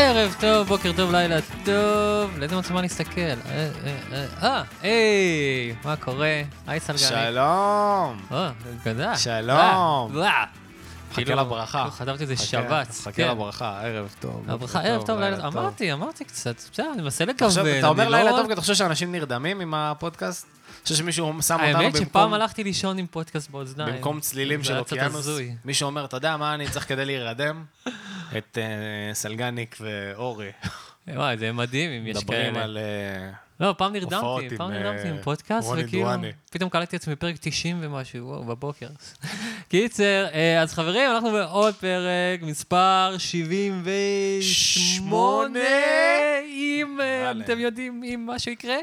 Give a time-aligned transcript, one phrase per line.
[0.00, 2.38] ערב טוב, בוקר טוב, לילה טוב.
[2.38, 3.20] לאיזה מצלמה להסתכל?
[3.20, 3.68] אה, אה,
[4.12, 6.42] אה, אה, היי, מה קורה?
[6.66, 6.98] היי סלגני.
[7.08, 8.20] שלום.
[8.32, 8.50] אה,
[8.84, 9.16] גדל.
[9.16, 10.12] שלום.
[10.12, 11.84] חכה כאילו, לברכה.
[11.84, 13.00] לא, חשבתי שזה חכה- שבץ.
[13.00, 13.28] חכה כן.
[13.28, 14.44] לברכה, ערב טוב.
[14.48, 15.56] הברכה, ערב טוב, לילה טוב.
[15.58, 17.24] אמרתי, אמרתי קצת, בסדר, אני מנסה.
[17.40, 20.46] עכשיו, אתה אומר אני לא- לילה טוב כי אתה חושב שאנשים נרדמים עם הפודקאסט?
[20.78, 22.34] אני חושב שמישהו שם אותנו האמת שפעם במקום...
[22.34, 23.94] הלכתי לישון עם פודקאסט באוזניים.
[23.94, 25.28] במקום צלילים של אוקיינוס.
[25.64, 27.64] מישהו אומר, אתה יודע מה אני צריך כדי להירדם?
[28.38, 30.50] את אה, סלגניק ואורי.
[31.08, 32.64] וואי, זה מדהים אם יש מדברים כאלה.
[32.64, 32.78] על...
[33.60, 36.10] לא, פעם נרדמתי, פעם עם, נרדמתי עם אה, פודקאסט, וכאילו.
[36.50, 38.86] פתאום קלטתי עצמי בפרק 90 ומשהו, וואו, בבוקר.
[39.68, 45.60] קיצר, אה, אז חברים, אנחנו בעוד פרק, מספר 78,
[46.48, 47.44] אם אה, וואלה.
[47.44, 48.76] אתם יודעים אם משהו יקרה.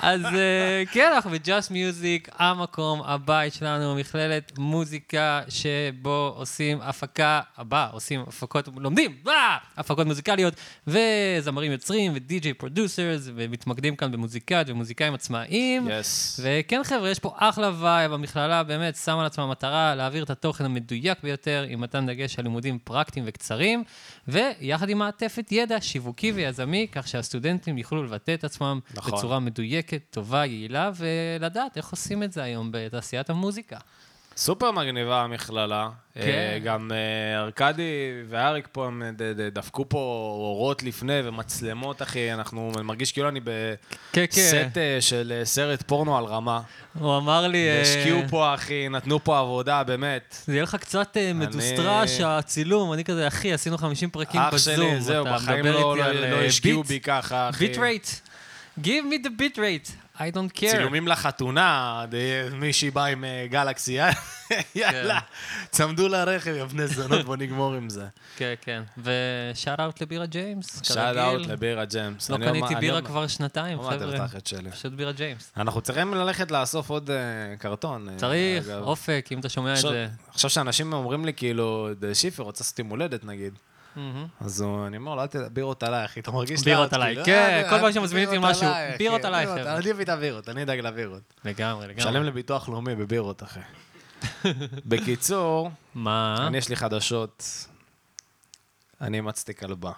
[0.00, 0.20] אז
[0.92, 8.68] כן, אנחנו ב-Just Music, המקום, הבית שלנו, מכללת מוזיקה, שבו עושים הפקה, הבא, עושים הפקות,
[8.76, 9.16] לומדים,
[9.76, 10.54] הפקות מוזיקליות,
[10.86, 15.88] וזמרים יוצרים, ו DJ producers, ומתמקדים כאן במוזיקאיות ומוזיקאים עצמאיים.
[15.90, 16.40] yes.
[16.42, 21.18] וכן, חבר'ה, יש פה אחלה vibe, המכללה באמת שמה לעצמה מטרה להעביר את התוכן המדויק
[21.22, 23.84] ביותר, עם מתן דגש על לימודים פרקטיים וקצרים,
[24.28, 29.12] ויחד עם מעטפת ידע שיווקי ויזמי, כך שהסטודנטים יוכלו לבטא את עצמם נכון.
[29.12, 33.78] בצורה מדויקת, טובה, יעילה, ולדעת איך עושים את זה היום בתעשיית המוזיקה.
[34.36, 35.88] סופר מגניבה המכללה.
[36.14, 36.20] כן.
[36.20, 37.84] אה, גם אה, ארכדי
[38.28, 39.02] ואריק פה, הם
[39.52, 39.98] דפקו פה
[40.38, 42.32] אורות לפני ומצלמות, אחי.
[42.32, 43.40] אנחנו, אני מרגיש כאילו אני
[44.12, 46.60] כן, בסט אה, של סרט פורנו על רמה.
[46.98, 47.80] הוא אמר לי...
[47.80, 50.36] השקיעו פה, אחי, נתנו פה עבודה, באמת.
[50.46, 54.74] זה יהיה לך קצת מדוסטרש, הצילום, אני כזה, אחי, עשינו 50 פרקים אח בזום.
[54.76, 57.66] שלי, זהו, בחיים לא לא- השקיעו בי ככה, אחי.
[57.66, 58.06] ביט רייט.
[58.80, 60.70] Give me the bit rate, I don't care.
[60.70, 62.04] צילומים לחתונה,
[62.52, 63.98] מישהי באה עם אה, גלקסי,
[64.74, 65.18] יאללה,
[65.70, 68.06] צמדו לרכב, יא בני זונות, בוא נגמור עם זה.
[68.36, 68.82] כן, כן.
[68.98, 71.16] ו shout out לבירה ג'יימס, shout.
[71.16, 72.30] out לבירה ג'יימס.
[72.30, 74.26] לא קניתי בירה כבר שנתיים, חבר'ה.
[74.72, 75.52] פשוט בירה ג'יימס.
[75.56, 77.16] אנחנו צריכים ללכת לאסוף עוד אה,
[77.58, 78.08] קרטון.
[78.08, 78.68] אה, צריך.
[78.80, 80.08] אופק, אם אתה שומע את זה.
[80.30, 83.52] עכשיו שאנשים אומרים לי, כאילו, "דה שיפר רוצה לעשות יום הולדת, נגיד.
[84.40, 87.26] אז אני אומר לו, אל תדע, בירות עליי, אחי, אתה מרגיש בירות לאט, עליי, כאילו,
[87.26, 88.68] כן, "אה, כל פעם שמזמינים אותי בירות משהו,
[88.98, 89.76] בירות עליי, בירות, חבר'ה.
[89.76, 91.22] אני אביא את הבירות, אני אדאג לבירות.
[91.44, 92.04] לגמרי, לגמרי.
[92.10, 93.60] משלם לביטוח לאומי בבירות, אחי.
[94.86, 96.44] בקיצור, מה?
[96.46, 97.44] אני יש לי חדשות.
[99.00, 99.92] אני אימצתי כלבה.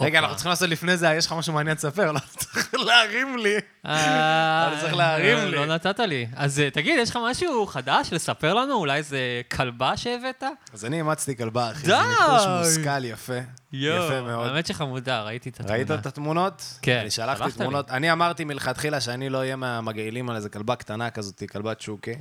[0.00, 2.12] רגע, אנחנו צריכים לעשות לפני זה, יש לך משהו מעניין לספר?
[2.12, 3.54] לא, צריך להרים לי.
[3.86, 5.50] אה, אתה צריך להרים לי.
[5.50, 6.26] לא נתת לי.
[6.36, 8.74] אז אה, תגיד, יש לך משהו חדש לספר לנו?
[8.74, 9.18] אולי איזה
[9.56, 10.42] כלבה שהבאת?
[10.72, 11.86] אז אני אימצתי כלבה, אחי.
[11.86, 11.86] די!
[11.86, 13.38] זה ניחוש מושכל יפה.
[13.72, 14.48] יפה מאוד.
[14.48, 15.74] האמת שחמודה, ראיתי את התמונה.
[15.74, 16.78] ראית את התמונות?
[16.82, 17.52] כן, אני שלחתי.
[17.52, 17.90] תמונות.
[17.90, 22.14] אני אמרתי מלכתחילה שאני לא אהיה מהמגעילים על איזה כלבה קטנה כזאת, כלבת שוקי.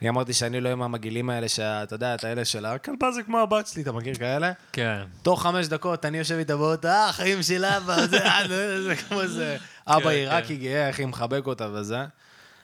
[0.00, 3.38] אני אמרתי שאני לא אהיה מהמגעילים האלה שאתה יודע, את האלה של הכלבה זה כמו
[3.38, 4.52] הבת שלי, אתה מכיר כאלה?
[4.72, 5.02] כן.
[5.22, 9.56] תוך חמש דקות אני יושב איתה באוטו, אה, החיים של אבא, זה, אה, כמו זה.
[9.86, 10.08] אבא כן.
[10.08, 12.04] עיראקי גאה, איך היא מחבק אותה וזה.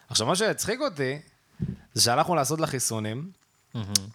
[0.08, 1.18] עכשיו, מה שהצחיק אותי,
[1.94, 3.30] זה שהלכנו לעשות לה חיסונים,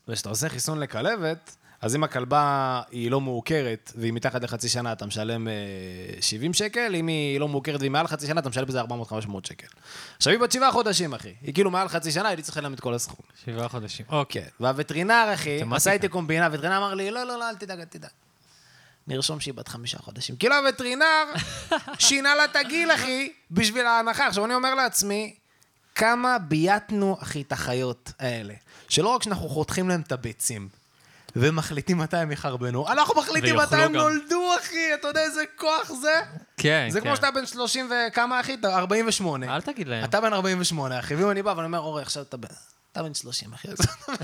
[0.08, 5.06] וכשאתה עושה חיסון לכלבת, אז אם הכלבה היא לא מעוקרת, והיא מתחת לחצי שנה, אתה
[5.06, 5.54] משלם אה,
[6.22, 8.86] 70 שקל, אם היא לא מעוקרת והיא מעל חצי שנה, אתה משלם בזה 400-500
[9.44, 9.68] שקל.
[10.18, 11.34] עכשיו, היא בת שבעה חודשים, אחי.
[11.42, 13.26] היא כאילו מעל חצי שנה, הייתי צריך לשלם את כל הסכום.
[13.46, 14.06] שבעה חודשים.
[14.10, 14.46] אוקיי.
[14.60, 15.76] והווטרינר, אחי, מתמטיקה.
[15.76, 18.10] עשה איתי קומבינה, הווטרינר אמר לי, לא, לא, לא, אל תדאג, אל תדאג.
[19.08, 20.36] נרשום שהיא בת חמישה חודשים.
[20.36, 21.24] כאילו הווטרינר
[22.00, 24.28] שינה לה את הגיל, אחי, בשביל ההנחה.
[24.28, 25.36] עכשיו, אני אומר לעצמי,
[25.96, 28.54] כמה בייתנו, אחי, את החיות האלה.
[28.90, 30.81] שלא רק שאנחנו חותכים להם את הביצים,
[31.36, 33.96] ומחליטים מתי הם יחרבנו, אנחנו מחליטים מתי הם.
[33.96, 36.20] נולדו, אחי, אתה יודע איזה כוח זה?
[36.58, 37.08] כן, זה כן.
[37.08, 38.54] כמו שאתה בן 30 וכמה, אחי?
[38.54, 39.56] אתה 48.
[39.56, 40.04] אל תגיד להם.
[40.04, 42.48] אתה בן 48, אחי, ואם אני בא ואני אומר, אורי, עכשיו אתה בן...
[42.92, 43.68] אתה בן 30, אחי.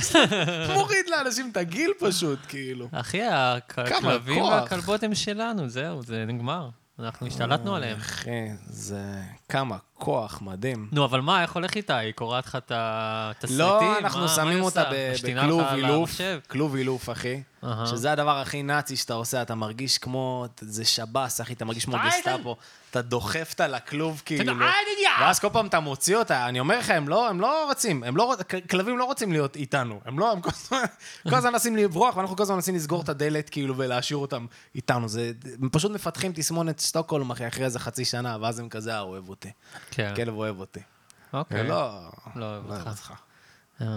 [0.73, 2.87] מוריד לאנשים את הגיל פשוט, כאילו.
[2.91, 4.41] אחי, הכלבים.
[4.41, 6.69] והכלבות הם שלנו, זהו, זה נגמר.
[6.99, 7.97] אנחנו השתלטנו עליהם.
[7.97, 9.21] אחי, זה...
[9.49, 10.87] כמה כוח מדהים.
[10.91, 11.97] נו, אבל מה, איך הולך איתה?
[11.97, 13.57] היא קוראת לך את התסריטים?
[13.59, 14.83] לא, מה- אנחנו מה שמים היא אותה
[15.23, 16.11] בכלוב אילוף?
[16.47, 17.41] כלוב אילוף, אחי.
[17.63, 17.85] אהה.
[17.87, 21.97] שזה הדבר הכי נאצי שאתה עושה, אתה מרגיש כמו, זה שב"ס, אחי, אתה מרגיש כמו
[22.07, 22.55] גסטאפו.
[22.99, 24.53] אתה דוחף אותה לכלוב, כאילו.
[25.21, 28.17] ואז כל פעם אתה מוציא אותה, אני אומר לך, הם לא, הם לא רוצים, הם
[28.17, 28.35] לא,
[28.69, 30.01] כלבים לא רוצים להיות איתנו.
[30.05, 30.85] הם לא, הם כל הזמן-
[31.29, 34.45] כל הזמן מנסים לברוח, ואנחנו כל הזמן מנסים לסגור את הדלת, כאילו, ולהשאיר אותם
[34.75, 35.07] איתנו.
[35.07, 38.99] זה, הם פשוט מפתחים תסמונת סטוקהולם, אחי, אחרי איזה חצי שנה, ואז הם כזה, אה,
[38.99, 39.51] אוהב אותי.
[39.91, 40.13] כן.
[40.15, 40.79] כלב אוהב אותי.
[41.33, 41.61] אוקיי.
[41.61, 41.75] ולא,
[42.35, 43.13] לא אוהב לא אוהב אותך.
[43.81, 43.87] אמ,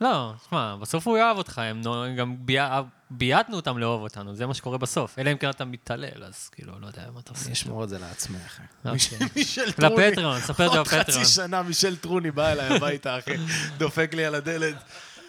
[0.00, 1.82] לא, תשמע, בסוף הוא יאהב אותך, הם
[2.18, 5.18] גם ביה- בייתנו אותם לאהוב אותנו, זה מה שקורה בסוף.
[5.18, 7.44] אלא אם כן אתה מתעלל, אז כאילו, לא יודע מה אתה עושה.
[7.44, 8.62] אני אשמור את זה לעצמי, אחי.
[8.78, 8.92] אוקיי.
[8.92, 10.06] מישל- מישל טרוני.
[10.08, 11.04] לפטריון, ספר את זה עוד בפטריון.
[11.22, 13.30] חצי שנה מישל טרוני בא אליי הביתה, אחי.
[13.78, 14.74] דופק לי על הדלת.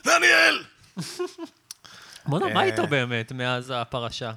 [0.05, 0.63] דניאל!
[2.25, 2.65] בוא'נה, מה אה.
[2.65, 4.31] איתו באמת מאז הפרשה?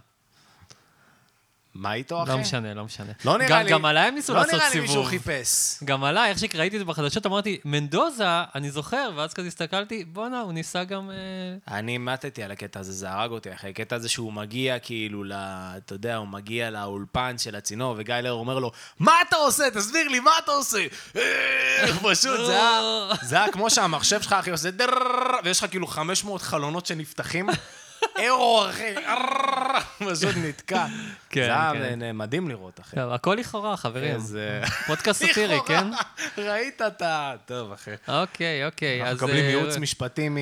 [1.75, 2.31] מה איתו, אחי?
[2.31, 3.13] לא משנה, לא משנה.
[3.25, 3.71] לא נראה גם- לי...
[3.73, 5.09] גם עליי הם ניסו לא לעשות נראה לי מישהו סיבוב.
[5.09, 5.77] חיפש.
[5.85, 8.25] גם עליי, איך שראיתי את זה בחדשות, אמרתי, מנדוזה,
[8.55, 11.11] אני זוכר, ואז כזה הסתכלתי, בואנה, הוא ניסה גם...
[11.11, 13.69] אה, אני מתתי על הקטע הזה, זה הרג אותי, אחי.
[13.69, 15.33] הקטע הזה שהוא מגיע כאילו ל...
[15.35, 19.65] אתה יודע, הוא מגיע לאולפן של הצינור, וגיא לר אומר לו, מה אתה עושה?
[19.75, 20.87] תסביר לי, מה אתה עושה?
[21.17, 21.23] אה,
[22.11, 22.81] פשוט, זה היה...
[23.29, 24.69] זה היה כמו שהמחשב שלך, אחי, עושה
[25.45, 27.49] ויש לך כאילו 500 חלונות שנפתחים.
[28.19, 28.95] ארור, אחי,
[30.11, 30.87] פשוט נתקע.
[31.31, 32.17] כן, זה היה כן.
[32.17, 32.97] מדהים לראות, אחי.
[32.97, 34.15] טוב, הכל לכאורה, חברים.
[34.15, 34.63] איזה...
[34.87, 35.87] פודקאסט סאטירי, כן?
[36.39, 37.35] ראית את ה...
[37.47, 37.91] טוב, אחי.
[38.09, 39.03] אוקיי, אוקיי.
[39.03, 40.37] אנחנו מקבלים אה, ייעוץ משפטי מ...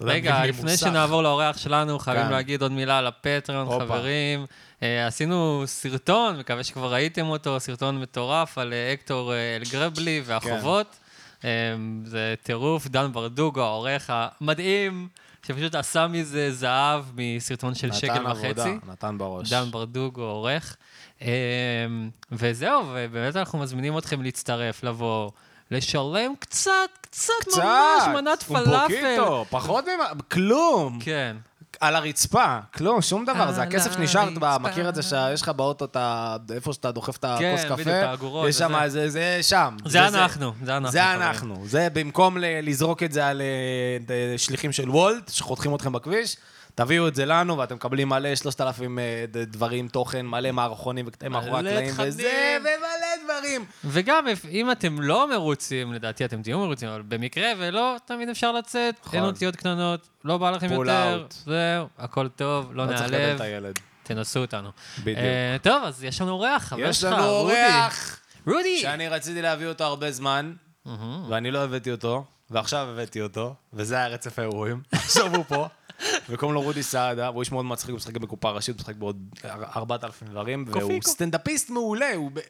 [0.00, 0.76] רגע, לפני.
[0.76, 2.30] שנעבור לאורח שלנו, חייבים כן.
[2.30, 3.80] להגיד עוד מילה על הפטריון.
[3.80, 4.46] חברים.
[4.82, 10.96] אה, עשינו סרטון, מקווה שכבר ראיתם אותו, סרטון מטורף על אה, אקטור אלגרבלי והחובות.
[11.40, 11.48] כן.
[12.04, 15.08] זה טירוף, דן ברדוגו, העורך המדהים,
[15.46, 18.78] שפשוט עשה מזה זהב מסרטון של שקל נתן עבודה, וחצי.
[18.88, 19.50] נתן בראש.
[19.50, 20.76] דן ברדוגו עורך.
[21.22, 21.28] אמ,
[22.32, 25.30] וזהו, ובאמת אנחנו מזמינים אתכם להצטרף, לבוא,
[25.70, 26.70] לשלם קצת,
[27.00, 29.16] קצת, קצת, ממש, מנת פלאפל.
[29.18, 30.98] poquito, פחות ממה, כלום.
[31.02, 31.36] כן.
[31.80, 33.52] על הרצפה, כלום, שום דבר.
[33.52, 34.28] זה הכסף שנשאר.
[34.60, 35.86] מכיר את זה שיש לך באוטו,
[36.54, 39.76] איפה שאתה דוחף את כן, הכוס בדיוק, את קפה, האגורות יש שם זה שם.
[39.86, 40.92] זה אנחנו, זה אנחנו.
[40.92, 41.12] זה.
[41.12, 41.62] אנחנו.
[41.66, 43.42] זה במקום לזרוק את זה על
[44.10, 46.36] אה, שליחים של וולט, שחותכים אתכם בכביש,
[46.80, 51.58] תביאו את זה לנו, ואתם מקבלים מלא 3,000 אה, דברים, תוכן, מלא מערכונים וקטעים מאחורי
[51.58, 51.94] הקלעים.
[51.98, 53.64] וזה, ומלא דברים.
[53.84, 58.94] וגם, אם אתם לא מרוצים, לדעתי אתם תהיו מרוצים, אבל במקרה ולא, תמיד אפשר לצאת,
[59.04, 59.18] נכון.
[59.18, 61.26] אין אותיות קטנות, לא בא לכם יותר.
[61.30, 63.40] זהו, הכל טוב, לא לא נעלב.
[64.02, 64.70] תנסו אותנו.
[64.98, 65.18] בדיוק.
[65.18, 67.54] אה, טוב, אז יש לנו אורח, חבר יש שלך, לנו רודי.
[67.54, 68.20] אורח!
[68.46, 68.78] רודי!
[68.80, 70.52] שאני רציתי להביא אותו הרבה זמן,
[71.28, 74.82] ואני לא הבאתי אותו, ועכשיו הבאתי אותו, וזה היה רצף האירועים.
[74.92, 75.68] עכשיו הוא פה,
[76.30, 78.96] וקוראים לו רודי סעדה, והוא איש מאוד מצחיק, הוא משחק גם בקופה ראשית, הוא משחק
[78.96, 79.16] בעוד
[79.76, 81.00] 4,000 דברים, והוא.
[81.04, 82.30] סטנדאפיסט מעולה, הוא...
[82.34, 82.40] ב-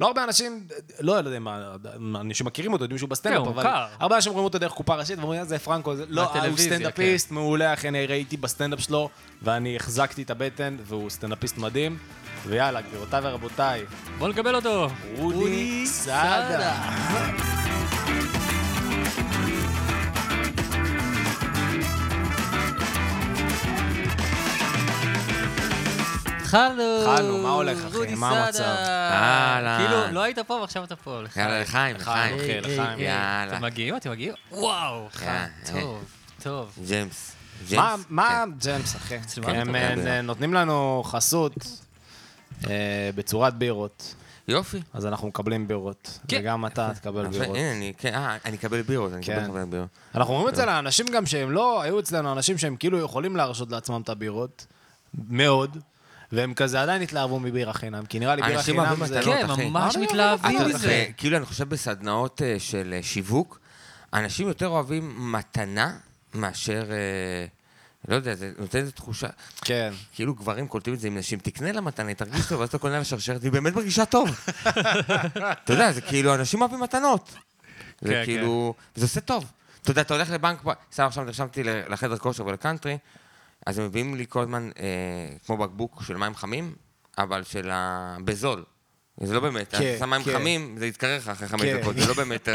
[0.00, 0.66] לא הרבה אנשים,
[1.00, 1.74] לא יודע מה,
[2.20, 3.66] אנשים מכירים אותו, יודעים שהוא בסטנדאפ, כן, אבל.
[4.00, 5.92] הרבה אנשים רואים אותו דרך קופה ראשית, ואומרים, "אה, זה פרנקו.
[6.08, 9.08] לא, הוא סטנדאפיסט מעולה, אחי, אני ראיתי בסטנדאפ שלו,
[9.42, 11.98] ואני החזקתי את הבטן, והוא סטנדאפיסט מדהים,
[12.46, 13.84] ויאללה, גבירותיי ורבותיי,
[14.18, 14.88] בוא נקבל אותו.
[15.16, 17.57] רודי סעדה.
[26.48, 26.82] התחלנו.
[27.00, 28.14] התחלנו, מה הולך, אחי?
[28.14, 28.44] מה.
[28.44, 28.62] המצב?
[28.62, 29.78] אהלן.
[29.86, 31.22] כאילו, לא היית פה ועכשיו אתה פה.
[31.22, 31.46] לחיים.
[31.46, 32.34] יאללה, לחיים, לחיים.
[32.34, 32.80] אחי, היי, לחיים.
[32.80, 33.56] היי, יאללה.
[33.56, 33.96] אתם מגיעים?
[33.96, 34.32] אתם מגיעים?
[34.52, 35.30] וואו, חיים.
[35.64, 36.04] כן, טוב,
[36.42, 36.78] טוב.
[36.86, 37.32] ג'יימס.
[38.08, 39.18] מה, ג'יימס, ג'יימס, אחי?
[39.44, 39.74] הם.
[39.76, 41.54] אה, נותנים לנו חסות
[42.66, 44.14] אה, בצורת בירות,
[44.46, 44.52] כן.
[44.52, 44.80] יופי.
[44.92, 46.18] אז אנחנו מקבלים בירות.
[46.28, 46.38] כן.
[46.40, 47.56] וגם אתה תקבל בירות.
[47.56, 49.44] הנה, אני, כן, אה, אני אקבל בירות, אני כן.
[49.44, 49.88] אקבל בירות.
[50.14, 53.70] אנחנו אומרים את זה לאנשים גם שהם לא, היו אצלנו אנשים שהם כאילו יכולים להרשות
[53.70, 54.66] לעצמם את הבירות,
[55.28, 55.78] מאוד,
[56.32, 59.20] והם כזה עדיין התלהבו מבירה חינם, כי נראה לי בירה אנשים חינם אוהבים זה...
[59.24, 59.46] כן.
[59.68, 61.06] ממש אני מתלהבים מזה.
[61.16, 63.60] כאילו, אני חושב בסדנאות אה, של אה, שיווק,
[64.14, 65.96] אנשים יותר אוהבים מתנה
[66.34, 67.46] מאשר, אה,
[68.08, 69.28] לא יודע, זה נותן איזו תחושה,
[69.60, 69.92] כן.
[70.14, 72.78] כאילו גברים קולטים את זה עם נשים, תקנה לה מתנה, היא תרגיש טוב, ואז אתה
[72.78, 74.28] קונה לה שרשרת, היא באמת מרגישה טוב.
[75.64, 77.34] אתה יודע, זה כאילו, אנשים אוהבים מתנות.
[78.00, 79.44] זה כן, כאילו, זה עושה טוב.
[79.82, 82.98] אתה יודע, אתה הולך לבנק, סתם עכשיו נרשמתי לחדר כושר ולקאנטרי,
[83.68, 86.74] אז הם מביאים לי כל הזמן, אה, כמו בקבוק של מים חמים,
[87.18, 88.16] אבל של ה...
[88.24, 88.64] בזול.
[89.22, 90.32] זה לא באמת, כן, אתה שם מים כן.
[90.32, 91.80] חמים, זה יתקרר לך אחרי חמש כן.
[91.80, 92.48] דקות, זה לא באמת...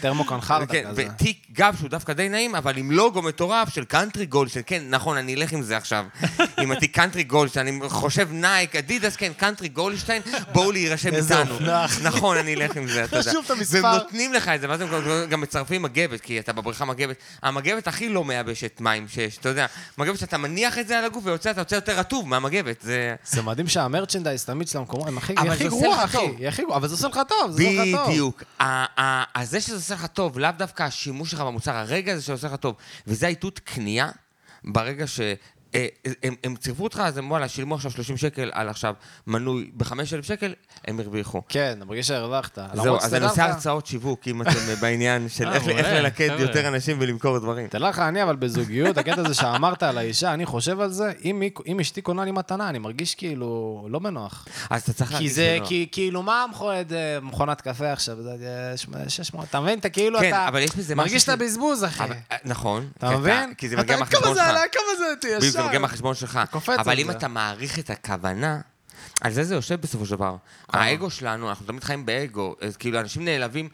[0.00, 1.04] תרמוקן חרטא כן, כזה.
[1.14, 4.82] ותיק גב שהוא דווקא די נעים, אבל עם לוגו מטורף של קאנטרי גולד, של כן,
[4.88, 6.04] נכון, אני אלך עם זה עכשיו.
[6.62, 11.54] עם התיק קאנטרי גולד, שאני חושב נייק, אדידס, כן, קאנטרי גולדשטיין, בואו להירשם איתנו.
[12.02, 13.30] נכון, אני אלך עם זה, אתה יודע.
[13.30, 13.82] חשוב את המספר.
[13.84, 14.88] והם נותנים לך את זה, ואז הם
[15.30, 17.16] גם- מצרפים מגבת, כי אתה בבריכה מגבת.
[17.42, 19.66] המגבת הכי לא מייבשת מים שיש, אתה יודע.
[19.98, 23.14] מגבת שאתה מניח את זה על הגוף ויוצא, אתה יוצא יותר רטוב מהמגבת, זה...
[23.44, 25.50] מדהים שהמרצ'נדייז תמיד של המקומות, הם הכי אבל
[26.06, 26.16] אחי,
[26.62, 28.08] גרוע, אבל זה עושה לך טוב, זה עושה לך טוב.
[28.10, 28.42] בדיוק.
[28.60, 32.54] ה- זה שזה עושה לך טוב, לאו דווקא השימוש שלך במוצר, הרגע הזה שעושה לך
[32.54, 32.74] טוב,
[33.06, 34.08] וזה האיתות קנייה,
[34.64, 35.20] ברגע ש...
[35.76, 38.94] אה, הם, הם צירפו אותך, אז הם וואלה, שילמו עכשיו 30 שקל על עכשיו
[39.26, 39.92] מנוי ב-5,000
[40.22, 40.54] שקל,
[40.88, 41.42] הם הרוויחו.
[41.48, 42.58] כן, אתה מרגיש שהרווחת.
[42.74, 46.30] זהו, אז אני עושה הרצאות שיווק, אם אתם אה, בעניין של אה, איך איך ללכד.
[46.38, 47.68] יותר אנשים ולמכור דברים.
[47.68, 51.42] תדע לך, אני אבל בזוגיות, הקטע הזה שאמרת על האישה, אני חושב על זה, אם
[51.66, 53.46] אם אשתי קונה לי מתנה, אני מרגיש כאילו
[53.90, 54.46] לא בנוח.
[54.70, 55.66] אז אתה צריך זה, שלא.
[55.66, 58.16] כי- כאילו, מה מכונת, אה, מכונת קפה עכשיו?
[58.22, 58.30] זה
[59.04, 59.78] אה, 600, אתה מבין?
[59.78, 62.02] אתה כאילו, כן, אתה אבל יש בזה מרגיש את הבזבוז, אחי.
[62.32, 62.88] אה, נכון.
[62.98, 63.54] אתה מבין?
[63.54, 64.48] כי זה מגיע מהחשבון כמה זה שלך.
[64.48, 65.04] עלה, כמה זה
[65.40, 65.65] זה ישר.
[65.66, 66.40] מגיע מהחשבון שלך.
[66.50, 67.10] קופץ אבל אם.
[67.10, 68.60] אתה מעריך את הכוונה,
[69.20, 70.36] על זה זה יושב בסופו של דבר.
[70.68, 72.54] האגו שלנו, אנחנו תמיד חיים באגו.
[72.60, 73.68] אז כאילו, אנשים נעלבים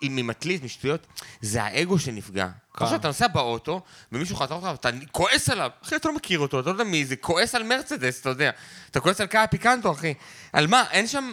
[0.00, 1.06] ממטלית, משטויות,
[1.40, 2.48] זה האגו שנפגע.
[2.74, 3.80] עכשיו, אתה נוסע באוטו,
[4.12, 5.70] ומישהו חתר אותך, ואתה כועס עליו.
[5.82, 8.50] אחי, אתה לא מכיר אותו, אתה לא יודע מי זה, כועס על מרצדס, אתה יודע.
[8.90, 10.14] אתה כועס על קאיה פיקנטו, אחי.
[10.52, 10.84] על מה?
[10.90, 11.32] אין שם...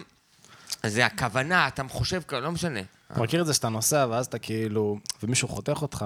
[0.86, 2.80] זה הכוונה, אתה חושב, לא משנה.
[3.12, 6.04] אתה מכיר את זה שאתה נוסע, ואז אתה כאילו, ומישהו חותך אותך,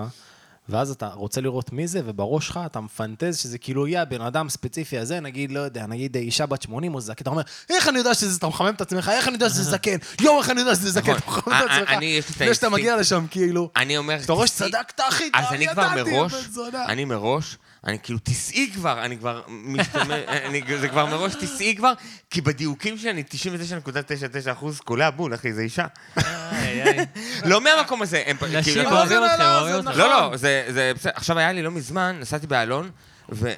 [0.68, 4.48] ואז אתה רוצה לראות מי זה, ובראש שלך אתה מפנטז שזה כאילו יהיה הבן אדם
[4.48, 7.98] ספציפי הזה, נגיד, לא יודע, נגיד אישה בת 80 או זקן, אתה אומר, איך אני
[7.98, 10.74] יודע שזה, אתה מחמם את עצמך, איך אני יודע שזה זקן, יואו, איך אני יודע
[10.74, 11.38] שזה זקן, נכון.
[11.38, 12.68] אתה מחמם את אה, עצמך, אני, יש לי את לפני שאתה.
[12.68, 14.18] מגיע לשם, כאילו, אני אומר...
[14.24, 16.32] אתה רואה שצדקת, אחי, אז אני כבר מראש.
[16.88, 17.56] אני מראש,
[17.86, 21.92] אני כאילו, תיסעי כבר, אני כבר משתמש, אני, זה כבר מראש, תיסעי כבר,
[22.30, 25.86] כי בדיוקים שלי אני 99.99 אחוז קולע בול, אחי, זה אישה.
[27.44, 29.98] לא מהמקום הזה, הם נשים כאילו, לא, אוהבים אתכם, לא, אוהבים זה אתכם.
[30.00, 31.12] לא, לא, זה, זה בסדר.
[31.14, 32.90] עכשיו היה לי לא מזמן, נסעתי באלון,
[33.28, 33.56] ואני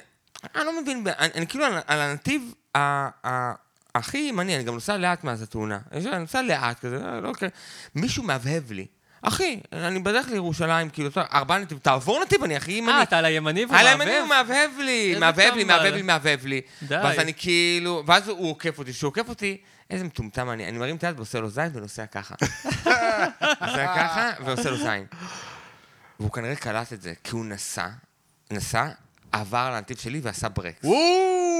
[0.55, 2.53] לא מבין, אני, אני כאילו על, הנתיב
[3.95, 5.79] הכי ימני, אני גם נוסע לאט מאז התאונה.
[5.91, 7.49] אני אני נוסע לאט כזה, לא, לא, אוקיי.
[7.95, 8.85] מישהו מהבהב לי.
[9.27, 12.91] אחי, אני בדרך לירושלים, כאילו, ארבעה נתיב, תעבור נתיב, אני הכי ימני.
[12.91, 14.19] אה, אתה על הימני והוא על הימני?
[14.19, 15.63] הוא מהבהב לי, מהבהב לי.
[15.63, 16.61] מהבהב לי, מהבהב לי.
[16.83, 16.95] די.
[16.95, 19.57] ואז אני כאילו, ואז הוא עוקף אותי, כשהוא עוקף אותי,
[19.89, 22.35] איזה מטומטם אני, אני מרים את היד ועושה לו זין ונוסע ככה.
[23.61, 25.05] נוסע ככה ועושה לו זין.
[26.19, 27.87] והוא כנראה קלט את זה, כי הוא נסע,
[28.51, 28.87] נסע,
[29.31, 30.85] עבר לנתיב שלי ועשה ברקס.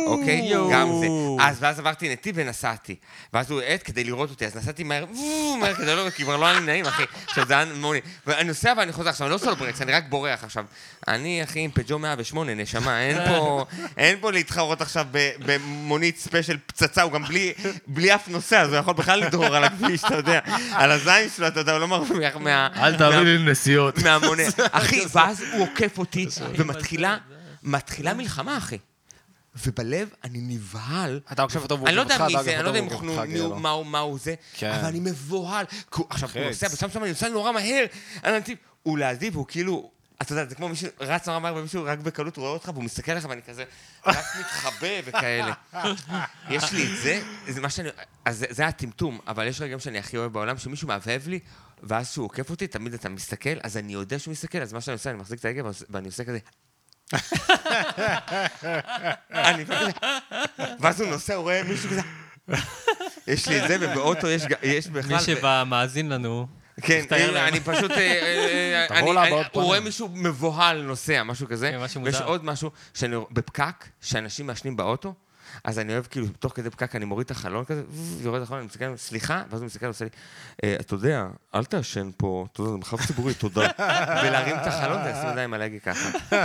[0.08, 0.42] אוקיי?
[0.46, 0.70] יואו.
[0.72, 1.08] גם זה.
[1.44, 2.96] אז ואז עברתי נתיב ונסעתי.
[3.34, 6.38] ואז הוא האט כדי לראות אותי, אז נסעתי מהר, וואו, מהר כדי לא, כי כבר
[6.38, 7.04] לא היה לי נעים, אחי.
[7.28, 8.00] עכשיו זה היה מונית.
[8.28, 10.66] ואני נוסע ואני חוזר, עכשיו אני לא עושה לו ברקס, אני רק בורח עכשיו.
[11.08, 13.66] אני, אחי, עם פיג'ו 108, נשמה, אין פה,
[13.98, 17.54] אין פה להתחרות עכשיו ב- במונית ספיישל פצצה, הוא גם בלי,
[17.88, 20.40] בלי אף נוסע, אז הוא יכול בכלל לדהור על הכביש, אתה יודע.
[20.72, 22.68] על הזין שלו, אתה יודע, הוא לא מרוויח מה...
[22.76, 23.98] אל תביא לי נסיעות.
[23.98, 24.44] מהמונה.
[24.72, 27.18] אחי, ואז הוא עוקף אותי, ומתחילה
[27.68, 28.78] מתחילה מלחמה, אחי.
[29.66, 31.20] ובלב אני נבהל.
[31.32, 32.90] אתה אותו והוא אני לא יודע מי אתה זה, אני לא יודע הוא-
[33.26, 33.56] כאילו.
[33.60, 34.72] מה הוא- הוא זה, כן.
[34.72, 35.66] אבל אני מבוהל.
[35.96, 36.44] הוא- עכשיו, הוא.
[36.44, 37.86] נוסע, ושם שם אני נוסע נורא מהר,
[38.24, 38.58] הנתיב.
[38.84, 39.92] הוא לידי, והוא כאילו...
[40.22, 43.12] אתה יודע, זה כמו מישהו רץ נורא מהר, ומישהו רק בקלות רואה אותך, והוא מסתכל
[43.12, 43.64] עליך, ואני כזה
[44.06, 45.54] רק מתחבא וכאלה.
[46.50, 47.90] יש לי את זה, זה מה שאני...
[48.26, 51.40] אז זה- זה הטמטום, אבל יש רגעים שאני הכי אוהב בעולם, שמישהו מהבהב לי,
[51.84, 54.94] ואז כשהוא עוקף אותי, תמיד אתה מסתכל, אז אני יודע שהוא מסתכל, אז מה שאני
[54.94, 56.38] עושה, אני מחזיק את ההגה, ואני עושה כזה...
[59.32, 59.92] אני כזה...
[60.80, 62.02] ואז הוא נוסע, הוא רואה מישהו כזה...
[63.28, 64.28] יש לי את זה, ובאוטו
[64.64, 65.18] יש, בכלל...
[65.18, 66.48] מי שמאזין לנו,
[66.82, 67.48] כן, להם.
[67.48, 67.92] אני פשוט...
[67.92, 69.00] אה, אה, אה,
[69.54, 69.80] הוא רואה.
[69.80, 71.72] מישהו מבוהל נוסע, משהו כזה.
[71.72, 72.22] כן, משהו ויש.
[72.22, 75.14] עוד משהו, שאני בפקק, שאנשים מעשנים באוטו,
[75.64, 77.84] אז אני אוהב כאילו, תוך כדי פקק אני מוריד את החלון כזה,
[78.22, 80.12] יורד את החלון, אני מסתכל סליחה, ואז הוא מסתכל עושה לי,
[80.64, 83.68] "אה, אתה יודע, אל תעשן פה, אתה יודע, זה מרחב ציבורי, תודה.
[84.24, 86.10] ולהרים את החלון ולשים ידיים על ההגה ככה.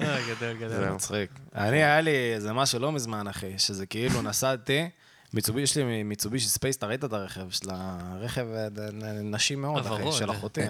[0.00, 0.68] אה, גדול, גדול.
[0.68, 1.30] זה מצחיק.
[1.54, 4.88] אני, היה לי איזה משהו לא מזמן, אחי, שזה כאילו נסעתי,
[5.34, 9.86] מיצובישי, יש לי מיצובישי ספייס, אתה ראית את הרכב של הרכב אה, נ- נשי מאוד,
[9.86, 10.12] אחי.
[10.12, 10.60] של אחותי.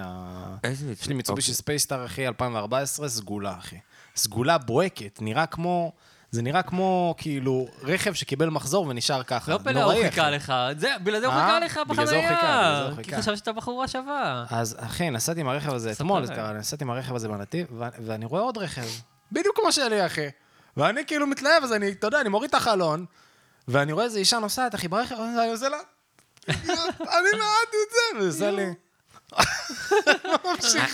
[1.01, 1.55] יש לי מיצובישי אוקיי.
[1.59, 3.77] ספייס סטאר, אחי, 2014, סגולה, אחי.
[4.19, 5.93] סגולה בוהקת, נראה כמו...
[6.31, 9.53] זה נראה כמו, כאילו, רכב שקיבל מחזור ונשאר ככה.
[9.53, 10.31] לא פלא, הוא חיכה.
[10.31, 10.53] לך.
[10.77, 11.35] זה- בגלל זה הוא?
[11.35, 12.89] חיכה לך בגלל זה הוא חיכה, בגלל זה.
[12.89, 13.23] הוא כי חיכה.
[13.23, 14.45] חשב שאתה בחורה שווה.
[14.51, 16.27] אז אחי, נסעתי עם הרכב הזה אתמול.
[16.27, 18.87] זה קרה, נסעתי עם הרכב הזה בנתיב, ואני רואה עוד רכב,
[19.33, 20.27] בדיוק כמו שלי, אחי.
[20.77, 23.05] ואני כאילו מתלהב, אז אני, אתה יודע, אני מוריד את החלון,
[23.69, 25.79] ואני רואה איזה אישה נוסעת, אחי, ברכב, אני עושה לה,
[27.01, 28.67] אני מעט את זה, וזה לי.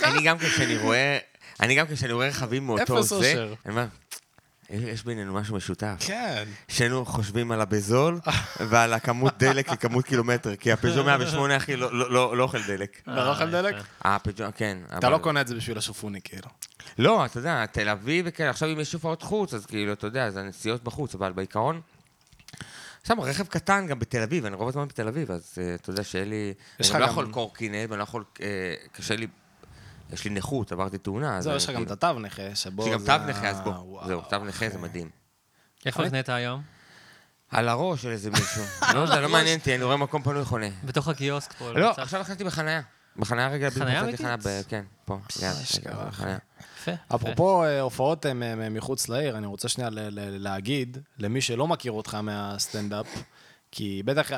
[0.03, 1.17] אני גם כשאני רואה,
[1.59, 3.53] אני גם כשאני רואה רכבים מאותו זה, אושר.
[3.65, 3.85] אני אומר,
[4.69, 5.95] יש בינינו משהו משותף.
[5.99, 6.43] כן.
[6.67, 8.19] שנינו חושבים על הבזול
[8.59, 13.01] ועל הכמות דלק ככמות קילומטר, כי הפז'ו 108, אחי, לא- לא לא- לא אוכל דלק.
[13.03, 13.75] אתה לא אוכל דלק?
[14.01, 14.77] הפז'ו, כן.
[14.97, 16.47] אתה לא קונה את זה בשביל השופוני, כאילו.
[16.97, 20.29] לא, אתה יודע, תל אביב וכאלה, עכשיו אם יש הופעות חוץ, אז כאילו, אתה יודע,
[20.29, 21.81] זה הנסיעות בחוץ, אבל בעיקרון...
[23.07, 26.03] שם רכב קטן גם בתל אביב, אני רוב הזמן בתל אביב, אז אה, אתה יודע
[26.03, 26.53] שאין לי...
[26.79, 28.23] יש אני לך לא גם- יכול קורקינט, ואני לא יכול...
[28.41, 28.47] אה,
[28.91, 29.27] קשה לי...
[30.13, 31.41] יש לי נכות, עברתי תאונה.
[31.41, 33.49] זהו, יש לך גם כאילו- את התו נכה, שבו יש לי גם זה תו נכה,
[33.49, 33.73] אז בוא.
[33.73, 34.77] וואו, זהו, תו נכה זה אחי.
[34.77, 35.09] מדהים.
[35.85, 36.61] איפה נהנית היום?
[37.51, 38.63] על הראש של איזה מישהו.
[38.95, 40.67] לא יודע, לא מעניין אותי, אני רואה מקום פנוי חונה.
[40.83, 41.71] בתוך הקיוסק פה.
[41.71, 41.93] לא.
[41.97, 42.81] עכשיו נכנסתי בחניה.
[43.17, 44.25] בחניה רגע, חניה אמיתית?
[44.67, 45.17] כן, פה.
[45.63, 46.37] אשכרה, בחניה.
[46.79, 46.91] יפה.
[47.15, 48.33] אפרופו אה, הופעות אה,
[48.69, 53.07] מחוץ לעיר, אני רוצה שנייה להגיד, למי שלא מכיר אותך מהסטנדאפ,
[53.77, 54.31] כי בטח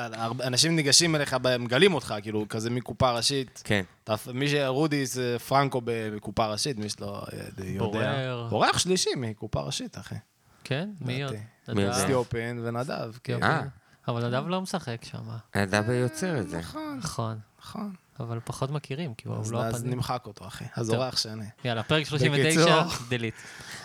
[0.44, 3.62] אנשים ניגשים אליך, מגלים אותך, כאילו, כזה מקופה ראשית.
[3.64, 3.82] כן.
[4.04, 7.78] אתה- מי שרודי זה פרנקו בקופה ראשית, מי שלא אה, יודע.
[7.78, 8.48] בורר.
[8.52, 10.14] אורח שלישי מקופה ראשית, אחי.
[10.64, 10.88] כן?
[11.00, 11.34] מי עוד?
[11.68, 11.92] מי נדב?
[11.92, 12.00] זה?
[12.02, 13.42] סטיופין ונדב, כן.
[13.42, 13.62] אה,
[14.08, 15.22] אבל נדב לא משחק שם.
[15.56, 16.58] נדב יוצר את זה.
[16.98, 17.38] נכון.
[17.60, 17.92] נכון.
[18.20, 19.92] אבל פחות מכירים, כי הוא אז לא אז הפנים.
[19.94, 20.64] נמחק אותו, אחי.
[20.76, 20.90] אז.
[20.90, 21.44] אורח שני.
[21.64, 23.06] יאללה, פרק 39, בקיצור.
[23.08, 23.34] דליט.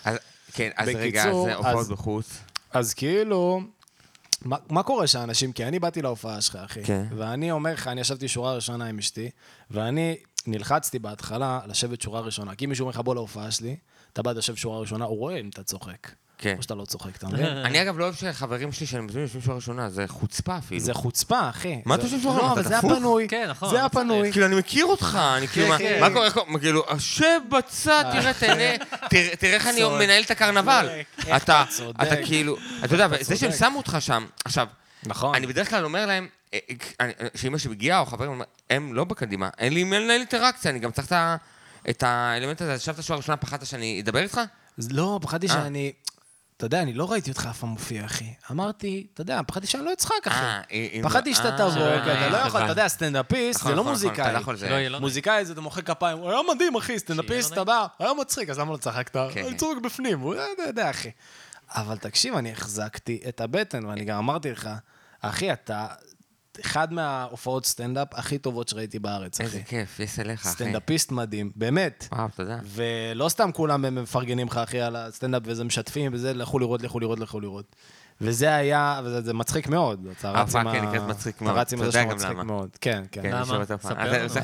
[0.05, 0.17] אז-
[0.53, 2.39] כן, אז רגע, אז הופעות אז- בחוץ.
[2.71, 3.61] אז כאילו,
[4.45, 7.05] מה, מה קורה שאנשים, כי אני באתי להופעה שלך, אחי, כן.
[7.17, 9.29] ואני אומר לך, אני ישבתי שורה ראשונה עם אשתי,
[9.71, 13.75] ואני נלחצתי בהתחלה לשבת שורה ראשונה, כי אם מישהו אומר לך בוא להופעה שלי,
[14.13, 16.11] אתה בא לשבת שורה ראשונה, הוא רואה אם אתה צוחק.
[16.37, 16.55] כן.
[16.57, 17.45] או שאתה לא צוחק, אתה מבין?
[17.45, 20.79] אני אגב לא אוהב שחברים שלי שאני מזמין יושבים שורה ראשונה, זה חוצפה אפילו.
[20.81, 21.81] זה חוצפה, אחי.
[21.85, 22.37] מה זה- אתה חושב שורה?
[22.41, 22.77] לא, אתה אבל זה?
[22.77, 23.27] הפנוי.
[23.27, 23.85] כן, נכון, זה.
[23.85, 24.31] הפנוי.
[24.31, 25.97] כאילו, אני מכיר אותך, אני כאילו, מה- כן.
[26.01, 26.29] מה קורה?
[26.59, 27.25] כאילו, שב
[27.57, 29.83] בצד, תראה, תהנה, תראה- איך אני.
[29.83, 30.89] מנהל את הקרנבל.
[31.21, 32.01] אתה, אתה צודק.
[32.03, 33.51] אתה כאילו, אתה יודע, וזה שהם.
[33.51, 34.67] שמו אותך שם, עכשיו,
[35.05, 35.35] נכון.
[35.35, 36.59] אני בדרך כלל אומר להם, אה,
[37.01, 40.79] אה, שאמא שלי מגיעה, או חברים, הם לא בקדימה, אין לי מי לנהל אינטראקציה, אני
[40.79, 41.15] גם צריך
[41.89, 44.41] את האלמנט הזה, אז ישבת שורה ראשונה, פחדת שאני אדבר איתך?
[44.89, 45.51] לא, פחדתי אה.
[45.53, 45.91] שאני...
[46.57, 48.33] אתה יודע, אני לא ראיתי אותך אף פעם מופיע, אחי.
[48.51, 50.45] אמרתי, אתה יודע, פחדתי שאני לא אצחק, אחי.
[50.45, 51.71] אה, אם- פחדתי שאתה אה, תבוא,
[52.03, 54.09] כי אתה לא אה, יכול, אתה יודע, סטנדאפיסט נכון, זה לא נכון, נכון,
[54.53, 54.69] מוזיקאי.
[54.69, 54.79] לא.
[54.79, 58.13] לא לא מוזיקאי זה אתה מוחא כפיים, הוא היה מדהים, אחי, סטנדאפיסט, אתה בא, היה
[58.21, 59.13] מצחיק, אז למה לא צחקת?
[59.13, 59.57] כן, אני כן.
[59.57, 60.35] צוחק בפנים, הוא
[60.67, 61.11] יודע, אחי.
[61.69, 64.69] אבל תקשיב, אני החזקתי את הבטן, ואני גם אמרתי לך,
[65.21, 65.87] אחי, אתה
[66.61, 69.65] אחד מההופעות סטנדאפ הכי טובות שראיתי בארץ, איזה אחי.
[69.65, 70.49] כיף, יש אליך, אחי.
[70.49, 72.07] סטנדאפיסט מדהים, באמת.
[72.11, 72.57] וואו, תודה.
[72.65, 76.99] ולא סתם כולם הם מפרגנים לך, אחי, על הסטנדאפ וזה משתפים וזה, לכו לראות, לכו
[76.99, 77.75] לראות, לכו לראות.
[78.21, 80.05] וזה היה, וזה זה מצחיק מאוד.
[80.19, 80.71] אתה רץ עם ה...
[80.73, 81.51] כן, נקראת מצחיק מאוד.
[81.53, 82.43] אתה רץ עם זה יודע שהוא גם מצחיק למה.
[82.43, 82.69] מאוד.
[82.81, 83.21] כן, כן.
[83.21, 83.65] כן, למה?
[83.65, 83.81] צריך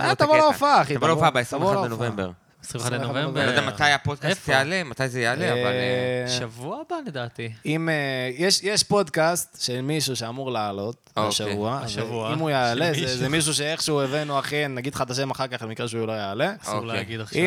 [0.01, 0.37] אה, תבוא הקטע.
[0.37, 1.87] להופעה, אחי, תבוא תבוא- להופעה תבוא ב-21 להופעה.
[1.87, 2.31] בנובמבר.
[2.63, 3.39] 21 21 לנובמבר.
[3.41, 4.47] אני לא יודע מתי הפודקאסט?
[4.47, 5.59] יעלה, מתי זה יעלה, אבל...
[5.65, 7.51] אה, אה, שבוע הבא לדעתי.
[7.65, 7.89] אם...
[7.89, 7.93] אה,
[8.37, 11.27] יש- יש פודקאסט של מישהו שאמור לעלות אוקיי.
[11.29, 11.79] השבוע.
[11.83, 12.33] השבוע.
[12.33, 15.61] אם הוא יעלה, זה- זה מישהו שאיכשהו הבאנו, אחי, נגיד לך את השם אחר כך,
[15.63, 16.53] במקרה שהוא לא יעלה.
[16.63, 16.87] אסור אוקיי.
[16.87, 17.41] להגיד עכשיו.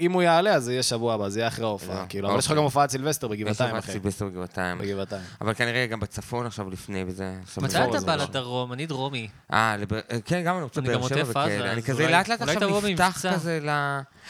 [0.00, 1.96] אם הוא יעלה, אז זה יהיה שבוע הבא, זה יהיה אחרי ההופעה.
[2.00, 2.58] לא, כאילו, אבל יש לך אוקיי.
[2.58, 3.92] גם הופעת סילבסטר בגבעתיים, אחי.
[3.92, 4.78] סילבסטר בגבעתיים.
[4.78, 5.22] בגבעתיים.
[5.40, 7.32] אבל כנראה גם בצפון עכשיו לפני וזה.
[7.62, 8.00] מתי אתה.
[8.00, 8.72] בא לדרום?
[8.72, 9.28] אני דרומי.
[9.52, 9.76] אה,
[10.24, 11.72] כן, גם אני רוצה אני גם באר שבע וכאלה.
[11.72, 13.24] אני אז כזה לאט לאט עכשיו נפתח.
[13.34, 13.68] כזה ל...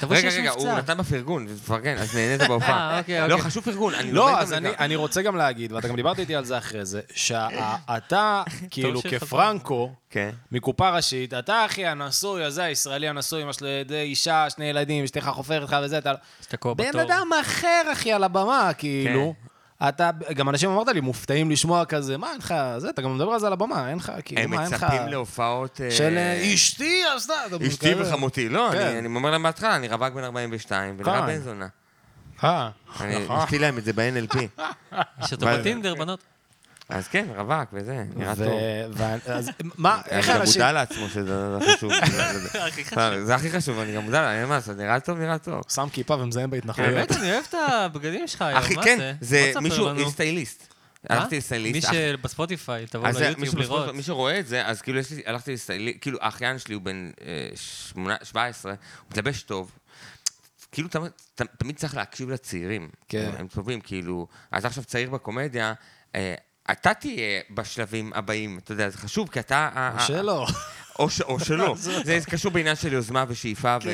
[0.01, 0.51] תבוא רגע, רגע.
[0.51, 2.91] הוא נתן בפרגון, תפרגן, אז נהנית בהופעה.
[2.93, 3.47] אה, אוקיי, לא, אוקיי.
[3.47, 6.85] חשוב פרגון, לא, אז אני, רוצה גם להגיד, ואתה גם דיברת איתי על זה אחרי
[6.85, 10.31] זה, שאתה, כאילו, כפרנקו, כן.
[10.53, 15.31] מקופה ראשית, אתה אחי הנשוי הזה, הישראלי הנשוי, יש לו די אישה, שני ילדים, אשתך
[15.33, 16.13] חופרת לך וזה, אתה...
[16.65, 17.03] בן בתור.
[17.03, 19.35] אדם אחר, אחי, על הבמה, כאילו.
[19.89, 23.31] אתה, גם אנשים אמרת לי, מופתעים לשמוע כזה, מה, אין לך, זה, אתה גם מדבר
[23.33, 24.83] על זה על הבמה, אין לך, כאילו, הם מה, אין לך...
[24.85, 25.81] מצפים להופעות...
[25.81, 27.95] אה, של אה, אשתי עשתה, אתה אשתי.
[27.99, 28.49] וחמותי.
[28.49, 28.79] לא, כן.
[28.81, 31.27] אני אני אומר להם בהתחלה, אני רווק בן 42, ונראה.
[31.27, 31.67] בן זונה.
[32.45, 33.37] אה, אני נכון.
[33.41, 34.39] אשתי להם את זה ב-NLP.
[35.25, 36.21] יש אותו אבל- בטינדר, בנות.
[36.89, 39.01] אז כן, רווק וזה, נראה ו- טוב.
[39.37, 40.63] אז מה, איך אני גם אנשים...
[40.63, 41.93] מודע לעצמו שזה זה חשוב.
[43.25, 45.63] זה הכי חשוב, אני גם מודע, אני אומר, מה, זה נראה טוב, נראה טוב.
[45.69, 46.95] שם כיפה ומזיין בהתנחלויות.
[46.95, 49.13] באמת, אני אוהב את הבגדים שלך היום, אחי, מה כן, זה?
[49.21, 49.61] זה בוא תספר
[49.93, 50.75] מישהו, סטייליסט.
[51.11, 51.89] הלכתי לסטייליסט.
[51.91, 53.95] מי שבספוטיפיי, תבוא אז זה- ליוטיוב לראות.
[53.95, 58.17] מי שרואה את זה, אז כאילו הלכתי לסטייליסט, כאילו האחיין שלי הוא בן אה, שמונה-
[58.23, 58.79] 17, הוא
[59.11, 59.71] מתלבש טוב.
[60.73, 60.89] כאילו
[61.57, 62.89] תמיד- צריך להקשיב לצעירים.
[63.09, 63.31] כן.
[63.39, 64.27] הם- טובים, כאילו,
[64.59, 65.73] אתה עכשיו צעיר בקומדיה,
[66.15, 66.35] אה,
[66.71, 69.57] אתה תהיה בשלבים הבאים, אתה יודע, זה חשוב, כי אתה...
[69.75, 70.47] ה- ה- שלא.
[70.99, 71.75] או, ש, או שלא.
[72.05, 73.91] זה קשור בעניין של יוזמה ושאיפה, כן.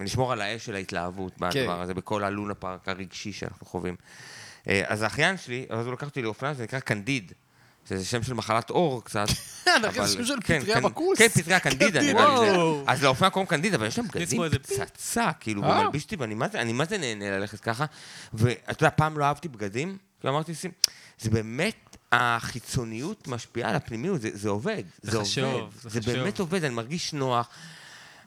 [0.00, 3.96] ולשמור על האש של ההתלהבות בדבר הזה, בכל הלונה פארק הרגשי שאנחנו חווים.
[4.68, 7.32] אה, אז האחיין שלי, אז הוא לקח אותי לאופנה, זה נקרא קנדיד.
[7.88, 9.26] שזה שם של מחלת עור קצת.
[9.76, 11.18] אנחנו אבל- שם של כן, פטריה בכוס.
[11.18, 12.50] כן, פטריה קנדידה, קנדיד, נראה לי.
[12.50, 12.56] זה.
[12.86, 15.76] אז לאופנה קוראים קנדידה, אבל יש להם בגדים פצצה, כאילו, אה?
[15.76, 17.84] הוא מלביש אותי, ואני מה זה- אני מה זה נהנה ללכת ככה.
[18.34, 20.70] ואתה יודע, פעם לא אהבתי בגדים, כי אמרתי, "שים,
[21.18, 24.82] זה באמת, החיצוניות משפיעה על הפנימיות, זה זה עובד.
[25.02, 25.72] זה חשוב, עובד.
[25.82, 26.14] זה זה חשוב.
[26.14, 27.48] באמת עובד, אני מרגיש נוח.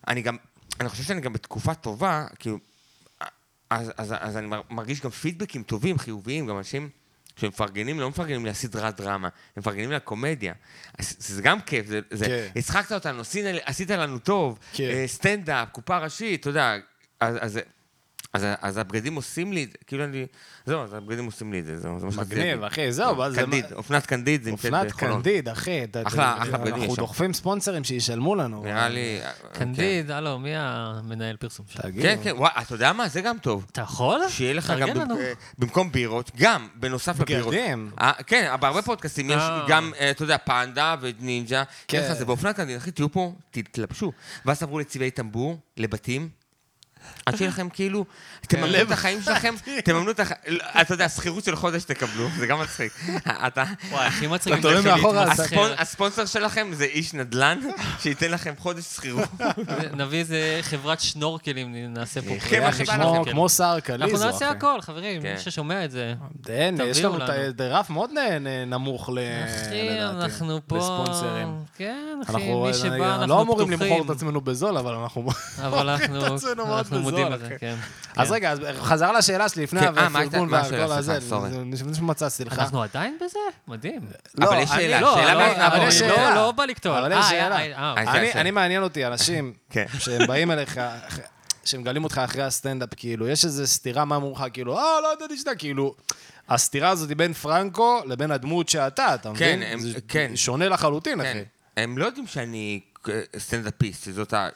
[0.07, 0.37] אני גם,
[0.79, 2.57] אני חושב שאני גם בתקופה טובה, כאילו,
[3.69, 6.89] אז, אז, אז אני מר- מרגיש גם פידבקים טובים, חיוביים, גם אנשים
[7.35, 10.53] שמפרגנים, לא מפרגנים לי הסדרת דרמה, הם מפרגנים לי הקומדיה.
[10.99, 12.47] אז זה גם כיף, זה, זה, כן.
[12.59, 13.21] הצחקת אותנו,
[13.65, 14.83] עשית, לנו טוב, כן.
[14.83, 16.75] אה, סטנדאפ, קופה ראשית, אתה יודע,
[17.19, 17.61] אז, אז זה-
[18.33, 20.25] אז, אז הבגדים עושים לי כאילו אני...
[20.65, 22.63] זהו, אז הבגדים עושים לי את זה, זהו, מה מגניב.
[22.63, 23.41] אחי, זהו, זה...
[23.41, 25.15] קנדיד, אופנת קנדיד, זה נמצאת אופנת בחולון.
[25.15, 25.83] קנדיד, אחי.
[25.83, 26.95] אתה- אחלה- אתה- אחלה בגדים אנחנו.
[26.95, 28.63] דוחפים ספונסרים שישלמו לנו.
[28.63, 29.19] נראה לי...
[29.53, 31.81] קנדיד, הלו, מי המנהל פרסום שלך?
[31.81, 32.01] תגיד.
[32.01, 33.07] כן, כן, וואי, אתה יודע מה?
[33.07, 33.65] זה גם טוב.
[33.71, 34.21] אתה יכול?
[34.29, 37.53] שיהיה לך גם, אה, במקום בירות, גם, בנוסף לבירות.
[37.53, 37.91] בגדים.
[38.01, 39.65] אה, כן, בהרבה פודקאסטים יש אה.
[39.67, 41.63] גם, אה, אתה יודע, פנדה ונינג'ה.
[41.87, 42.05] כן.
[42.07, 42.13] כן.
[42.13, 44.11] זה באופנת קנדין, אחי, תהיו פה, תתלבשו.
[44.45, 46.29] ואז תעברו לצבעי טמבור, לבתים.
[47.27, 48.05] עד שיהיה לכם כאילו,
[48.41, 50.39] תממנו את החיים שלכם, תממנו את החיים,
[50.81, 52.93] אתה יודע, שכירות של חודש תקבלו, זה גם מצחיק.
[53.47, 54.53] אתה, וואי, הכי מצחיק.
[54.59, 55.25] אתה עולה זה מאחורה,
[55.77, 57.59] הספונסר שלכם זה איש נדל"ן,
[57.99, 59.29] שייתן לכם חודש שכירות.
[59.93, 62.39] נביא איזה חברת שנורקלים, נעשה פה.
[62.39, 62.71] כן,
[63.31, 64.25] כמו- סער קליזו, אנחנו.
[64.25, 65.33] נעשה הכל, חברים, כן.
[65.33, 66.13] מי ששומע את זה.
[66.85, 67.73] יש תביאו לנו את לנו.
[67.73, 68.09] רף מאוד
[68.67, 69.09] נמוך.
[69.09, 70.77] אחי, לדעתי, אנחנו פה...
[70.77, 71.47] לספונסרים.
[71.77, 73.87] כן, אחי, אנחנו מי שבא, אה, אנחנו לא אמורים פתוחים.
[73.87, 75.27] למכור את עצמנו בזול, אבל אנחנו...
[75.61, 76.25] אבל אנחנו
[76.77, 77.53] אנחנו בזול, מודים אחי.
[77.53, 77.75] לזה, כן.
[78.15, 81.19] אז רגע, אז חזרה לשאלה שלי לפני כן, אה, הפרגון סליחה, הזה.
[81.19, 82.59] זה נשמע שמצצתי לך.
[82.59, 83.39] אנחנו עדיין בזה?
[83.67, 84.01] מדהים.
[84.35, 86.29] לא, אבל יש שאלה, לא, שאלה מעניינת, אבל יש יש- שאלה.
[86.29, 86.99] לא, לא בא לקטוע.
[86.99, 87.57] אבל יש אה, שאלה.
[87.57, 89.85] אה, אני, זה- מעניין אותי, אנשים כן.
[89.99, 90.79] שהם באים אליך,
[91.65, 95.37] שמגלים אותך אחרי הסטנדאפ, כאילו, יש איזו סתירה, מה אמרו לך, כאילו, אה, לא ידעתי
[95.37, 95.95] שאתה, כאילו,
[96.49, 99.63] הסתירה הזאת היא בין פרנקו לבין הדמות שאתה, אתה מבין?
[99.63, 100.31] הם- זה כן.
[100.35, 101.33] שונה לחלוטין, אחי.
[101.33, 101.43] כן.
[101.77, 102.79] הם לא יודעים שאני
[103.37, 104.49] סטנדאפיסט, שזאת ה...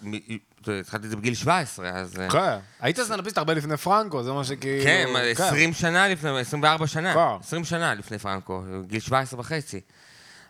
[0.69, 2.19] התחלתי את זה בגיל 17, אז...
[2.19, 2.57] אה, כן.
[2.79, 4.83] היית סטנדאפיסט הרבה לפני פרנקו, זה מה שכאילו...
[4.83, 7.19] כן, מה, 20 שנה לפני, 24 שנה, כן.
[7.39, 9.81] 20 שנה לפני פרנקו, גיל 17 וחצי.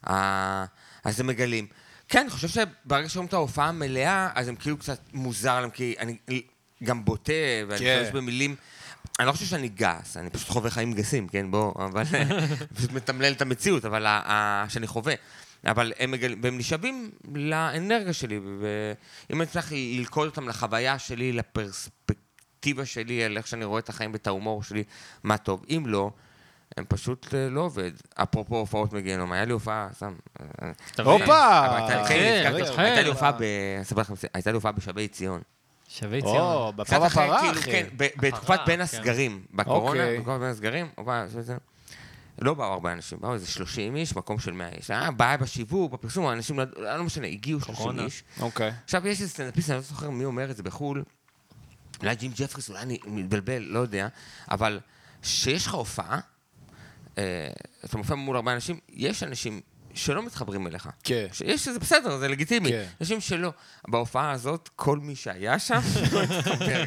[0.08, 0.66] אה,
[1.04, 1.68] אז הם מגלים.
[2.08, 5.96] כן, אני חושב שברגע שאומרים את ההופעה המלאה, אז הם כאילו קצת מוזר להם, כי
[6.00, 6.18] אני
[6.84, 7.34] גם בוטה,
[7.68, 8.00] ואני כן.
[8.02, 8.56] משתמש במילים...
[9.20, 12.04] אני לא חושב שאני גס, אני פשוט חווה חיים גסים, כן, בוא, אבל...
[12.76, 15.14] פשוט מתמלל את המציאות, אבל ה- ה- שאני חווה.
[15.66, 16.36] אבל הם, מגל...
[16.42, 23.48] והם נשאבים לאנרגיה שלי, ואם אני אצליח ללכוד אותם לחוויה שלי, לפרספקטיבה שלי, על איך
[23.48, 24.84] שאני רואה את החיים ואת ההומור שלי,
[25.24, 25.66] מה טוב.
[25.70, 26.12] אם לא,
[26.78, 27.92] הם פשוט אה, לא עובד.
[28.16, 30.14] אפרופו הופעות מגיהנום, היה לי הופעה, סתם...
[30.62, 30.72] אה.
[31.04, 31.76] הופה!
[31.76, 32.44] הייתה- כן,
[32.76, 32.80] כן.
[32.82, 33.10] הייתה לי.
[33.10, 33.42] הופעה ב...
[33.82, 35.42] אספר לכם, הייתה לי הופעה בשבי ציון.
[35.88, 36.38] שבי ציון.
[36.38, 37.72] או, בפעם הפרה, כאילו, אחי.
[37.72, 38.82] כן, בתקופת הפרה, בין.
[38.82, 40.18] הסגרים, בקורונה, אוקיי.
[40.18, 41.58] בתקופת בין הסגרים, הופעה, זה- זה-
[42.42, 44.92] לא באו הרבה אנשים, באו איזה 30 איש, מקום של 100 איש.
[44.92, 46.66] היה בעיה בשיווק, בפרסום, אנשים, לא
[46.98, 48.06] לא משנה, הגיעו 30 קורונה.
[48.06, 48.24] איש.
[48.40, 48.72] אוקיי.
[48.84, 51.04] עכשיו, יש איזה סטנדאפיסט, אני לא זוכר מי אומר את זה בחו"ל,
[52.02, 54.08] אולי ג'ים ג'פריס, אולי אני מתבלבל, לא יודע,
[54.52, 54.80] אבל
[55.24, 56.20] שיש לך הופעה,
[57.18, 57.50] אה,
[57.86, 59.62] אתה מופיע מול הרבה אנשים, יש אנשים
[59.96, 60.90] שלא מתחברים אליך.
[61.04, 61.28] כן.
[61.34, 62.70] שיש שזה בסדר, זה לגיטימי.
[62.70, 62.86] כן.
[63.02, 63.54] אנשים שלא.
[63.88, 65.80] בהופעה הזאת, כל מי שהיה שם,
[66.14, 66.84] לא התחבר.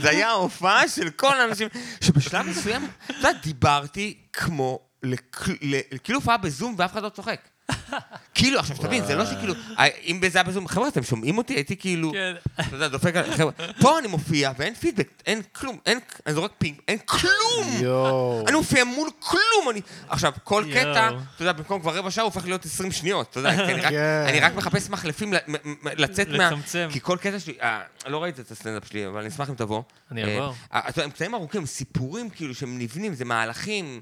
[0.00, 1.68] זה היה ההופעה של כל האנשים,
[2.00, 4.80] שבשלב מסוים, אתה יודע, דיברתי כמו,
[6.04, 7.40] כאילו הופעה בזום ואף אחד לא צוחק.
[8.34, 11.54] כאילו, עכשיו תבין, זה לא שכאילו, אה, אם זה היה בזום, חבר'ה, אתם שומעים אותי?
[11.54, 12.34] הייתי כאילו, כן.
[12.60, 16.52] אתה יודע, דופק על, חבר'ה, פה אני מופיע ואין פידבק, אין כלום, אין, אני זורק
[16.58, 17.66] פינג, אין כלום!
[18.48, 19.80] אני מופיע מול כלום, אני...
[20.08, 20.64] עכשיו, כל.
[20.74, 23.72] קטע, אתה יודע, במקום כבר רבע שעה הוא הופך להיות 20 שניות, אתה יודע, כי
[23.72, 24.24] אני רק- כן.
[24.28, 25.32] אני רק מחפש מחלפים
[25.96, 26.50] לצאת מה...
[26.50, 26.88] לצמצם.
[26.92, 29.82] כי כל קטע שלי, אה, לא ראיתי את הסטנדאפ שלי, אבל אני אשמח אם תבוא.
[30.10, 30.52] אני אבוא.
[30.74, 34.00] אה, אתה יודע, הם קטעים ארוכים, סיפורים כאילו שהם נבנים, זה מהלכים,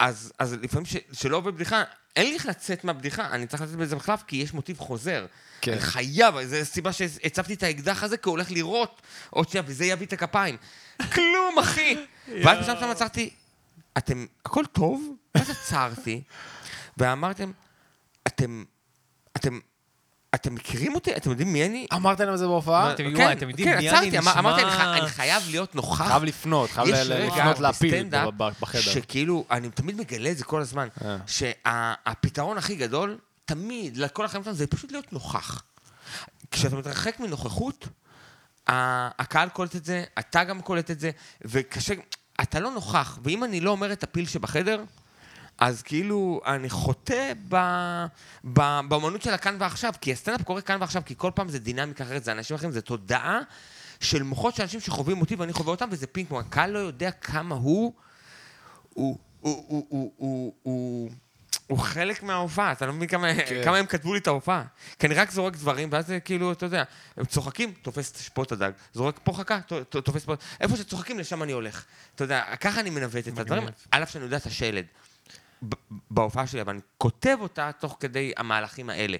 [0.00, 1.82] אז אז לפעמים ש- שלא עובד בדיחה,
[2.16, 5.26] אין לי איך לצאת מהבדיחה, אני צריך לצאת בזה מחלף, כי יש מוטיב חוזר.
[5.60, 5.72] כן.
[5.72, 9.84] אני חייב, זו הסיבה שהצבתי את האקדח הזה, כי הוא הולך לירות עוד שנייה, וזה
[9.84, 10.56] יביא את הכפיים.
[11.14, 11.96] כלום, אחי!
[12.44, 13.30] ואז בשלב מסוים עצרתי,
[13.98, 15.14] אתם, הכל טוב?
[15.34, 16.22] ואז עצרתי,
[16.96, 17.52] ואמרתם,
[18.26, 18.64] אתם,
[19.36, 19.58] אתם,
[20.40, 21.16] אתם מכירים אותי?
[21.16, 21.86] אתם יודעים מי אני?
[21.94, 22.92] אמרת להם את זה בהופעה?
[22.92, 24.18] אתם- כן, וואי, אתם יודעים כן, מי אני?
[24.18, 26.06] אמר- אמרתי, אני נשמע- חי- אני חייב להיות נוכח.
[26.08, 27.32] חייב לפנות, חייב לפנות
[28.36, 28.80] ב- בחדר.
[28.80, 31.16] שכאילו, אני תמיד מגלה את זה כל הזמן, אה.
[31.26, 35.62] שהפתרון הכי גדול, תמיד, לכל החיים שלנו, זה פשוט להיות נוכח.
[36.50, 37.88] כשאתה מתרחק מנוכחות,
[38.66, 41.10] הקהל קולט את זה, אתה גם קולט את זה,
[41.42, 41.94] וקשה,
[42.42, 44.82] אתה לא נוכח, ואם אני לא אומר את הפיל שבחדר,
[45.60, 47.32] אז כאילו, אני חוטא
[48.44, 52.24] באמנות של הכאן ועכשיו, כי הסטנדאפ קורה כאן ועכשיו, כי כל פעם זה דינמיקה אחרת,
[52.24, 53.40] זה אנשים אחרים, זה תודעה
[54.00, 56.46] של מוחות של אנשים שחווים אותי ואני חווה אותם, וזה פינג פונג.
[56.46, 57.92] הקהל לא יודע כמה הוא,
[58.94, 61.10] הוא, הוא, הוא, הוא, הוא, הוא,
[61.66, 63.64] הוא חלק מההופעה, אתה לא מבין כמה, כן.
[63.64, 64.64] כמה הם כתבו לי את ההופעה.
[64.98, 66.82] כי אני רק זורק דברים, ואז זה כאילו, אתה יודע,
[67.16, 71.52] הם צוחקים, תופס פה את הדג, זורק פה חכה, תופס פה, איפה שצוחקים, לשם אני
[71.52, 71.84] הולך.
[72.14, 74.84] אתה יודע, ככה אני מנווט את הדברים, על אף שאני יודע את השלד.
[76.10, 79.16] בהופעה שלי, אבל אני כותב אותה תוך כדי המהלכים האלה.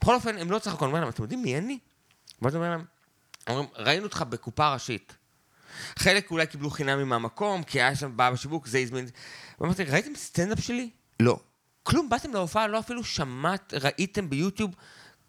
[0.00, 1.78] בכל אופן, הם לא צחקו, אני להם, אתם יודעים מי אני?
[2.42, 2.84] ואז אומר להם,
[3.48, 5.16] אומרים, ראינו אותך בקופה ראשית.
[5.98, 9.06] חלק אולי קיבלו חינמי מהמקום, כי היה שם בעיה בשיווק, זה הזמין...
[9.60, 10.90] ואמרתי, ראיתם סטנדאפ שלי?
[11.20, 11.38] לא.
[11.82, 14.74] כלום, באתם להופעה, לא אפילו שמעת, ראיתם ביוטיוב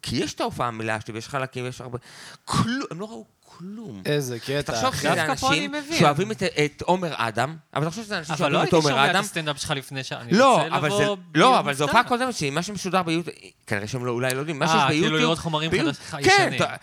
[0.02, 1.98] כי יש את ההופעה המלאה שלי, ויש חלקים, ויש הרבה...
[2.44, 3.24] כלום, הם לא ראו
[3.58, 4.02] כלום.
[4.06, 4.62] איזה קטע.
[4.62, 4.94] תחשוב.
[4.94, 5.72] שזה אנשים.
[5.98, 8.90] שאוהבים את- את עומר אדם, אבל תחשוב שזה אנשים אבל לא שאוהבים את הייתי עומר
[8.90, 9.20] שומע את אדם.
[9.20, 10.20] הסטנדאפ שלך לפני שעה.
[10.20, 11.98] אני לא, רוצה אבל זה, לבוא לא, להיות אבל זו מופתע.
[11.98, 13.36] הופעה קודמת שלי, מה שמשודר ביוטיוב,
[13.66, 15.20] כנראה שהם לא, אולי לא יודעים, מה אה, שיש כאילו ביוטיוב...
[15.22, 16.52] לראות חומרים ביוטיוב- חדש- כן.
[16.56, 16.74] אתה-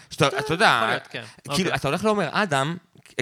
[0.54, 1.24] יודע, כן.
[1.44, 1.76] כאילו, אוקיי.
[1.76, 2.78] אתה הולך לעומר אדם,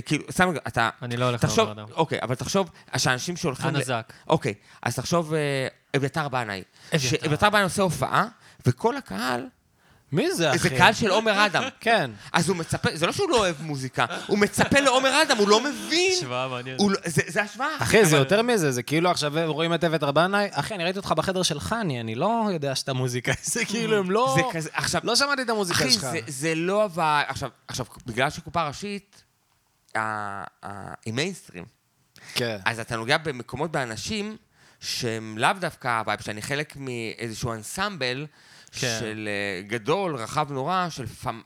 [0.05, 0.89] כאילו, סתם, אתה...
[1.01, 1.91] אני לא הולך תחשוב, לעומר אדם.
[1.95, 3.71] אוקיי, אבל תחשוב, שאנשים שהולכים...
[3.73, 4.13] ל- הנזק.
[4.27, 4.53] אוקיי,
[4.83, 6.63] אז תחשוב, אה, אביתר בנאי.
[6.95, 7.49] אביתר.
[7.49, 8.25] בנאי עושה הופעה,
[8.65, 9.45] וכל הקהל,
[10.15, 10.57] מי זה, אחי?
[10.57, 11.63] זה קהל של עומר אדם.
[11.79, 12.11] כן.
[12.33, 15.61] אז הוא מצפה, זה לא שהוא לא אוהב מוזיקה, הוא מצפה לעומר אדם, הוא לא
[15.61, 16.11] מבין.
[16.17, 16.79] השוואה מעניינת.
[16.81, 17.67] לא- זה זה השוואה.
[17.79, 21.11] אחי, זה יותר מזה, זה כאילו עכשיו רואים את אבט רבנאי, אחי, אני ראיתי אותך
[21.11, 24.35] בחדר של חני, אני לא יודע שאתה מוזיקאי, זה כאילו, הם לא...
[24.37, 26.01] זה כזה, עכשיו, לא שמעתי את המוזיקה אחי, שלך.
[26.01, 27.21] זה, זה לא אבל...
[27.27, 29.23] עכשיו, עכשיו, בגלל שקופה ראשית,
[31.05, 31.65] היא מיינסטרים.
[32.35, 32.57] כן.
[32.65, 34.37] אז אתה נוגע במקומות באנשים
[34.79, 38.25] שהם לאו דווקא הווייב, שאני חלק מאיזשהו אנסמבל
[38.75, 38.97] כן.
[38.99, 41.41] של אה, גדול, רחב נורא, של פמ,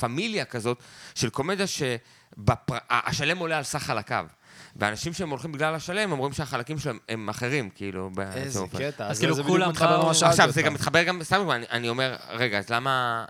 [0.00, 0.78] פמיליה כזאת,
[1.14, 4.26] של קומדיה שהשלם עולה על סך חלקיו.
[4.76, 8.60] ואנשים שהם הולכים בגלל השלם, אומרים שהחלקים שלהם הם אחרים, כאילו, איזה.
[8.78, 10.62] קטע, אז אז כאילו כולם מתחבר באו- למה שאלתי עכשיו, זה.
[10.62, 13.24] גם מתחבר גם, סתם אני, אני אומר, רגע, אז למה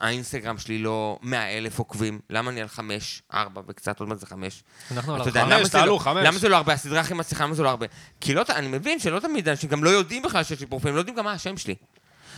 [0.00, 2.20] האינסטגרם שלי לא 100 אלף עוקבים?
[2.30, 4.62] למה אני על חמש, ארבע וקצת, עוד מעט זה חמש?
[4.90, 6.26] אנחנו על חמש, לא- תעלו, חמש.
[6.26, 6.72] למה זה לא הרבה?
[6.72, 7.86] הסדרה הכי מצליחה, למה זה לא הרבה?
[8.20, 10.94] כי לא, אני מבין שלא תמיד אנשים גם לא יודעים בכלל שיש לי פרופיל, הם
[10.94, 11.74] לא יודעים גם מה השם שלי.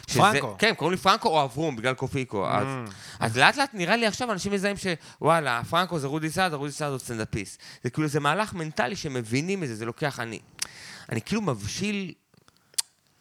[0.07, 0.57] פרנקו.
[0.59, 2.49] כן, קוראים לי פרנקו או אברום, בגלל קופיקו.
[2.49, 2.67] אז,
[3.21, 6.91] אז לאט לאט נראה לי עכשיו אנשים מזהים שוואלה, פרנקו זה רודי סעד, רודי סעד
[6.91, 7.61] הוא סטנדאפיסט.
[7.85, 10.41] זה כאילו, זה מהלך מנטלי שמבינים את זה, זה לוקח, אני,
[11.09, 12.13] אני כאילו מבשיל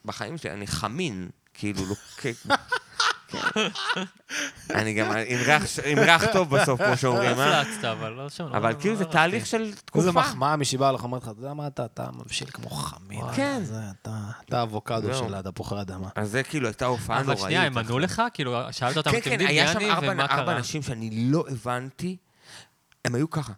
[0.04, 1.94] בחיים שלי, אני חמין, כאילו.
[2.16, 2.32] כן.
[4.74, 5.12] אני גם
[5.84, 7.60] עם ריח, טוב בסוף, כמו שאומרים, אה?
[7.60, 8.44] הפלצת, אבל לא שם.
[8.44, 9.50] אבל לא- כאילו זה לא תהליך הלכתי.
[9.50, 9.98] של תקופה.
[9.98, 13.24] איזה מחמאה מישהי באה לך, אומרת לך, אתה יודע מה אתה, אתה מבשיל כמו חמין.
[13.36, 13.60] כן.
[13.64, 13.80] זה,
[14.48, 15.14] אתה, אבוקדו.
[15.14, 16.08] של התפוחי אדמה.
[16.14, 17.40] אז זה כאילו הייתה הופעה אבל נוראית.
[17.40, 18.22] שנייה, הם ענו לך?
[18.34, 20.56] כאילו, שאלת אותם, כן, אתם כן, יודעים היה מי שם אני ארבע ומה ארבע קרה?
[20.56, 22.16] אנשים שאני לא הבנתי,
[23.04, 23.52] הם היו ככה.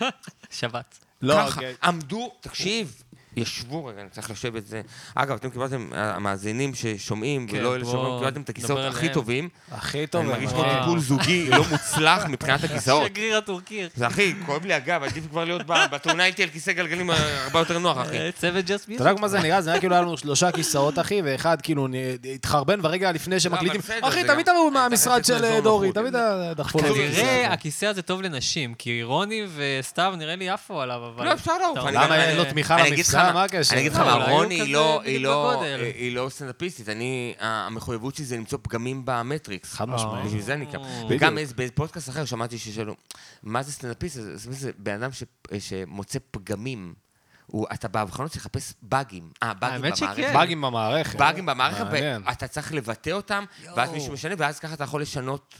[0.50, 0.98] שבת.
[1.22, 1.74] לא, ככה, אוקיי.
[1.82, 3.02] עמדו, תקשיב,
[3.36, 4.80] ישבו רגע, אני צריך לשבת זה.
[5.14, 9.08] אגב, אתם קיבלתם, המאזינים ששומעים, כן, ולא אלה שאומרים, קיבלתם את הכיסאות הכי.
[9.08, 9.48] טובים.
[9.72, 10.20] הכי טוב.
[10.22, 13.06] אני מרגיש אבל- כמו טיפול זוגי לא מוצלח מבחינת הכיסאות.
[13.06, 13.86] שגריר הטורקי.
[13.96, 17.58] זה אחי, כואב לי הגב, עדיף כבר להיות בתאונה איתי על כיסא גלגלים אה, הרבה
[17.58, 18.18] יותר נוח, אחי.
[18.18, 19.06] אה, צוות ג'אסט אתה מיוזיק.
[19.06, 19.60] יודע כמו זה נראה?
[19.60, 21.88] זה נראה כאילו היה לנו שלושה כיסאות, אחי, ואחד כאילו
[22.34, 23.70] התחרבן ברגע לפני שמקליטים.
[23.70, 25.92] אבל בסדר, אחי, תמיד תבואו מהמשרד של דורי.
[25.92, 26.14] תמיד
[26.56, 26.94] דחפו לו.
[26.94, 27.46] כנראה כיסא.
[27.50, 31.24] הכיסא הזה טוב לנשים, כי רוני וסתיו נראה לי עפו עליו, אבל...
[31.24, 31.78] לא, אפשר לעוף.
[31.78, 32.76] אתה למה אני- אין לו תמיכה?
[33.26, 33.72] מה- מה הקשר?
[33.72, 35.80] אני אגיד לך לא, מה, רוני היא לא- לא- בגודל.
[35.94, 39.72] היא לא סטנדאפיסטית, אני, המחויבות שלי זה למצוא פגמים במטריקס.
[39.74, 40.24] חד משמעית.
[40.26, 40.78] בשביל זה אני קם.
[40.78, 41.06] בדיוק.
[41.10, 42.94] וגם בפודקאסט אחר שמעתי ששאלו,
[43.42, 44.18] מה זה סטנדאפיסט?
[44.34, 45.24] זה- בן אדם ש-
[45.58, 46.94] שמוצא פגמים.
[47.46, 49.30] הוא- אתה באבחנות צריך לחפש באגים.
[49.42, 50.16] אה, באגים האמת במערכת.
[50.22, 50.32] שכן.
[50.34, 51.18] באגים במערכת.
[51.18, 51.84] באגים במערכת.
[52.26, 53.44] ואתה צריך לבטא אותם,
[53.76, 55.54] ואז מישהו משנה, ואז ככה אתה יכול לשנות,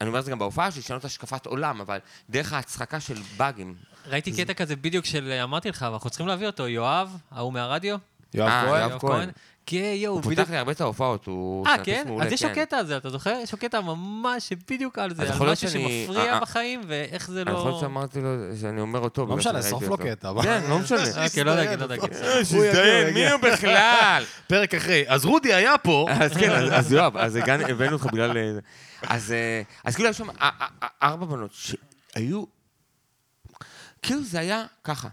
[0.00, 1.98] אני אומר את זה גם בהופעה, שלי, לשנות השקפת עולם, אבל
[2.30, 3.74] דרך ההצחקה של באגים.
[4.06, 7.96] ראיתי קטע כזה בדיוק של, אמרתי לך, אנחנו צריכים להביא אותו, יואב, ההוא מהרדיו.
[8.34, 8.90] יואב אה, כהן?
[8.90, 9.30] יואב כהן.
[9.66, 10.22] כן, יואו, הוא.
[10.22, 12.06] פותח לי הרבה את ההופעות, הוא אה, כן?
[12.22, 12.48] אז יש כן.
[12.48, 13.38] לו קטע על זה, אתה זוכר?
[13.42, 17.50] יש לו קטע ממש בדיוק על זה, על משהו שמפריע אה, בחיים, ואיך זה אני
[17.50, 17.80] יכול להיות לא...
[17.80, 18.28] שאמרתי לו,
[18.60, 19.26] שאני אומר אותו.
[19.26, 19.96] לא משנה, שרוף לו.
[19.98, 20.32] קטע.
[20.42, 20.98] כן, לא משנה.
[21.24, 22.10] אוקיי, לא נגיד, לא נגיד.
[22.44, 24.24] שיזדיין, מי הוא בכלל?
[24.48, 25.04] פרק אחרי.
[25.08, 26.06] אז רודי היה פה.
[26.20, 28.58] אז כן, אז- יואב, אז הבאנו אותך בגלל...
[29.04, 32.44] אה, אז אה, אז כאילו היו שם אה, אה, אה, ארבע בנות שהיו...
[34.02, 35.08] כאילו זה היה ככה.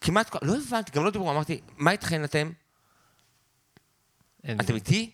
[0.00, 2.50] כמעט, לא הבנתי, גם לא דיברו, אמרתי, מה איתכן אתם?
[4.60, 4.74] אתם.
[4.74, 5.10] איתי?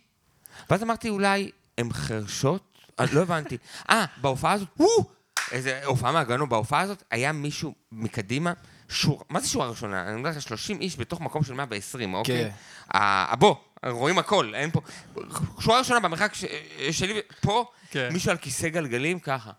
[0.70, 2.78] ואז אמרתי, אולי הן חרשות?
[3.00, 3.56] אה, לא הבנתי.
[3.90, 5.04] אה, בהופעה הזאת, וואו!
[5.52, 8.52] איזה הופעה מהגנו, בהופעה הזאת היה מישהו מקדימה,
[8.88, 10.08] שורה, מה זה שורה ראשונה?
[10.08, 12.50] אני אומר לך, 30 איש בתוך מקום של 120, אוקיי?
[12.88, 12.98] כן.
[13.90, 14.80] רואים הכל, אין פה...
[15.60, 16.32] שורה ראשונה במרחק
[16.90, 18.08] שלי, פה, כן.
[18.12, 19.50] מישהו על כיסא גלגלים, ככה.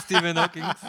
[0.00, 0.84] סטיבן הוקינגס.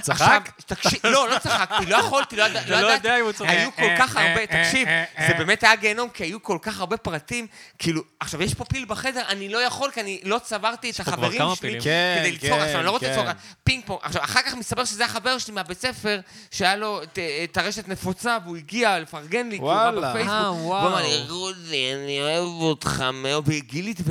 [0.00, 0.48] צחק?
[0.66, 2.66] תקשיב, לא, לא צחקתי, לא יכולתי, לא ידעתי.
[2.72, 3.50] אתה לא יודע אם הוא צוחק.
[3.50, 4.88] היו כל כך הרבה, תקשיב,
[5.28, 7.46] זה באמת היה גיהנום, כי היו כל כך הרבה פרטים,
[7.78, 11.32] כאילו, עכשיו, יש פה פיל בחדר, אני לא יכול, כי אני לא צברתי את החברים
[11.46, 11.80] שלי פילים.
[11.82, 13.10] כן, כדי ליצור, כן, עכשיו, אני לא רוצה כן.
[13.18, 13.24] ליצור
[13.64, 17.02] פינג פונג, עכשיו, אחר כך מסתבר שזה החבר שלי מהבית ספר, שהיה לו
[17.44, 20.10] את- הרשת נפוצה, והוא הגיע לפרגן לי, כי הוא ראה וואלה.
[20.10, 21.24] בפייסבוק, אה, והוא אמר לי.
[21.28, 24.02] רודי, אני אוהב אותך מאוד, וגיליתי,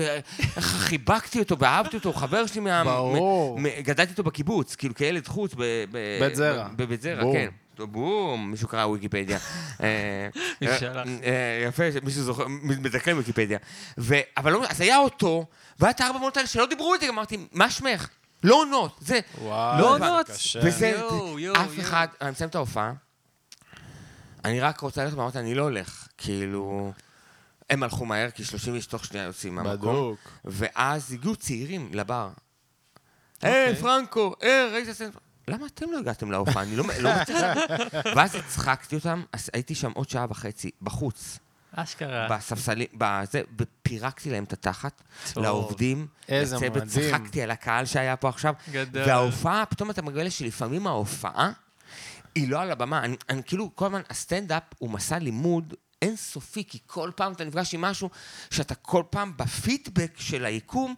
[0.60, 2.79] חיבקתי אותו, ואהבתי אותו, הוא חבר שלי מה...
[2.84, 3.60] ברור.
[3.60, 5.58] מ- מ- גדלתי איתו בקיבוץ, כאילו כילד חוץ, ב-
[5.92, 6.68] ב- בית זרע.
[6.68, 7.34] ב- בבית זרע, בום.
[7.34, 7.50] כן.
[7.92, 9.38] בום, מישהו קרא ויקיפדיה.
[9.84, 10.28] אה,
[10.63, 10.78] אה.
[11.24, 13.58] אה, יפה, מישהו זוכר, מדקלם ויקיפדיה.
[13.98, 15.46] ו- אבל לא, אז היה אותו,
[15.80, 18.10] והיה את הארבע בנות האלה שלא דיברו איתי, אמרתי, מה שמך?
[18.44, 19.20] לא עונות, זה.
[19.80, 20.30] לא עונות.
[20.63, 21.02] וזה,
[21.56, 21.80] אף.
[21.80, 22.94] אחד, אני מסיים את ההופעה,
[24.46, 26.92] אני רק רוצה ללכת, ואמרתי, אני לא הולך, כאילו...
[27.70, 29.74] הם הלכו מהר, כי 30 איש תוך שנייה יוצאים מהמקום.
[29.96, 30.20] בדוק.
[30.46, 32.30] ואז הגיעו צעירים לבר.
[33.43, 33.65] אוקיי.
[33.65, 35.15] היי, פרנקו, היי, ראית סטנדאפ?
[35.47, 36.63] למה אתם לא הגעתם להופעה?
[36.63, 37.58] אני לא לא מצליח...
[38.15, 41.39] ואז הצחקתי אותם, אז הייתי שם עוד שעה וחצי, בחוץ,
[41.75, 42.28] אשכרה.
[42.30, 45.02] בספסלים, בזה, ופירקתי להם את התחת,
[45.34, 45.43] טוב.
[45.43, 47.12] לעובדים, איזה לצוות, מדהים.
[47.12, 48.54] צחקתי על הקהל שהיה פה עכשיו.
[48.71, 49.04] גדול.
[49.08, 51.52] וההופעה, פתאום אתה מגלה שלפעמים ההופעה
[52.36, 52.99] היא לא על הבמה.
[52.99, 57.73] אני, אני כאילו, כל הזמן, הסטנדאפ הוא מסע לימוד אינסופי, כי כל פעם אתה נפגש
[57.73, 58.10] עם משהו
[58.49, 60.95] שאתה כל פעם בפידבק של היקום,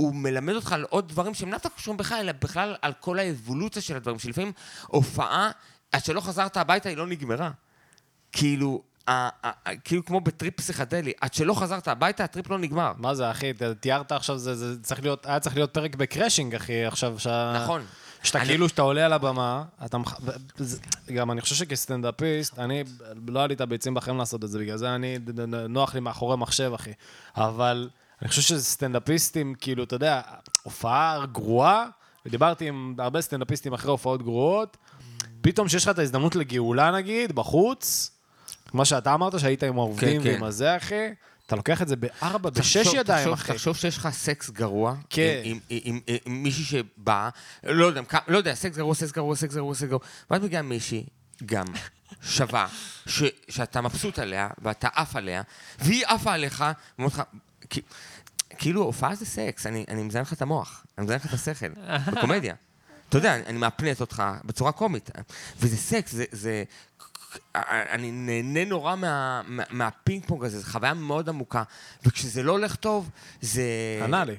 [0.00, 3.18] הוא מלמד אותך על עוד דברים שהם לאו דווקא קשורים בך, אלא בכלל על כל
[3.18, 4.52] האבולוציה של הדברים, שלפעמים
[4.86, 5.50] הופעה,
[5.92, 7.50] עד שלא חזרת הביתה, היא לא נגמרה.
[8.32, 8.82] כאילו,
[9.84, 12.92] כאילו כמו בטריפ פסיכדלי, עד שלא חזרת הביתה, הטריפ לא נגמר.
[12.98, 13.52] מה זה, אחי?
[13.80, 17.60] תיארת עכשיו, זה, זה צריך להיות, היה צריך להיות פרק ב Crashing, אחי, עכשיו, שה...
[17.62, 17.82] נכון.
[18.22, 19.98] שאתה אני- כאילו, שאתה עולה על הבמה, אתה...
[19.98, 20.20] מח-
[21.14, 22.84] גם אני חושב שכסטנדאפיסט, אני,
[23.28, 25.18] לא היה לי את הביצים בחיים לעשות את זה, בגלל זה אני,
[25.68, 26.92] נוח לי מאחורי מחשב, אחי.
[27.36, 27.88] אבל
[28.22, 30.20] אני חושב שסטנדאפיסטים, כאילו, אתה יודע,
[30.62, 31.86] הופעה גרועה,
[32.26, 34.76] ודיברתי עם הרבה סטנדאפיסטים אחרי הופעות גרועות,
[35.40, 38.10] פתאום שיש לך את ההזדמנות לגאולה, נגיד, בחוץ,
[38.70, 40.34] כמו שאתה אמרת, שהיית עם העובדים כן, כן.
[40.34, 41.08] ועם הזה, אחי,
[41.46, 43.52] אתה לוקח את זה בארבע, בשש ידיים, תחשוב- אחי.
[43.52, 45.40] תחשוב שיש לך סקס גרוע, כן.
[45.44, 47.28] עם, עם, עם, עם, עם מישהי שבאה,
[47.64, 51.04] לא יודע, לא יודע, סקס גרוע, סקס גרוע, סקס גרוע, סקס גרוע, ואז מגיעה מישהי,
[51.46, 51.64] גם,
[52.22, 52.66] שווה,
[53.06, 55.42] ש, שאתה מבסוט עליה, ואתה עף עליה,
[55.78, 56.64] והיא עפה עליך,
[56.98, 57.22] ואומרת לך,
[58.58, 61.66] כאילו, הופעה זה סקס, אני, אני מזיין לך את המוח, אני מזיין לך את השכל,
[62.16, 62.54] בקומדיה.
[63.08, 65.10] אתה יודע, אני, אני מאפנט אותך בצורה קומית,
[65.60, 66.24] וזה סקס, זה...
[66.32, 66.64] זה
[67.54, 71.62] אני נהנה נורא מה, מה, מהפינג פונג הזה, זו חוויה מאוד עמוקה,
[72.04, 73.62] וכשזה לא הולך טוב, זה...
[74.04, 74.36] ענה לי.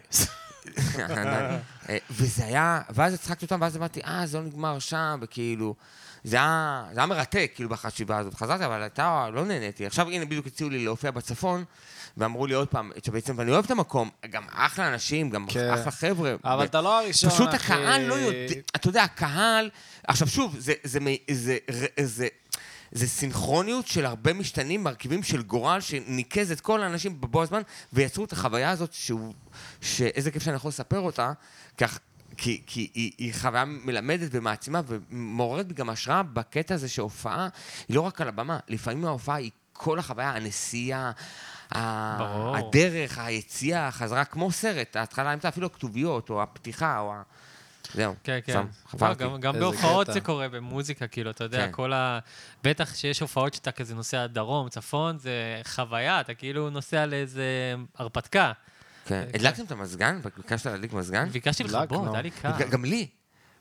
[1.00, 1.58] ענה לי.
[1.90, 5.76] אה, וזה היה, ואז הצחקתי אותם, ואז אמרתי, אה, זה לא נגמר שם, וכאילו,
[6.24, 8.34] זה היה, זה היה מרתק, כאילו, בחשיבה הזאת.
[8.34, 9.86] חזרתי, אבל אתה, לא נהניתי.
[9.86, 11.64] עכשיו, הנה, בדיוק הציעו לי להופיע בצפון,
[12.18, 15.70] ואמרו לי עוד פעם, שבעצם, ואני אוהב את המקום, גם אחלה אנשים, גם כן.
[15.74, 16.36] אחלה חבר'ה.
[16.44, 17.74] אבל ו- אתה לא הראשון, פשוט אחי.
[17.74, 19.70] הקהל לא יודע, אתה יודע, הקהל,
[20.08, 21.00] עכשיו שוב, זה, זה,
[21.32, 22.28] זה, זה, זה,
[22.92, 27.62] זה סינכרוניות של הרבה משתנים, מרכיבים של גורל, שניקז את כל האנשים בבוא הזמן,
[27.94, 29.34] ויצרו את החוויה הזאת, שהוא,
[29.82, 31.32] שאיזה כיף שאני יכול לספר אותה,
[31.78, 32.00] כך,
[32.38, 37.48] כי, כי היא, היא חוויה מלמדת ומעצימה ומעוררת גם השראה בקטע הזה שהופעה
[37.88, 41.12] היא לא רק על הבמה, לפעמים ההופעה היא כל החוויה, הנסיעה,
[42.18, 42.56] ברור.
[42.58, 47.22] הדרך, היציאה, החזרה, כמו סרט, ההתחלה, אתה אפילו הכתוביות, או הפתיחה, או ה...
[47.94, 48.54] זהו, כן, כן.
[48.54, 49.24] שם, לא, חפרתי.
[49.24, 50.08] גם, גם איזה בהופעות.
[50.14, 51.72] זה קורה, במוזיקה, כאילו, אתה יודע, כן.
[51.72, 52.20] כל ה...
[52.64, 58.52] בטח שיש הופעות שאתה כזה נוסע דרום, צפון, זה חוויה, אתה כאילו נוסע לאיזה הרפתקה.
[59.06, 59.24] כן.
[59.34, 60.20] הדלקתם את המזגן?
[60.38, 61.30] ביקשת להדליק מזגן?
[61.30, 61.64] ביקשתי.
[61.64, 62.52] לכבות, היה לי קר.
[62.70, 63.08] גם לי.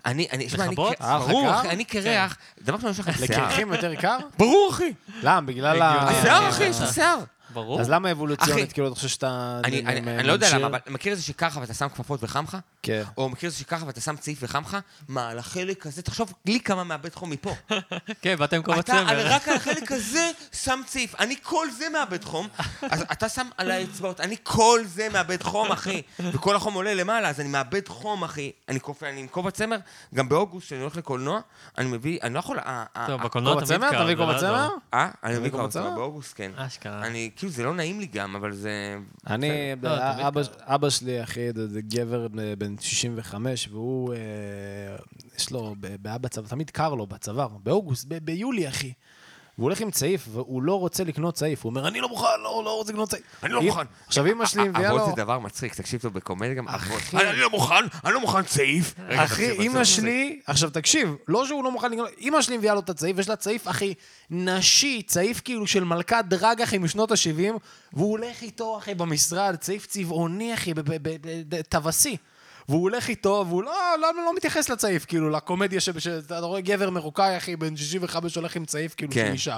[0.07, 3.45] אני, אני, שמע, אני, אה, ברור, אני קרח, דבר ראשון, יש לך שיער.
[3.45, 4.19] לקרחים יותר קר?
[4.39, 4.93] ברור, אחי.
[5.23, 5.41] למה?
[5.41, 6.09] בגלל ה...
[6.09, 7.19] השיער, אחי, יש לך שיער.
[7.53, 7.81] ברור.
[7.81, 9.61] אז למה אבולוציונית, כאילו, אתה חושב שאתה...
[9.65, 10.59] אני, אני, לא יודע?
[10.59, 12.57] למה, אבל מכיר את זה שככה ואתה שם כפפות וחם לך?
[12.83, 13.03] כן.
[13.17, 14.77] או מכיר את זה שככה ואתה שם צעיף וחם לך?
[15.09, 17.55] מה, על החלק הזה, תחשוב לי כמה מאבד חום מפה.
[18.23, 19.11] כן, באתם כל אתה הצמר.
[19.11, 21.15] על, רק על החלק הזה שם צעיף.
[21.15, 22.49] אני כל זה מאבד חום.
[22.83, 26.03] אז אתה שם על האצבעות, אני כל זה מאבד חום, אחי.
[26.21, 28.53] וכל החום עולה למעלה, אז אני מאבד חום, אחי.
[28.69, 29.79] אני כופר, אני עם כובע צמר,
[30.15, 31.41] גם באוגוסט, כשאני הולך לקולנוע,
[31.79, 32.59] אני מביא, אני לא יכול...
[33.07, 33.89] טוב, בקולנוע כובע צמר?
[33.89, 34.69] אתה מביא זה לא כובע צמר?
[34.95, 35.11] אה?
[35.25, 35.95] אני מביא כובע כובע צמר צמר?
[35.95, 36.51] באוגוסט, כן.
[36.57, 37.07] אשכרה.
[37.07, 38.97] אני, כאילו, זה לא נעים לי גם, אבל זה...
[39.27, 39.49] אני,
[39.83, 39.91] לא,
[40.29, 44.19] אבא- שלי, אחי, זה גבר אה, בן 65, והוא, אה,
[45.39, 48.93] יש לו ב- בעיה בצבא, תמיד קר לו בצוואר, באוגוסט, ב- ביולי, אחי.
[49.61, 51.65] והוא הולך עם צעיף, והוא לא רוצה לקנות צעיף.
[51.65, 53.23] הוא אומר, אני לא מוכן, לא, לא רוצה לקנות צעיף.
[53.43, 53.83] אני לא מוכן.
[54.07, 55.07] עכשיו, אמא שלי מביאה אבות לו...
[55.07, 57.01] זה דבר מצחיק, תקשיב טוב, בקומדיה גם אבות.
[57.15, 58.95] אני לא מוכן, אני לא מוכן צעיף.
[59.09, 62.91] אחי, תקשיב, שלי, עכשיו תקשיב, לא שהוא לא מוכן לקנות, אימא שלי מביאה לו את
[62.91, 63.95] הצעיף, יש לה צעיף, אחי,
[64.31, 67.53] נשי, צעיף כאילו של מלכת דרג, אחי, משנות ה-70,
[67.93, 70.73] והוא הולך איתו, אחי, במשרד, צעיף צבעוני, אחי,
[71.69, 72.17] טווסי.
[72.71, 76.91] והוא הולך איתו, והוא לא, לא, לא מתייחס לצעיף, כאילו, לקומדיה ש- שאתה רואה גבר
[76.91, 79.27] מרוקאי, אחי, בן 65 הולך עם צעיף, כאילו, כן.
[79.27, 79.57] של אישה.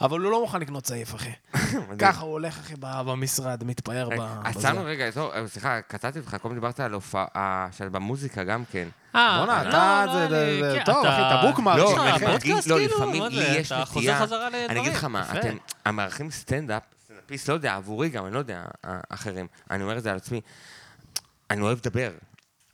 [0.00, 1.30] אבל הוא לא מוכן לקנות צעיף, אחי.
[1.98, 4.12] ככה הוא הולך, אחי, ב- במשרד, מתפאר ב...
[4.12, 4.48] רגע, בזה.
[4.48, 8.88] עצרנו רגע, טוב, אה, סליחה, קטעתי אותך, קודם דיברת על הופעה, של- במוזיקה גם כן.
[9.14, 11.78] אה, בואנה, לא, אתה, לא, זה- כן, טוב, אחי, אתה בוקמרק.
[11.78, 12.96] לא, יש לך אני פודקאסט, מרגיש, לא, כאילו?
[12.96, 13.44] לפעמים לי?
[13.44, 14.24] יש אתה נטייה.
[14.68, 15.24] אני אגיד לך מה.
[15.38, 19.98] אתם המארחים סטנדאפ, סטנדאפיסט, לא יודע, עבורי גם, אני לא יודע, אה, אחרים, אני אומר
[19.98, 20.40] את זה על עצמי,
[21.50, 22.10] אני אוהב לדבר.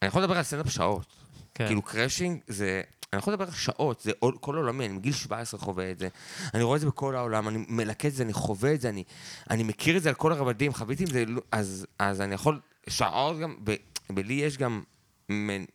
[0.03, 1.07] אני יכול לדבר על סטנדאפ שעות.
[1.55, 1.67] כן.
[1.67, 2.83] כאילו Crashing זה...
[3.13, 6.09] אני יכול לדבר שעות, זה כל עולמי, אני מגיל 17 חווה את זה.
[6.55, 9.05] אני רואה את זה בכל העולם, אני מלקט את זה, אני חווה את זה, אני,
[9.51, 12.61] אני מכיר את זה על כל הרבדים, חוויתי עם זה, לא- אז, אז אני יכול
[12.89, 13.75] שעות גם, ב-
[14.17, 14.83] ולי יש גם,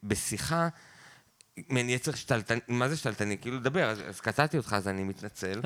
[0.03, 0.67] בשיחה,
[1.70, 3.38] מעין יצר שתלטני, מה זה שתלטני?
[3.38, 5.62] כאילו, לדבר, אז, אז קטעתי אותך, אז אני מתנצל.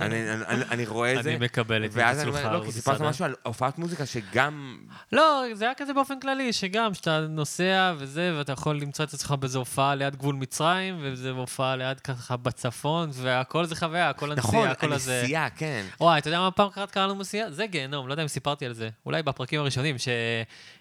[0.00, 1.30] אני, אני, אני, אני רואה את זה.
[1.30, 3.00] אני מקבל את זה ואז אני אומר, לא, כי סיפרת.
[3.00, 4.78] משהו על הופעת מוזיקה שגם...
[5.12, 9.34] לא, זה היה כזה באופן כללי, שגם כשאתה נוסע וזה, ואתה יכול למצוא את עצמך
[9.40, 14.48] באיזו הופעה ליד גבול מצרים, ואיזו הופעה ליד ככה בצפון, והכל זה חוויה, הכל הנסיעה,
[14.48, 15.20] נכון, הכל הזה.
[15.20, 15.84] הנסיעה, כן.
[16.00, 17.50] וואי, אתה יודע מה פעם אחת קראנו נסיעה?
[17.50, 18.88] זה גיהנום, לא יודע אם סיפרתי על זה.
[19.06, 19.96] אולי בפרקים הראשונים,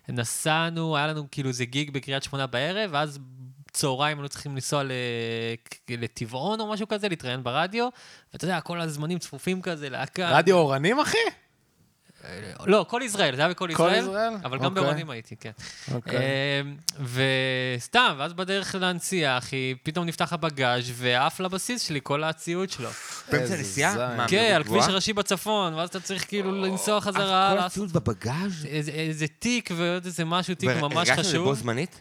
[0.07, 3.19] שנסענו, היה לנו כאילו איזה גיג בקריית שמונה בערב, ואז
[3.75, 4.91] צהריים היינו צריכים לנסוע ל-
[5.89, 7.87] לטבעון או משהו כזה, להתראיין ברדיו,
[8.33, 10.29] ואתה יודע, כל הזמנים צפופים כזה, להקה.
[10.37, 11.17] רדיו אורנים, אחי?
[12.65, 14.03] לא, כל ישראל, זה היה בכל כל ישראל.
[14.03, 14.33] ישראל?
[14.43, 14.83] אבל גם אוקיי.
[14.83, 15.51] באורנים הייתי, כן.
[15.93, 16.19] אוקיי.
[16.61, 16.75] אמ,
[17.77, 22.89] וסתם, ואז בדרך לנסיעה, אחי, פתאום נפתח הבגאז' ועף לבסיס שלי כל הציוד שלו.
[23.31, 24.25] באמצע נסיעה?
[24.27, 24.63] כן, על?
[24.63, 28.65] כביש ראשי בצפון, ואז אתה צריך כאילו לנסוע חזרה, כל הציוד בבגאז'?
[28.65, 31.43] איזה- איזה תיק ועוד איזה משהו, תיק ממש חשוב.
[31.43, 31.99] בו זמנית?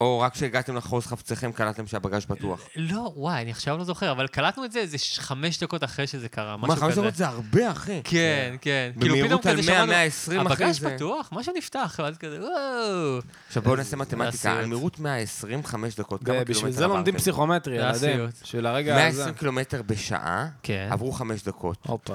[0.00, 2.60] או רק כשהגעתם לחוז חפציכם קלטתם שהבגאז' פתוח?
[2.76, 6.28] לא, וואי, אני עכשיו לא זוכר, אבל קלטנו את זה איזה חמש דקות אחרי שזה
[6.28, 7.00] קרה, מה, משהו חמש כזה.
[7.02, 8.00] דקות זה הרבה, אחי.
[8.04, 8.90] כן, כן.
[9.00, 11.28] כאילו במהירות על כזה 100, שמענו, 120 אחי, הבגאז' זה- פתוח?
[11.32, 13.18] משהו נפתח, ואז כזה, וואו.
[13.48, 14.54] עכשיו בואו נעשה מתמטיקה, הסיוט.
[14.56, 17.18] על מהירות 120, חמש דקות, כמה בשביל קילומטר זה לומדים עברתם?
[17.18, 18.26] פסיכומטרי, ילדים.
[18.42, 19.02] בשביל הרגע הזה.
[19.18, 20.88] 120 קילומטר בשעה, כן.
[20.92, 21.78] עברו חמש דקות.
[21.86, 22.14] הופה.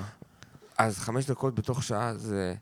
[0.77, 2.53] אז חמש דקות בתוך שעה זה...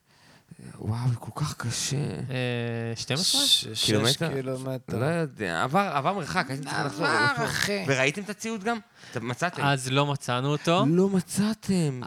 [0.80, 1.98] וואו, זה כל כך קשה.
[1.98, 3.42] אה, 12?
[3.42, 4.34] ש- שש קילומטר?
[4.34, 5.00] קילומטר.
[5.00, 7.06] לא יודע, עבר מרחק, הייתם צריכים לחזור.
[7.06, 7.86] עבר, אחי.
[7.88, 8.78] וראיתם את הציוד גם?
[9.12, 9.62] אתם מצאתם?
[9.64, 10.86] אז לא מצאנו אותו.
[10.88, 12.02] לא מצאתם.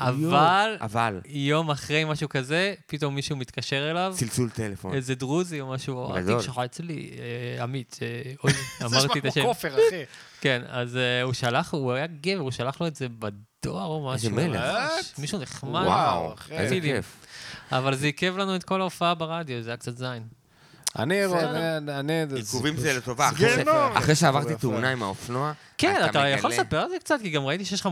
[0.81, 4.95] אבל- יום אחרי משהו כזה, פתאום מישהו מתקשר אליו, צלצול טלפון.
[4.95, 6.35] איזה דרוזי או משהו, גדול.
[6.37, 7.11] התיק שלך אצלי,
[7.59, 8.53] אה, עמית, אה, אוי,
[8.85, 9.41] אמרתי את זה השם.
[9.41, 10.03] כמו כופר, אחי.
[10.41, 14.13] כן, אז אה, הוא שלח, הוא היה גבר, הוא שלח לו את זה בדואר או
[14.13, 14.49] איזה משהו.
[14.49, 14.61] מלך.
[14.75, 15.85] ממש, מישהו נחמד.
[15.87, 16.35] וואו.
[16.51, 16.81] איזה.
[16.81, 17.17] כיף.
[17.73, 20.23] אבל זה עיכב לנו את כל ההופעה ברדיו, זה היה קצת זין.
[20.99, 21.25] אני...
[21.89, 22.13] אני-.
[22.37, 23.31] עיכובים זה לטובה.
[23.95, 24.55] אחרי שעברתי.
[24.55, 27.19] תאונה עם האופנוע, כן, אתה יכול לספר על זה קצת?
[27.23, 27.89] כי גם ראיתי שיש לך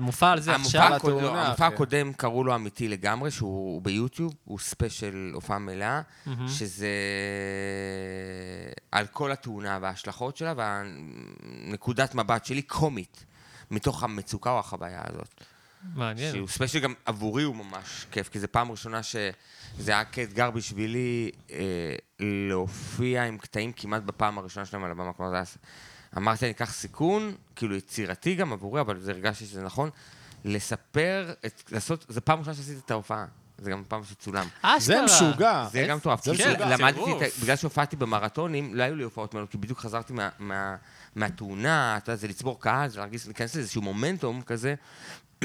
[0.00, 0.82] מופע על זה עכשיו.
[0.82, 1.64] המופע אחי.
[1.64, 6.00] הקודם קראו לו אמיתי לגמרי, שהוא ביוטיוב, הוא ספיישל הופעה מלאה,
[6.48, 6.88] שזה
[8.92, 13.24] על כל התאונה וההשלכות שלה, והנקודת מבט שלי קומית,
[13.70, 15.44] מתוך המצוקה או החוויה הזאת.
[15.94, 16.34] מעניין.
[16.34, 19.32] שהוא ספיישל גם עבורי הוא ממש כיף, כי זו פעם ראשונה שזה
[19.86, 21.56] היה כאתגר בשבילי אה,
[22.20, 25.12] להופיע עם קטעים כמעט בפעם הראשונה שלהם על הבמה.
[25.12, 25.44] כלומר, זה היה...
[26.16, 29.90] אמרתי, אני אקח סיכון, כאילו יצירתי גם עבורי, אבל זה הרגשתי שזה נכון,
[30.44, 33.24] לספר, את, לעשות, זו פעם ראשונה שעשיתי את ההופעה.
[33.58, 34.46] זה גם פעם שצולם.
[34.62, 34.78] אשכרה.
[34.78, 35.66] זה משוגע.
[35.72, 36.24] זה גם מטורף.
[36.24, 37.00] זה משוגע, למדתי,
[37.42, 40.76] בגלל שהופעתי במרתונים, לא היו לי הופעות מלאות, כי בדיוק חזרתי מה- מה-
[41.16, 44.74] מהתאונה, אתה יודע, זה לצבור קהל, זה להרגיש, להיכנס לאיזשהו מומנטום כזה.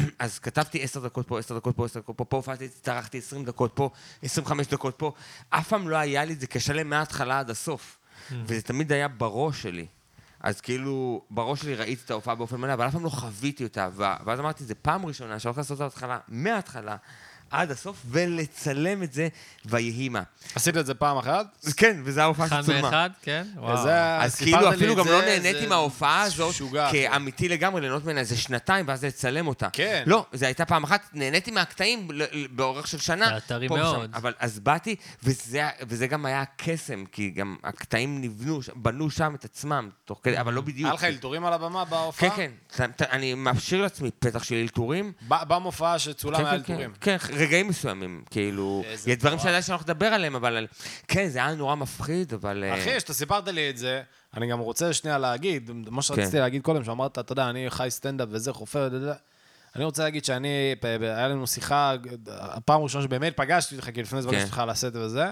[0.20, 3.46] אז כתבתי עשר דקות פה, עשר דקות פה, עשר דקות פה, פה הופעתי, טרחתי עשרים
[3.46, 3.90] דקות פה,
[4.22, 5.12] עשרים וחמש דקות פה.
[5.50, 7.98] אף פעם לא היה לי את זה כשלם מההתחלה עד הסוף.
[8.46, 9.86] וזה תמיד היה בראש שלי.
[10.40, 13.90] אז כאילו, בראש שלי ראיתי את ההופעה באופן מלא, אבל אף פעם לא חוויתי אותה.
[13.96, 16.96] ואז אמרתי, זו פעם ראשונה שאני הולך לעשות את ההתחלה, מההתחלה
[17.52, 19.28] עד הסוף, ולצלם את זה,
[19.66, 20.24] ויהי מה.
[20.56, 21.46] עשית את זה פעם אחת?
[21.78, 22.82] כן, וזו ההופעה אחד שצולמה.
[22.82, 23.48] מאחד, כן?
[23.56, 23.80] וואו.
[23.80, 26.56] וזה- אז כאילו, אפילו גם זה, לא זה נהניתי מההופעה הזאת.
[26.92, 29.68] כאמיתי לגמרי, ליהנות ממנה איזה שנתיים, ואז לצלם אותה.
[29.74, 30.04] כן.
[30.06, 32.08] לא, זו הייתה פעם אחת, נהניתי מהקטעים
[32.52, 33.28] באורך של שנה.
[33.30, 33.68] זה אתרי.
[33.68, 34.12] מאוד.
[34.14, 39.46] אבל אז באתי, וזה, וזה גם היה הקסם, כי גם הקטעים נבנו, בנו שם את
[39.46, 40.86] עצמם, תוך כדי, אבל לא בדיוק.
[40.88, 42.30] היה לך אלתורים על הבמה בהופעה?
[42.30, 42.92] כן, כן.
[43.12, 45.12] אני מאפשר לעצמי פתח של אלתורים.
[45.28, 46.94] ב- במופע שצולם כן, היה כן, כן, אלתורים.
[47.02, 49.42] כן, רגעים מסוימים, כאילו, יש דברים מטורף.
[49.42, 50.68] שידעתי שאני הולך לדבר עליהם, אבל
[51.08, 52.64] כן, זה היה נורא מפחיד, אבל...
[52.64, 54.02] אה, אחי, כשאתה סיפרת לי את זה,
[54.38, 56.38] אני גם רוצה שנייה להגיד, מה שרציתי כן.
[56.38, 58.90] להגיד קודם, שאמרת, אתה יודע, אני חי סטנדאפ וזה, חופר.
[59.76, 61.96] אני רוצה להגיד שאני, היה לנו שיחה,
[62.28, 64.34] הפעם הראשונה שבאמת פגשתי אותך, כי לפני זה כן.
[64.34, 65.26] פגשתי אותך על הסט וזה,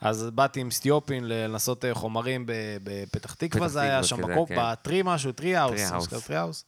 [0.00, 2.44] אז באתי עם סטיופין לנסות אה, חומרים
[2.82, 4.54] בפתח תקווה, זה היה שם מקום, כן.
[4.58, 5.80] בטרי משהו, טרי האוס,
[6.26, 6.64] טרי האוס.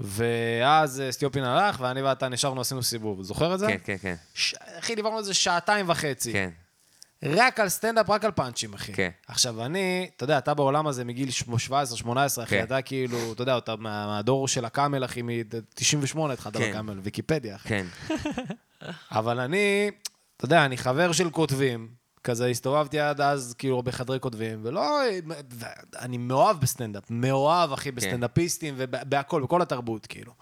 [0.00, 3.22] ואז אה, סטיופין הלך, ואני ואתה נשארנו, עשינו סיבוב.
[3.22, 3.66] זוכר את זה?
[3.66, 6.32] כן, כן, כן, ש- אחי, דיברנו על זה שעתיים וחצי.
[6.32, 6.50] כן.
[7.24, 8.92] רק על סטנדאפ, רק על פאנצ'ים, אחי.
[8.92, 9.10] כן.
[9.28, 11.72] עכשיו, אני, אתה יודע, אתה בעולם הזה מגיל 17-18,
[12.42, 12.62] אחי, כן.
[12.62, 16.70] אתה כאילו, אתה יודע, אתה מה- מהדור של הקאמל, אחי, מ-98 התחלת כן.
[16.70, 17.68] בקאמל, ויקיפדיה, אחי.
[17.68, 17.86] כן.
[19.12, 19.90] אבל אני,
[20.36, 21.88] אתה יודע, אני חבר של כותבים,
[22.24, 25.00] כזה הסתובבתי עד אז, כאילו, בחדרי כותבים, ולא...
[25.98, 30.32] אני מאוהב בסטנדאפ, מאוהב, אחי, בסטנדאפיסטים ובהכל, בכל התרבות, כאילו.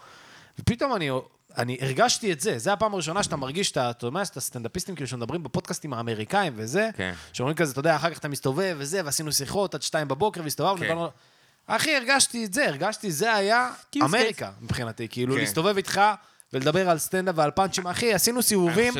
[0.59, 1.09] ופתאום אני...
[1.57, 5.07] אני הרגשתי את זה, זה הפעם הראשונה שאתה מרגיש, שאתה, אתה יודע, את הסטנדאפיסטים כאילו
[5.07, 7.13] שמדברים בפודקאסטים האמריקאים וזה, כן.
[7.33, 10.85] שאומרים כזה, אתה יודע, אחר כך אתה מסתובב וזה, ועשינו שיחות עד שתיים בבוקר והסתובבנו,
[10.85, 11.75] כן.
[11.75, 15.39] אחי, הרגשתי את זה, הרגשתי, זה היה קיוס אמריקה מבחינתי, כאילו, כן.
[15.39, 16.01] להסתובב איתך
[16.53, 18.93] ולדבר על סטנדאפ ועל פאנצ'ים, אחי, עשינו סיבובים,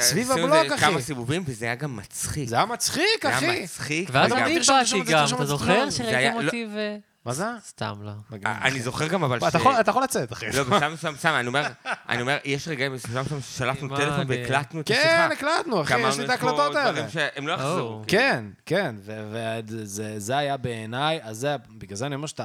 [0.00, 0.80] סביב זה הבלוק, אחי.
[0.80, 2.48] כמה סיבובים, וזה היה גם מצחיק.
[2.48, 3.46] זה היה מצחיק, זה אחי.
[3.46, 4.08] היה מצחיק.
[4.12, 5.90] ואז אני באתי זה, גם, אתה את זה, זוכר.
[5.90, 6.96] זה שראיתם לא- אותי ו...
[7.24, 7.44] מה זה?
[7.68, 8.10] סתם לא.
[8.46, 10.46] אה, אני זוכר גם אבל מה, אתה יכול- לצאת, אחי.
[10.54, 11.66] לא, בשלב מסוים, סתם, אני אומר,
[12.08, 15.08] אני אומר, יש רגעים מסוים מסוים ששלפנו טלפון והקלטנו את השיחה.
[15.08, 17.08] כן, הקלטנו, אחי, יש לי את ההקלטות האלה.
[17.10, 18.02] שהם לא יחזרו.
[18.06, 22.44] כן, כן, וזה היה בעיניי, אז זה, בגלל זה אני אומר שאתה,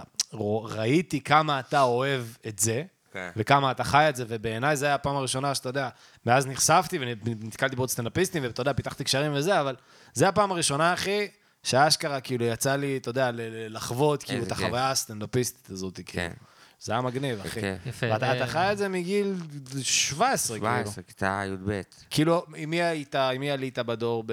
[0.63, 3.29] ראיתי כמה אתה אוהב את זה, כן.
[3.35, 5.89] וכמה אתה חי את זה, ובעיניי זה היה הפעם הראשונה שאתה יודע,
[6.25, 9.75] מאז נחשפתי ונתקלתי בעוד סטנדאפיסטים, ואתה יודע, פיתחתי קשרים וזה, אבל
[10.13, 11.27] זה הפעם הראשונה, אחי,
[11.63, 13.29] שאשכרה, כאילו, יצא לי, אתה יודע,
[13.69, 14.51] לחוות, כאילו, את.
[14.51, 16.09] החוויה הסטנדאפיסט הזאת, כאילו.
[16.11, 16.33] כן.
[16.79, 17.59] זה היה מגניב, אחי.
[17.85, 18.07] יפה.
[18.11, 19.35] ואתה אתה חי את זה מגיל
[19.81, 20.71] 17, כאילו.
[20.71, 21.81] 17, כיתה י"ב.
[22.09, 24.23] כאילו, עם מי היית, עם מי עלית בדור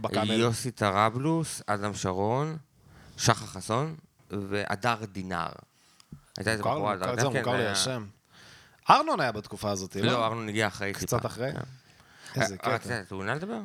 [0.00, 0.30] בקאמל?
[0.30, 2.56] יוסי טראבלוס, אדם שרון,
[3.16, 3.96] שחר חסון
[4.30, 5.48] והדר דינר.
[6.38, 8.04] הייתה איזה בחורה, זהו, כן, מוכר לי היה- השם.
[8.90, 10.26] ארנון היה בתקופה הזאת, לא, לא?
[10.26, 11.06] ארנון הגיע אחרי טיפה.
[11.06, 11.52] קצת אחרי?
[11.52, 12.40] כן.
[12.40, 13.00] איזה אה, רצית קטע.
[13.00, 13.60] את התאונה לדבר?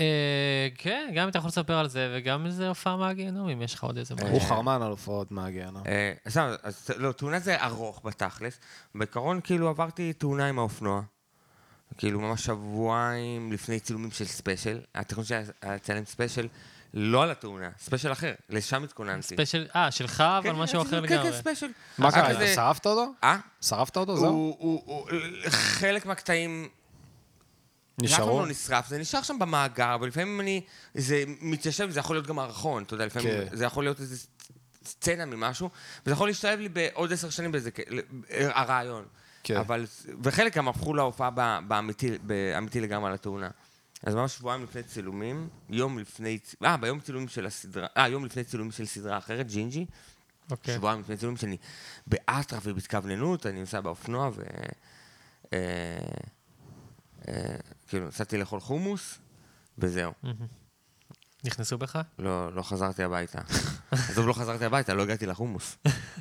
[0.00, 3.74] אה, כן, גם אם אתה יכול לספר על זה, וגם איזה הופעה מהגיהנום, אם יש
[3.74, 4.28] לך עוד איזה משהו.
[4.28, 5.82] הוא חרמן על הופעות מהגיהנום.
[5.86, 8.58] אה, סתם, אז לא, תאונה זה ארוך בתכלס.
[8.94, 11.02] בעיקרון, כאילו, עברתי תאונה עם האופנוע.
[11.98, 14.80] כאילו, ממש שבועיים לפני צילומים של ספיישל.
[14.94, 16.48] התכנון שלי היה לצלם ספיישל,
[16.94, 19.22] לא על התאונה, ספיישל אחר, לשם התכוננתי.
[19.22, 21.32] ספיישל, אה, שלך, אבל כן, משהו כן, אחר כן, לגמרי.
[21.32, 21.66] כן, ספיישל.
[21.98, 23.12] מה רק קרה, שרפת אותו?
[23.24, 23.38] אה?
[23.60, 24.16] שרפת אותו?
[24.16, 24.58] זהו?
[25.48, 26.68] חלק מהקטעים...
[28.02, 28.24] נשארו?
[28.26, 28.40] נשארו?
[28.40, 30.60] לא נשרף, זה נשאר שם במאגר, ולפעמים אני...
[30.94, 33.56] זה מתיישב, זה יכול להיות גם מערכון, אתה יודע, לפעמים כן.
[33.56, 34.26] זה יכול להיות איזה
[34.84, 35.70] סצנה ממשהו,
[36.06, 37.70] וזה יכול להשתלב לי בעוד עשר שנים באיזה...
[38.30, 39.04] הרעיון.
[39.42, 39.56] כן.
[39.56, 39.86] אבל...
[40.22, 43.48] וחלק גם הפכו להופעה ב- באמיתי, באמיתי לגמרי על התאונה.
[44.02, 46.38] אז ממש שבועיים לפני צילומים, יום לפני...
[46.64, 47.86] אה, ביום צילומים של הסדרה...
[47.96, 49.86] אה, יום לפני צילומים של סדרה אחרת, ג'ינג'י.
[50.50, 50.74] אוקיי.
[50.74, 51.56] שבועיים לפני צילומים שאני
[52.06, 54.42] באטרף ובהתכווננות, אני נוסע באופנוע ו...
[55.52, 55.58] אה,
[57.28, 57.56] אה,
[57.88, 59.18] כאילו, נסעתי לאכול חומוס,
[59.78, 60.12] וזהו.
[61.44, 61.98] נכנסו בך?
[62.18, 63.38] לא, לא חזרתי הביתה.
[64.08, 65.76] עזוב, לא חזרתי הביתה, לא הגעתי לחומוס.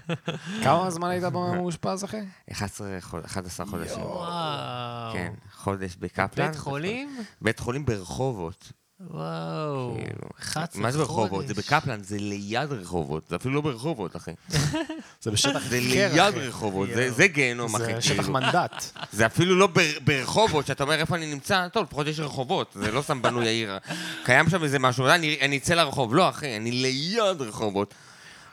[0.64, 2.18] כמה זמן היית מאושפז, אחי?
[2.52, 4.02] 11 חוד- 11 חודשים.
[4.04, 5.14] וואו.
[5.14, 6.48] כן, חודש בקפלן.
[6.48, 7.24] בית חולים?
[7.42, 8.72] בית חולים ברחובות.
[9.02, 9.96] וואו.
[9.98, 10.30] כאילו.
[10.40, 11.48] 11 מה זה ברחובות?
[11.48, 11.66] זה חודש.
[11.68, 13.28] בקפלן, זה ליד רחובות.
[13.30, 14.32] זה אפילו לא ברחובות, אחי.
[15.22, 16.40] זה בשטח זה ליד אחי.
[16.48, 17.94] רחובות, זה- זה גיהנום, אחי.
[17.96, 18.34] זה שטח כאילו.
[18.34, 18.84] מנדט.
[19.12, 22.92] זה אפילו לא בר- ברחובות, שאתה אומר איפה אני נמצא, טוב, לפחות יש רחובות, זה
[22.92, 23.78] לא סתם בנוי העיר.
[24.26, 27.94] קיים שם איזה משהו, אני, אני אצא לרחוב, לא אחי, אני ליד רחובות.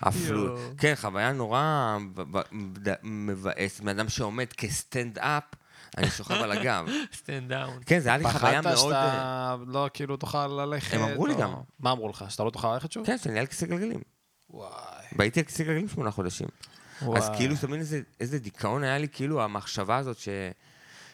[0.09, 0.59] אפילו.
[0.79, 1.97] כן, חוויה נורא
[3.03, 5.43] מבאסת, מאדם שעומד כסטנד-אפ,
[5.99, 6.87] אני שוכב על הגב.
[7.19, 7.79] stand down.
[7.87, 8.93] כן, זה היה לי חוויה פחדת מאוד...
[8.93, 10.95] אה, שאתה לא כאילו תוכל ללכת?
[10.95, 11.55] הם אמרו לי גם.
[11.81, 12.25] מה אמרו לך?
[12.29, 13.07] שאתה לא תוכל ללכת שוב?
[13.07, 14.01] כן, שאני על כיסא גלגלים.
[14.51, 14.71] וואי.
[15.19, 16.49] והייתי על כיסא גלגלים שמונה חודשים.
[17.01, 17.37] אז וואי.
[17.37, 17.83] כאילו, אתה מבין
[18.21, 20.29] איזה, דיכאון היה לי, כאילו, המחשבה הזאת ש...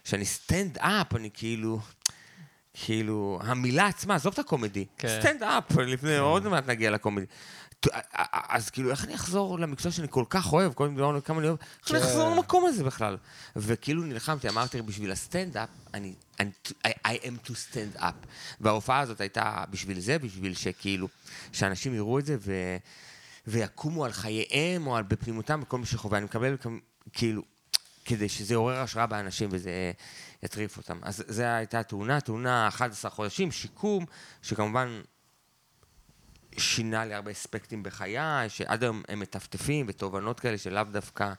[0.05, 1.81] שאני סטנד-אפ, אני כאילו...
[2.73, 4.87] כאילו, המילה עצמה, עזוב את ה comedy.
[4.99, 5.21] כן.
[5.21, 7.27] סטנד-אפ, לפני, עוד מעט נגיע ל comedy.
[8.49, 11.47] אז כאילו, איך אני אחזור למקצוע שאני כל כך אוהב, כל מיני דברים, כמה אני
[11.47, 12.07] אוהב, איך אני כן.
[12.07, 13.17] אחזור למקום הזה בכלל?
[13.57, 16.43] וכאילו נלחמתי, אמרתי, בשביל הסטנדאפ, אני, I,
[17.07, 18.27] I am to stand up.
[18.61, 21.09] וההופעה הזאת הייתה בשביל זה, בשביל שכאילו,
[21.53, 22.53] שאנשים יראו את זה ו,
[23.47, 26.19] ויקומו על חייהם או על בפנימותם, וכל מי שחווה.
[26.19, 26.57] אני מקבל
[27.13, 27.43] כאילו,
[28.05, 29.93] כדי שזה יעורר השראה באנשים וזה
[30.43, 30.99] יטריף אותם.
[31.03, 34.07] אז זו הייתה תאונה, תאונה 11 חודשים, שיקום,
[34.43, 35.01] שכמובן
[36.61, 41.33] שינה לי הרבה אספקטים בחיי, שעד היום הם מטפטפים, ותובנות כאלה שלאו דווקא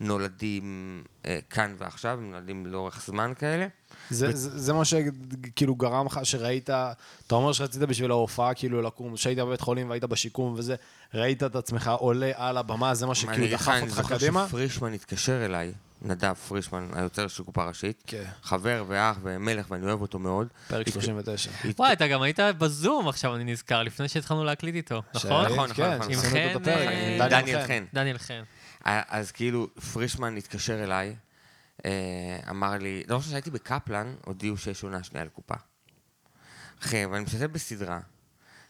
[0.00, 3.66] נולדים אה, כאן ועכשיו, הם נולדים לאורך זמן כאלה.
[4.10, 9.16] זה, זה, זה מה שכאילו גרם לך, שראית, אתה אומר שרצית בשביל ההופעה כאילו לקום,
[9.16, 10.74] שהיית בבית חולים והיית בשיקום וזה,
[11.14, 14.18] ראית את עצמך עולה על הבמה, זה מה שכאילו אגיד לך, דחף אני אותך זוכר
[14.18, 14.46] קדימה?
[14.48, 15.72] שפרישמן התקשר אליי,
[16.02, 18.24] נדב פרישמן, היוצר של קופה ראשית, כן.
[18.42, 20.48] חבר ואח ומלך, ואני אוהב אותו מאוד.
[20.68, 21.50] פרק 39.
[21.78, 25.30] וואי, אתה גם היית בזום עכשיו, אני נזכר, לפני שהתחלנו להקליט איתו, נכון?
[25.30, 26.12] שהיית, נכון, כן, נכון.
[26.12, 27.84] עם חן, אה, עם דניאל חן.
[27.94, 28.42] דניאל חן.
[28.84, 31.16] אז כאילו, פרישמן התקשר אליי,
[31.84, 31.90] אה,
[32.50, 35.54] אמר לי, דבר ראשון, שהייתי בקפלן, הודיעו שיש עונה שנייה לקופה.
[36.82, 38.00] אחי, ואני משתתף בסדרה,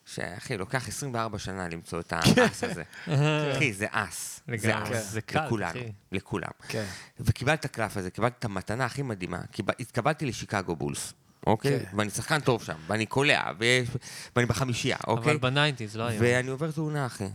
[0.05, 2.83] שאחי, לוקח 24 שנה למצוא את האס הזה.
[3.57, 4.41] אחי, זה אס.
[4.57, 4.83] זה.
[4.83, 5.11] אס.
[5.11, 5.93] זה קל, אחי.
[6.13, 6.51] לכולם.
[6.69, 6.85] כן.
[7.21, 9.41] וקיבלתי את הקלף הזה, קיבלתי את המתנה הכי מדהימה.
[9.81, 11.13] התקבלתי לשיקגו בולס,
[11.47, 11.81] אוקיי?
[11.81, 11.97] כן.
[11.97, 13.43] ואני שחקן טוב שם, ואני קולע,
[14.35, 15.33] ואני בחמישייה, אוקיי?
[15.33, 16.23] אבל ב nineties, לא היום.
[16.25, 17.29] ואני עובר תאונה, אחי.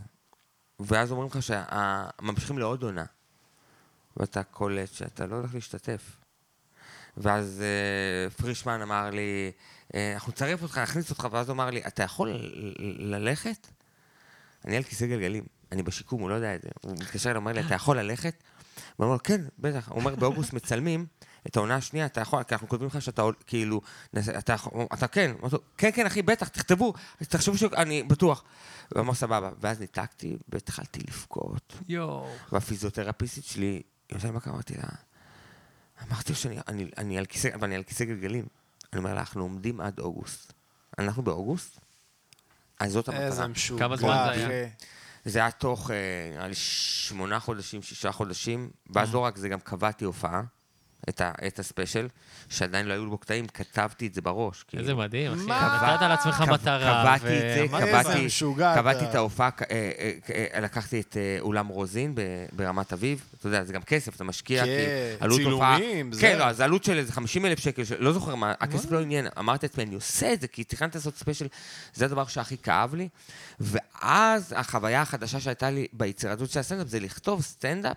[0.80, 3.04] ואז אומרים לך שממשיכים לעוד עונה.
[4.16, 6.16] ואתה קולט שאתה לא הולך להשתתף.
[7.16, 9.52] ואז אה, פרישמן אמר לי,
[9.94, 12.40] אנחנו נצרף אותך, נכניס אותך, ואז הוא אמר לי, אתה יכול
[12.98, 13.66] ללכת?
[14.64, 16.68] אני על כיסא גלגלים, אני בשיקום, הוא לא יודע את זה.
[16.82, 18.42] הוא מתקשר אליי, אומר לי, אתה יכול ללכת?
[18.96, 19.88] הוא אומר, כן, בטח.
[19.88, 21.06] הוא אומר, באוגוסט מצלמים
[21.46, 23.80] את העונה השנייה, אתה יכול, כי אנחנו כותבים לך שאתה, כאילו,
[24.38, 28.44] אתה יכול, אתה כן, אמרתי לו, כן, כן, אחי, בטח, תכתבו, תחשבו שאני בטוח.
[28.94, 29.50] הוא אמר, סבבה.
[29.60, 31.78] ואז ניתקתי, והתחלתי לבכות.
[31.88, 32.28] יואו.
[32.52, 33.82] והפיזיותרפיסטית שלי, היא
[34.16, 34.52] יודעת מה קרה?
[34.54, 34.88] אמרתי לה,
[36.08, 38.46] אמרתי שאני אני, אני על כיסא, ואני על כיסא גלגלים.
[38.92, 40.52] אני אומר לה, אנחנו עומדים עד אוגוסט.
[40.98, 41.80] אנחנו באוגוסט?
[42.80, 43.26] אז זאת המטרה.
[43.26, 44.68] איזה משוגע, כמה זמן זה היה?
[45.24, 49.60] זה היה תוך, אה, נראה לי, שמונה חודשים, שישה חודשים, ואז לא רק זה, גם
[49.60, 50.42] קבעתי הופעה,
[51.08, 52.08] את, ה, את הספיישל,
[52.48, 54.62] שעדיין לא היו בו קטעים, כתבתי את זה בראש.
[54.68, 54.82] כאילו.
[54.82, 55.42] איזה מדהים, אחי.
[55.42, 55.92] מה?
[55.94, 57.02] נתת לעצמך קב- מטרה.
[57.02, 58.38] קבעתי את זה, קבעתי,
[58.76, 59.04] קבעתי.
[59.10, 60.12] את ההופעה, אה, אה,
[60.54, 62.20] אה, לקחתי את אה, אולם רוזין ב-
[62.52, 66.20] ברמת אביב, אתה יודע, זה גם כסף, אתה משקיע, כן, כאילו, עלות הופעה, צילומים, זה.
[66.20, 69.00] כן, לא, אז העלות של איזה 50 אלף שקל, של- לא זוכר מה, הכסף לא
[69.00, 71.46] עניין, אמרתי לעצמי, אני עושה את זה, כי תכננתי לעשות ספיישל,
[71.94, 73.08] זה הדבר שהכי כאב לי,
[73.60, 77.96] ואז החוויה החדשה שהייתה לי ביצירתיות של הסטנדאפ, זה לכתוב סטנדאפ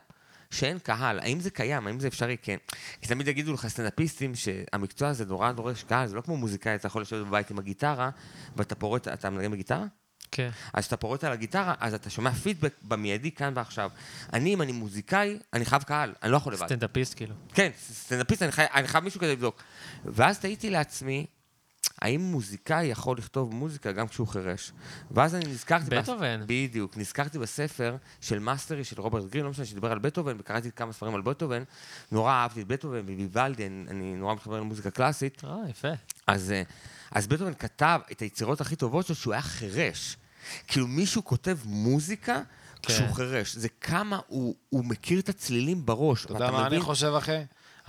[0.51, 2.37] שאין קהל, האם זה קיים, האם זה אפשרי?
[2.41, 2.57] כן.
[3.01, 6.87] כי תמיד יגידו לך סטנדאפיסטים שהמקצוע הזה נורא דורש קהל, זה לא כמו מוזיקאי, אתה
[6.87, 8.09] יכול לשבת בבית עם הגיטרה,
[8.55, 9.85] ואתה פורט, אתה מנגן בגיטרה?
[10.31, 10.49] כן.
[10.73, 13.91] אז כשאתה פורט על הגיטרה, אז אתה שומע פידבק במיידי כאן ועכשיו.
[14.33, 16.65] אני, אם אני מוזיקאי, אני חייב קהל, אני לא יכול לבד.
[16.65, 17.35] סטנדאפיסט, כאילו.
[17.53, 19.63] כן, סטנדאפיסט, אני חייב, אני חייב מישהו כדי לבדוק.
[20.05, 21.25] ואז תהיתי לעצמי,
[22.01, 24.71] האם מוזיקאי יכול לכתוב מוזיקה גם כשהוא חירש?
[25.11, 25.89] ואז אני נזכרתי...
[25.89, 26.43] בטהובן.
[26.47, 30.93] בדיוק, נזכרתי בספר של Mastery של רוברט גרין, לא משנה, שדיבר על בטהובן, וקראתי כמה
[30.93, 31.63] ספרים על בטהובן.
[32.11, 35.43] נורא אהבתי את בטהובן ויוולדי, אני, אני נורא מתחבר למוזיקה קלאסית.
[35.43, 35.91] אה, יפה.
[36.27, 36.63] אז, אה,
[37.11, 40.17] אז בטהובן כתב את היצירות הכי טובות שלו שהוא היה חירש.
[40.67, 42.41] כאילו מישהו כותב מוזיקה
[42.81, 42.93] כן.
[42.93, 43.55] כשהוא חירש.
[43.55, 46.25] זה כמה הוא, הוא מכיר את הצלילים בראש.
[46.25, 47.37] אתה יודע מה אני חושב, אחי?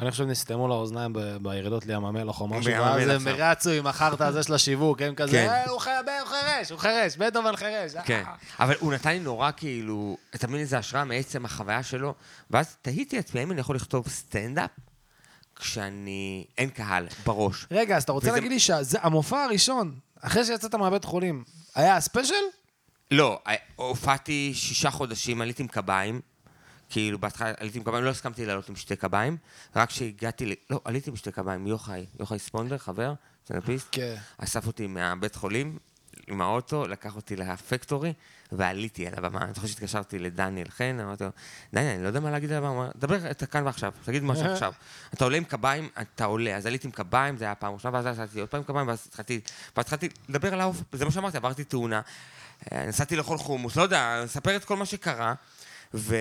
[0.01, 3.29] אני חושב נסתמו לאוזניים בירידות לים המלח או משהו, ואז הם.
[3.29, 5.49] רצו עם החרטא הזה של השיווק, הם כזה, כן.
[5.49, 5.87] "אה, הוא ח-
[6.21, 7.95] הוא חירש, הוא חירש, בטהובן חירש.
[7.97, 8.23] אה." כן,
[8.61, 12.15] אבל הוא נתן לי נורא כאילו, אתה מבין איזה השראה מעצם החוויה שלו,
[12.51, 14.71] ואז תהיתי לעצמי, האם אני יכול לכתוב סטנדאפ
[15.57, 17.67] כשאני, אין קהל, בראש.
[17.71, 21.45] רגע, אז אתה רוצה להגיד לי שהמופע הראשון, אחרי שיצאת מהבית חולים,
[21.75, 22.35] היה הספיישל?
[23.11, 23.41] לא,
[23.77, 26.21] הופעתי שישה חודשים, עליתי עם קביים,
[26.91, 29.37] כאילו בהתחלה עליתי עם קביים, לא הסכמתי לעלות עם שתי קביים,
[29.77, 30.53] רק כשהגעתי ל...
[30.71, 33.13] לא, עליתי עם שתי קביים, יוחאי, יוחאי ספונדר, חבר,
[33.45, 34.15] סטנדאפיסט, כן.
[34.39, 35.79] אסף אותי מהבית חולים,
[36.27, 38.13] עם האוטו, לקח אותי לפקטורי,
[38.53, 39.43] ועליתי על הבמה.
[39.43, 41.31] אני זוכר שהתקשרתי לדניאל חן, אמרתי לו,
[41.75, 44.23] דניאל, אני לא יודע מה להגיד על הבמה, הוא אמר, דבר את כאן ועכשיו, תגיד
[44.23, 44.73] משהו עכשיו.
[45.15, 46.57] אתה עולה עם קביים, אתה עולה.
[46.57, 49.05] אז עליתי עם קביים, זה היה הפעם ראשונה, ואז עשיתי עוד פעם עם קביים, ואז
[49.09, 49.41] התחלתי,
[49.77, 50.83] ואז התחלתי לדבר על האופ...
[50.93, 52.01] זה מה שאמרתי, עברתי תאונה.
[52.73, 55.35] אה, נסעתי לאכול חומוס, לא יודע, לספר את כל מה שקרה,
[55.95, 56.17] ו...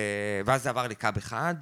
[0.45, 1.55] ואז זה עבר לקאב אחד,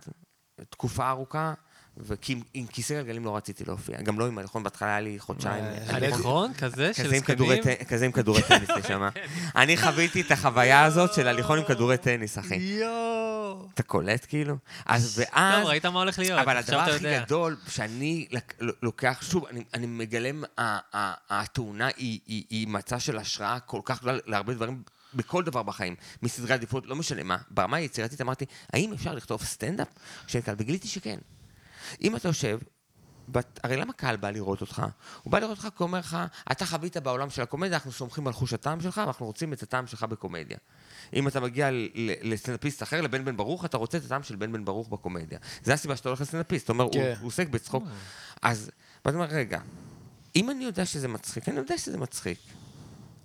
[0.70, 1.53] תקופה ארוכה,
[1.97, 4.01] וכי עם, כיסא גלגלים לא רציתי להופיע.
[4.01, 5.64] גם לא עם הליכון, בהתחלה היה לי חודשיים.
[5.64, 7.62] אה, הליכון כזה של זקנים?
[7.88, 9.10] כזה עם כדורי טניס נשמה.
[9.55, 12.55] אני חוויתי את החוויה הזאת של הליכון עם כדורי טניס, אחי.
[12.55, 13.68] יואו.
[13.74, 14.55] אתה קולט כאילו?
[14.86, 15.60] אז ואז...
[15.62, 17.20] טוב, ראית מה הולך להיות, אבל הדבר הכי.
[17.20, 18.28] גדול, שאני
[18.82, 24.18] לוקח, שוב, אני, אני מגלם, ה- ה- התאונה היא מצע של השראה כל כך גדולה
[24.26, 24.82] להרבה דברים,
[25.18, 27.38] בכל דבר בחיים, מסדרי עדיפות, לא משנה מה.
[27.51, 29.88] ברמה היצירתית אמרתי, האם אפשר לכתוב סטנדאפ?
[30.28, 31.20] כשאני קל, וגיליתי שכן.
[32.01, 32.59] אם אתה יושב,
[33.30, 34.86] בת, הרי למה קהל בא לראות אותך?
[35.24, 36.18] הוא בא לראות אותך כי הוא אומר לך,
[36.51, 39.88] אתה חווית בעולם של הקומדיה, אנחנו סומכים על חוש הטעם שלך, ואנחנו רוצים את הטעם
[39.88, 40.57] שלך בקומדיה.
[41.13, 41.70] אם אתה מגיע
[42.22, 45.39] לסטנדאפיסט אחר, לבן בן ברוך, אתה רוצה את הטעם של בן בן ברוך בקומדיה.
[45.63, 47.13] זה הסיבה שאתה הולך לסטנדאפיסט, אתה אומר, כן.
[47.20, 47.84] הוא עוסק בצחוק.
[48.41, 48.72] אז,
[49.05, 49.59] ואתה אומר, רגע,
[50.36, 52.39] אם אני יודע שזה מצחיק, אני יודע שזה מצחיק.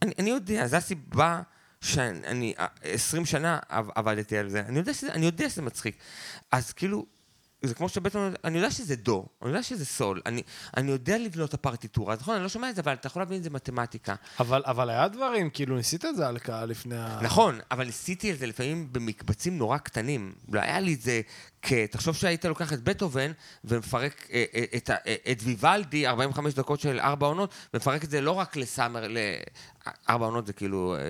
[0.03, 1.43] אני, אני יודע, זו הסיבה
[1.83, 4.61] שאני אה, 20 שנה עב- עבדתי על זה.
[4.61, 5.97] אני יודע שזה, אני יודע שזה מצחיק.
[6.53, 7.07] אז כאילו,
[7.63, 10.43] זה כמו שבעצם, אני יודע שזה דו, אני יודע שזה סול, אני,
[10.77, 13.39] אני יודע לבנות את הפרטיטורה, נכון, אני לא שומע את זה, אבל אתה יכול להבין
[13.39, 14.15] את זה מתמטיקה.
[14.41, 17.19] אבל, אבל היה דברים, כאילו ניסית את זה על קהל לפני ה...
[17.23, 20.33] נכון, אבל ניסיתי את זה לפעמים במקבצים נורא קטנים.
[20.53, 21.21] לא היה לי את זה
[21.63, 21.73] כ...
[21.73, 23.33] תחשוב שהיית לוקח את בטהובן
[23.65, 28.21] ומפרק אה, אה, את, אה, את ויוולדי, 45 דקות של ארבע עונות, ומפרק את זה
[28.21, 29.17] לא רק לסאמר, ל...
[30.09, 31.01] ארבע עונות זה כאילו אה,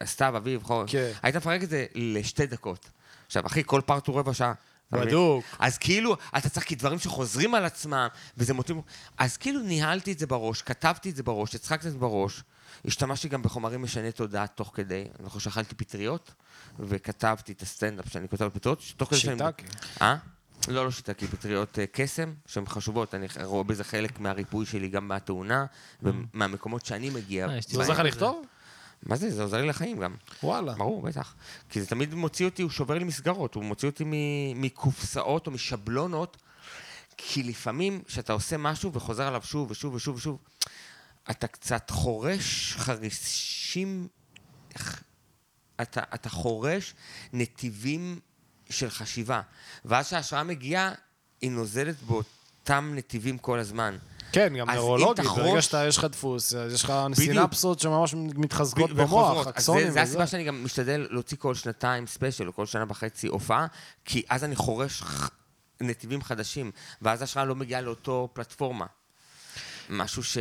[0.00, 0.90] אה, סתיו, אביב, חורף.
[0.90, 1.10] כן.
[1.22, 2.90] היית מפרק את זה לשתי דקות.
[3.26, 4.52] עכשיו, אחי, כל פארט הוא רבע שעה.
[4.92, 5.44] בדוק.
[5.58, 8.76] אז כאילו, אתה צריך כי דברים שחוזרים על עצמם, וזה מוטיב...
[9.18, 12.42] אז כאילו ניהלתי את זה בראש, כתבתי את זה בראש, הצחקתי את זה בראש.
[12.84, 15.04] השתמשתי גם בחומרים משני תודעה תוך כדי.
[15.20, 16.34] אני חושב שאכלתי פטריות,
[16.78, 19.38] וכתבתי את הסטנדאפ שאני כותב פטריות, תוך כדי שאני...
[19.38, 19.64] שיטקי.
[20.02, 20.16] אה?
[20.68, 23.14] לא, לא שיטקי, פטריות אה, קסם, שהן חשובות.
[23.14, 25.66] אני רואה בזה חלק מהריפוי שלי גם מהתאונה,
[26.02, 27.48] ומהמקומות שאני מגיע.
[27.48, 27.98] אה, יש עוזר לך.
[27.98, 28.44] לכתוב?
[29.02, 29.30] מה זה?
[29.30, 30.14] זה עוזר לי לחיים גם.
[30.42, 30.74] וואלה.
[30.74, 31.34] ברור, בטח.
[31.68, 34.04] כי זה תמיד מוציא אותי, הוא שובר לי מסגרות, הוא מוציא אותי
[34.54, 36.36] מקופסאות או משבלונות,
[37.16, 40.38] כי לפעמים כשאתה עושה משהו וחוזר עליו שוב ושוב ושוב ושוב,
[41.30, 44.08] אתה קצת חורש חרישים,
[45.82, 46.94] אתה, אתה חורש
[47.32, 48.20] נתיבים
[48.70, 49.40] של חשיבה.
[49.84, 50.92] ואז כשההשראה מגיעה,
[51.40, 52.38] היא נוזלת באותה
[52.68, 53.96] אותם נתיבים כל הזמן.
[54.32, 56.92] כן, גם נוירולוגית, תחרוש- ברגע שאתה, יש לך דפוס, יש לך.
[57.14, 60.02] סינפסות שממש מתחזקות במוח, אקסונים זה, זה וזה.
[60.02, 63.66] הסיבה שאני גם משתדל להוציא כל שנתיים special, או כל שנה וחצי הופעה,
[64.04, 65.02] כי אז אני חורש
[65.80, 66.70] נתיבים חדשים,
[67.02, 68.86] ואז ההשראה לא מגיעה לאותו פלטפורמה.
[69.90, 70.38] משהו ש...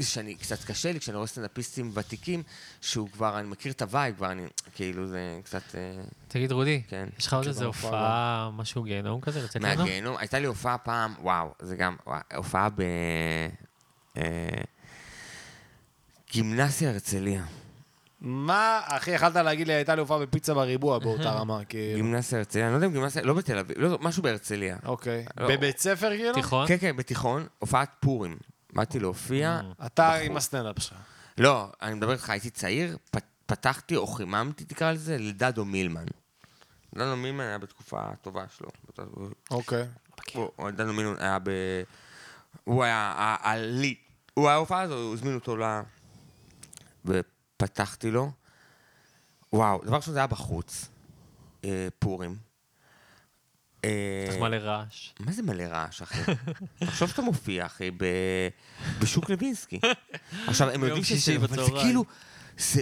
[0.00, 2.42] שאני, קצת קשה לי כשאני רואה סטנדאפיסטים ותיקים,
[2.80, 4.42] שהוא כבר, אני מכיר את ה vibe, כבר אני,
[4.74, 5.62] כאילו זה קצת...
[5.74, 7.08] אה, תגיד, רודי, כן.
[7.18, 9.84] יש לך עוד איזה בהופעה הופעה, משהו גיהנום כזה, לצאת ממנו?
[9.84, 10.16] מהגיהנום.
[10.16, 12.82] הייתה לי הופעה פעם, וואו, זה גם, וואו, הופעה ב...
[14.16, 14.22] אה,
[16.32, 17.44] גימנסיה הרצליה.
[18.20, 21.96] מה, אחי, יכלת להגיד לי, הייתה לי הופעה בפיצה בריבוע באותה רמה, כאילו.
[21.96, 24.76] גימנסיה הרצליה, אני לא יודע אם גימנסיה, לא בתל אביב, לא, משהו בהרצליה.
[24.84, 25.24] אוקיי.
[25.36, 25.48] לא.
[25.48, 26.34] בבית ספר, כאילו?
[26.34, 26.66] תיכון?
[26.68, 28.36] כן, כן, בתיכון, הופעת פורים.
[28.74, 29.60] באתי להופיע.
[29.86, 30.26] אתה בחור.
[30.30, 30.96] עם הסטנדאפ שלך.
[31.38, 32.96] לא, אני מדבר איתך, הייתי צעיר,
[33.46, 36.04] פתחתי או חיממתי, תקרא לזה, לדדו מילמן.
[36.94, 38.68] דדו מילמן היה בתקופה הטובה שלו.
[39.50, 39.86] אוקיי.
[40.60, 41.50] דדו מילמן היה ב...
[42.64, 43.94] הוא היה ה- הלי...
[44.34, 45.62] הוא היה הופעה הזו, הזמינו אותו ל...
[47.04, 48.30] ופתחתי לו.
[49.52, 50.88] וואו, דבר ראשון זה היה בחוץ,
[51.64, 52.36] אה, פורים.
[53.84, 55.12] אה, צריך מלא רעש.
[55.20, 56.18] מה זה מלא רעש, אחי?
[56.78, 58.04] תחשוב שאתה מופיע, אחי, ב...
[59.00, 59.80] בשוק לוינסקי.
[60.48, 61.36] עכשיו, הם יודעים שזה...
[61.36, 61.70] אבל זה.
[61.80, 62.04] כאילו...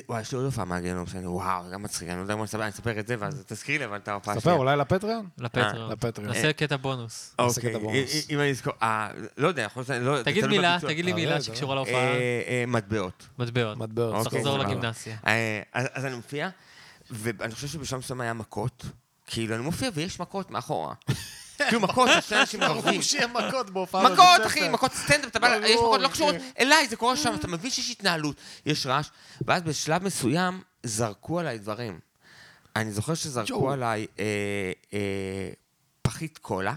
[0.09, 2.45] וואי, יש לי עוד הופעה מהגיהנום, שאני, וואו, זה גם מצחיק, אני לא יודע מה
[2.45, 5.29] לספר, אני אספר את זה, ואז תזכירי לי, אבל את ההופעה ספר, אולי לפטריון?
[5.39, 5.93] לפטריון.
[5.93, 6.33] לפטריון.
[6.33, 7.35] נעשה קטע בונוס.
[7.39, 7.75] אוקיי.
[8.31, 8.73] אם- אני אזכור...
[8.83, 10.03] אה, לא יודע, יכול להיות...
[10.19, 10.79] לא- תגיד מילה.
[10.81, 11.41] תגיד לי אה, מילה.
[11.43, 11.95] שקשורה להופעה.
[11.95, 13.29] אה, אה, מטבעות.
[13.39, 13.77] מטבעות.
[13.79, 14.15] מטבעות.
[14.27, 14.71] אוקיי, תחזור סבבה.
[14.73, 15.17] לגימנסיה.
[15.27, 16.49] אה, אז אז אני מופיע,
[17.11, 18.85] ואני חושב שבשלב מסוים היה מכות.
[19.33, 20.95] כאילו, אני מופיע ויש מכות מאחורה.
[21.69, 22.83] כאילו מכות, שני אנשים רבים.
[22.83, 24.71] ברור שיהיה מכות בהופעה מכות, בבית אחי, ספר.
[24.71, 26.35] מכות סטנדאפ, אתה בא, יש מכות לא קשורות.
[26.59, 29.09] אליי, זה קורה שם, אתה מבין שיש התנהלות, יש רעש,
[29.47, 32.01] ואז בשלב מסוים זרקו עליי דברים.
[32.77, 33.71] אני זוכר שזרקו.
[33.71, 34.25] עליי אה,
[34.93, 35.51] אה,
[36.03, 36.75] פחית קולה,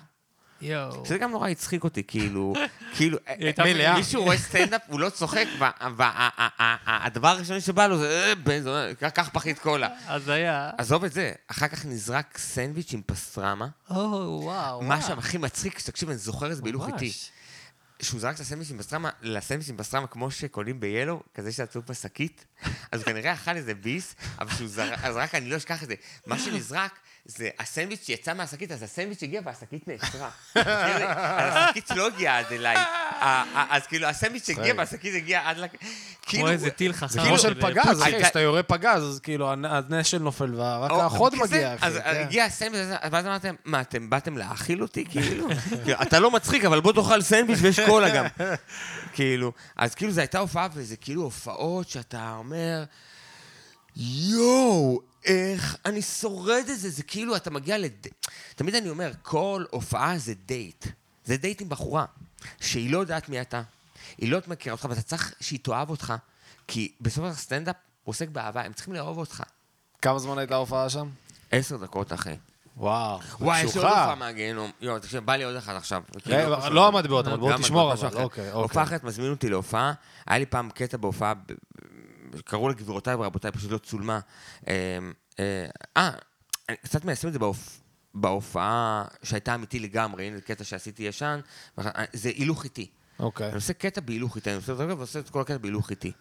[0.61, 1.05] יואו.
[1.05, 2.53] שזה גם נורא הצחיק אותי, כאילו,
[2.95, 3.17] כאילו.
[3.95, 5.45] מישהו רואה סטנדאפ, הוא לא צוחק,
[5.97, 9.87] והדבר הראשון שבא לו זה, אה, בן זונה, קח פחית קולה.
[10.07, 10.71] אז היה...
[10.77, 14.81] עזוב את זה, אחר כך נזרק סנדוויץ' עם פסטרמה, או, וואו.
[14.81, 17.11] מה שם הכי מצחיק, שתקשיב, אני זוכר את זה בהילוך איתי.
[18.01, 22.45] שהוא זרק את הסנדוויץ' עם פסטרמה, לסנדוויץ' עם פסטרמה כמו שקונים ב-Yellow, כזה שעצוב בשקית,
[22.91, 25.95] אז הוא כנראה אכל איזה ביס, אבל שהוא זרק, אני לא אשכח את זה.
[26.27, 30.29] מה שנזרק, זה הסנדוויץ' יצא מהשקית, אז הסנדוויץ' הגיע והשקית נעצרה.
[30.53, 30.69] כאילו,
[31.09, 32.75] אז השקית לא הגיעה עד אליי.
[33.69, 35.65] אז כאילו, הסנדוויץ' הגיע והשקית הגיעה עד ל...
[36.23, 37.07] כמו איזה טיל חכם.
[37.07, 41.35] זה כמו של פגז, אחי, כשאתה יורה פגז, אז כאילו הנ- הנשל נופל ורק החוד
[41.35, 41.85] מגיע, אחי.
[41.87, 42.01] אז כן.
[42.27, 45.47] הגיע הסנדוויץ', ואז אמרתם, מה, אתם באתם להאכיל אותי, כאילו?
[45.83, 48.25] כאילו, אתה לא מצחיק, אבל בוא תאכל סנדוויץ' ויש קולה גם.
[49.13, 52.83] כאילו, אז כאילו זו הייתה הופעה, וזה כאילו הופעות שאתה אומר,
[53.97, 54.54] יואו,
[55.95, 58.07] אני שורד את זה, זה כאילו, אתה מגיע לד...
[58.55, 60.85] תמיד אני אומר, כל הופעה זה דייט.
[61.25, 62.05] זה דייט עם בחורה,
[62.61, 63.61] שהיא לא יודעת מי אתה,
[64.17, 66.13] היא לא מכירה אותך, ואתה צריך שהיא תאהב אותך,
[66.67, 69.43] כי בסופו של דבר סטנדאפ הוא עוסק באהבה, הם צריכים לאהוב אותך.
[70.01, 71.09] כמה זמן הייתה ההופעה שם?
[71.51, 72.35] עשר דקות, אחי.
[72.77, 73.89] וואו, וואי, יש לי עוד.
[73.89, 74.71] הופעה מהגיהנום.
[74.81, 76.01] יואו, תקשיב, בא לי עוד אחד עכשיו.
[76.19, 76.73] כאילו, רגע, חשוב.
[76.73, 78.23] לא המטבעות, המטבעות גם תשמור, משהו אבל אחר.
[78.23, 78.83] אוקיי, הופעה אוקיי.
[78.83, 79.93] אחרת מזמין אותי להופעה,
[80.27, 81.33] היה לי פעם קטע בהופעה,
[82.45, 84.19] קראו לה גבירותיי ורבותיי, פשוט לא צולמה.
[85.39, 85.65] אה,
[85.97, 86.09] אה, אה,
[86.69, 87.79] אני קצת מיישם את זה בהופ-
[88.13, 91.39] בהופעה שהייתה אמיתי לגמרי, הנה קטע שעשיתי ישן,
[92.13, 92.89] זה הילוך איטי.
[93.19, 93.47] אוקיי.
[93.47, 96.11] אני עושה קטע בהילוך איטי, אני עושה את זה ועושה את כל הקטע בהילוך איטי.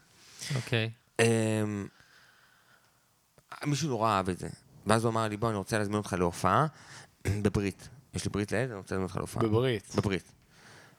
[0.57, 0.91] אוקיי.
[1.21, 1.87] אמ,
[3.67, 4.49] מישהו נורא אהב את זה.
[4.87, 6.67] ואז הוא אמר לי, בוא, אני רוצה להזמין אותך להופעה
[7.43, 7.89] בברית.
[8.15, 9.43] יש לי ברית לילד, אני רוצה להזמין אותך להופעה.
[9.43, 9.93] בברית.
[9.97, 10.33] בברית.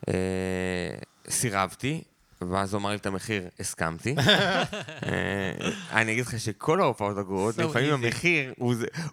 [0.07, 0.95] אה,
[1.29, 2.03] סירבתי,
[2.41, 4.15] ואז הוא אמר לי את המחיר, הסכמתי.
[4.19, 5.51] אה,
[5.91, 7.93] אני אגיד לך שכל ההופעות הגרועות, לפעמים.
[7.93, 8.53] המחיר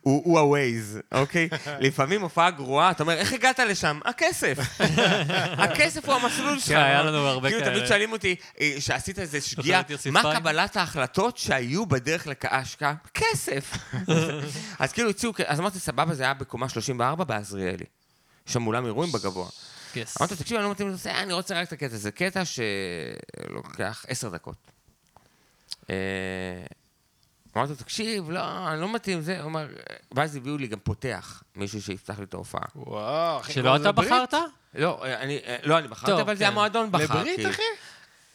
[0.02, 1.48] הוא ה-Waze, אוקיי?
[1.80, 4.00] לפעמים הופעה גרועה, אתה אומר, איך הגעת לשם?
[4.04, 4.58] הכסף.
[5.64, 6.70] הכסף הוא המסלול שלך.
[6.70, 7.76] היה לנו הרבה כאילו, כאלה.
[7.76, 10.34] תמיד שואלים אותי, אה, שעשית איזה שגיאה, מה?
[10.34, 12.94] קבלת ההחלטות שהיו בדרך להשקעה?
[13.14, 13.72] כסף.
[14.78, 17.84] אז כאילו הציעו, אז אמרתי, סבבה, זה היה בקומה 34 בעזריאלי.
[18.46, 19.48] שם אולם אירועים בגבוה.
[19.96, 20.20] יס.
[20.20, 22.10] אמרתי, תקשיב, אני לא מתאים לזה, אני רוצה רק את הקטע הזה.
[22.10, 24.56] קטע שלוקח עשר דקות.
[25.90, 25.96] אה,
[27.56, 29.36] אמרתי לו, תקשיב, לא, אני לא מתאים לזה.
[29.36, 29.66] הוא אומר,
[30.12, 32.62] ואז הביאו לי גם פותח, מישהו שיפתח לי את ההופעה.
[32.76, 33.52] וואו, אחי.
[33.52, 34.08] שלא כבר אתה זה ברית?
[34.08, 34.34] בחרת?
[34.74, 36.50] לא, אני, אה, לא אני בחרתי, אבל זה כן.
[36.50, 37.04] המועדון בחר.
[37.04, 37.46] לברית.
[37.50, 37.62] אחי?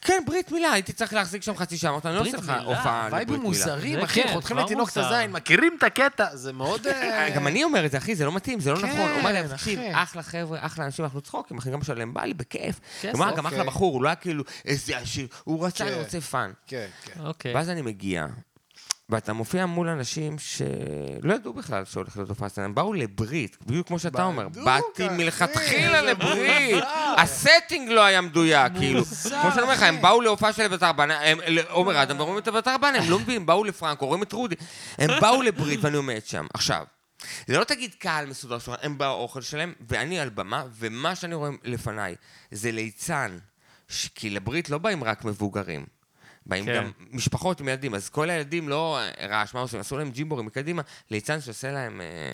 [0.02, 1.92] כן, ברית מילה, הייתי צריך להחזיק שם חצי שעה.
[1.92, 3.44] אמרתי, אני לא עושה לך הופעה לברית וייבים מילה.
[3.44, 4.98] מוזרים, זה אחי, כן, חותכים לתינוק את.
[4.98, 6.88] הזין, מכירים את הקטע, זה מאוד...
[6.88, 9.10] אה, גם אני אומר את זה, אחי, זה לא מתאים, זה לא כן, נכון.
[9.10, 9.90] הוא אומר לי, תקשיב, אחי.
[9.94, 12.80] אחלה חבר'ה, אחלה אנשים, אנחנו צחוקים, אחי, גם משלם, בא לי בכיף.
[13.02, 13.58] כן, הוא אמר, גם אוקיי.
[13.58, 15.92] אחלה בחור, הוא לא היה כאילו, איזה עשיר, הוא רצה, כן.
[15.92, 16.52] אני רוצה fun.
[16.68, 17.20] כן, כן.
[17.26, 17.56] אוקיי.
[17.56, 18.26] ואז אני מגיע,
[19.10, 23.88] ואתה מופיע מול אנשים שלא ידעו בכלל שהולך להיות הופעה סטנדאפ, הם באו לברית, בדיוק
[23.88, 24.48] כמו שאתה אומר.
[24.50, 26.84] באתי מלכתחילה לברית,
[27.18, 29.06] ה setting לא היה מדויק, כאילו.
[29.06, 32.48] כמו שאני אומר לך, הם באו להופעה של אביתר בנאי, הם- לעומר אדם ורואים את
[32.48, 34.56] אביתר בנאי, הם לא מבינים, באו לפרנקו, רואים את רודי.
[34.98, 36.48] הם באו לברית ואני עומד שם.
[36.54, 36.84] עכשיו,
[37.48, 41.50] זה לא תגיד קהל מסודר שלך, הם באוכל שלהם, ואני על במה, ומה שאני רואה
[41.64, 42.16] לפניי
[42.52, 43.38] זה ליצן,
[44.16, 45.97] כי לברית לא באים רק מבוגרים.
[46.48, 46.76] באים כן.
[46.76, 49.80] גם משפחות עם ילדים, אז כל הילדים לא אה, רעש, מה עושים?
[49.80, 50.82] עשו להם ג'ימבורים מקדימה,
[51.12, 52.32] ליצן שעושה להם אה,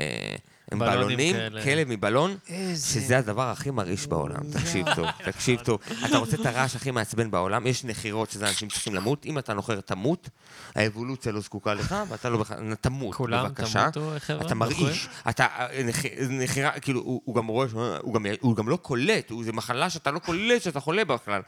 [0.00, 0.36] אה,
[0.72, 1.62] הם בלונים בלונים, כאלה.
[1.64, 2.36] כלב מבלון,
[2.76, 4.36] שזה הדבר הכי מרעיש בעולם.
[4.52, 5.80] תקשיב טוב, תקשיב טוב.
[6.06, 7.66] אתה רוצה את הרעש הכי מעצבן בעולם?
[7.66, 9.26] יש נחירות שזה אנשים צריכים למות.
[9.26, 10.28] אם אתה נוחר, תמות.
[10.74, 12.74] האבולוציה לא זקוקה לך, ואתה לא בכלל...
[12.74, 13.90] תמות, כולם בבקשה.
[13.90, 14.46] תמותו, חבר'ה?
[14.46, 15.08] אתה מרעיש.
[15.28, 15.46] אתה...
[15.58, 17.66] אה, נח- נחירה, כאילו, הוא הוא גם רואה,
[18.00, 21.40] הוא גם- הוא גם לא קולט, הוא- זה מחלה שאתה לא קולט שאתה חולה בכלל.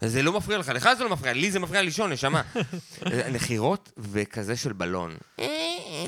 [0.00, 2.42] זה לא מפריע לך, לך זה לא מפריע, לי זה מפריע לישון, נשמה.
[3.34, 5.16] נחירות וכזה של בלון.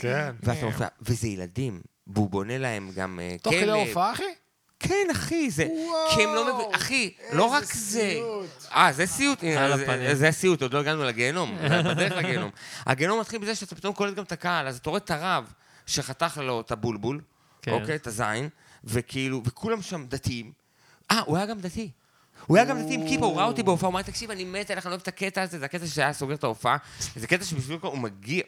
[0.00, 0.32] כן.
[0.42, 3.74] ואתה וזה ילדים, והוא בונה להם גם אה, תוך כדי כלב.
[3.74, 4.22] ההופעה, אחי?
[4.80, 5.66] כן, אחי, זה...
[6.14, 6.74] כי הם לא מבינים...
[6.74, 8.20] אחי, לא רק זה...
[8.72, 9.44] אה, זה סיוט?
[9.44, 11.58] על הנה, זה- הסיוט, עוד לא הגענו לגיהנום.
[11.84, 12.50] בדרך לגיהנום.
[12.86, 15.52] הגיהנום מתחיל בזה שאתה פתאום קולט גם את הקהל, אז אתה רואה את הרב
[15.86, 17.20] שחתך לו את הבולבול,
[17.62, 17.70] כן.
[17.72, 17.94] אוקיי?
[17.94, 18.48] את הזין,
[18.84, 20.52] וכאילו, וכולם שם דתיים.
[21.10, 21.90] אה, הוא היה גם דתי.
[22.46, 24.70] הוא היה גם דתי עם כיפה, הוא ראה אותי בהופעה, הוא אמר, תקשיב, אני מת
[24.70, 26.76] עליך, אני אוהב את הקטע הזה, זה הקטע שהיה סוגר את ההופעה,
[27.16, 28.42] זה קטע שבשביל הוא מגיע.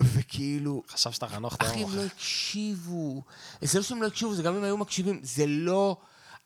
[0.00, 1.82] וכאילו, חשב שאתה חנוך את אחי.
[1.82, 3.22] הם לא הקשיבו.
[3.60, 5.96] זה לא שהם לא הקשיבו, זה גם אם היו מקשיבים, זה לא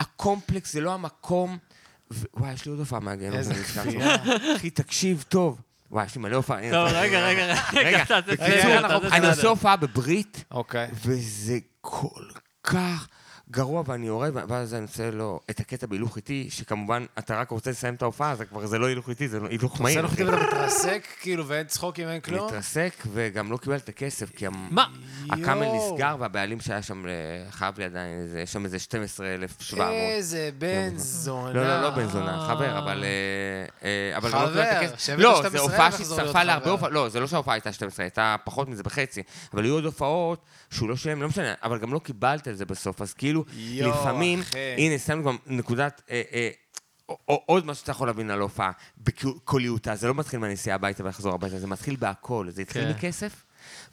[0.00, 1.58] הקומפלקס, זה לא המקום.
[2.34, 3.38] וואי, יש לי עוד הופעה מהגיהנום.
[3.38, 4.16] איזה כפייה.
[4.56, 5.60] אחי, תקשיב טוב.
[5.90, 6.70] וואי, יש לי מלא הופעה.
[6.70, 9.26] טוב, רגע, רגע, רגע, בקיצור, אני.
[9.26, 10.88] עושה הופעה בברית, אוקיי.
[11.04, 12.24] וזה כל
[12.62, 13.08] כך
[13.50, 17.70] גרוע, ואני יורד, ואז אני עושה לו את הקטע בהילוך איטי, שכמובן, אתה רק רוצה
[17.70, 20.02] לסיים את ההופעה, אז כבר זה לא הילוך איטי, זה הילוך עושה מהיר.
[20.02, 22.46] לו חטא ואתה מתרסק, כאילו, ואין צחוקים, אין כלום?
[22.46, 24.46] מתרסק, וגם לא קיבל את הכסף, כי?
[25.30, 25.66] הקאמל.
[25.74, 27.12] נסגר, והבעלים שהיה שם, אה,
[27.50, 29.92] חייב לי עדיין, יש שם איזה 12,700.
[29.92, 31.52] איזה בן זונה.
[31.52, 33.04] לא, לא, לא בן זונה, חבר, אבל...
[33.04, 35.08] אה, אה, אבל גם לא חבר, קיבל את הכסף.
[35.18, 36.70] לא, 12,000 זו הופעה שהצטרפה להרבה חבר.
[36.70, 39.22] הופעות, לא, זה לא שההופעה הייתה 12, הייתה פחות מזה בחצי,
[39.54, 42.64] אבל היו עוד הופעות שהוא לא שילם, לא משנה, אבל גם לא קיבלת את זה
[42.64, 44.58] בסוף, אז כאילו, יואו, לפעמים, אחי.
[44.58, 46.02] הנה, שמנו גם נקודת...
[46.10, 46.50] אה, אה,
[47.08, 51.34] או- עוד משהו שאתה יכול להבין על הופעה, בקוליותה, זה לא מתחיל מהנסיעה הביתה ולחזור
[51.34, 52.90] הביתה, זה מתחיל בהכל, זה התחיל כן.
[52.90, 53.44] מכסף,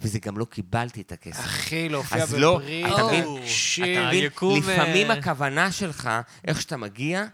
[0.02, 1.40] וזה גם לא קיבלתי את הכסף.
[1.40, 2.58] אחי, להופיע אז לא.
[2.58, 2.94] אתה מבין?
[2.94, 3.26] אתה מבין?
[4.08, 6.10] היקום, לפעמים אה, הכוונה שלך,
[6.48, 7.26] איך שאתה מגיע,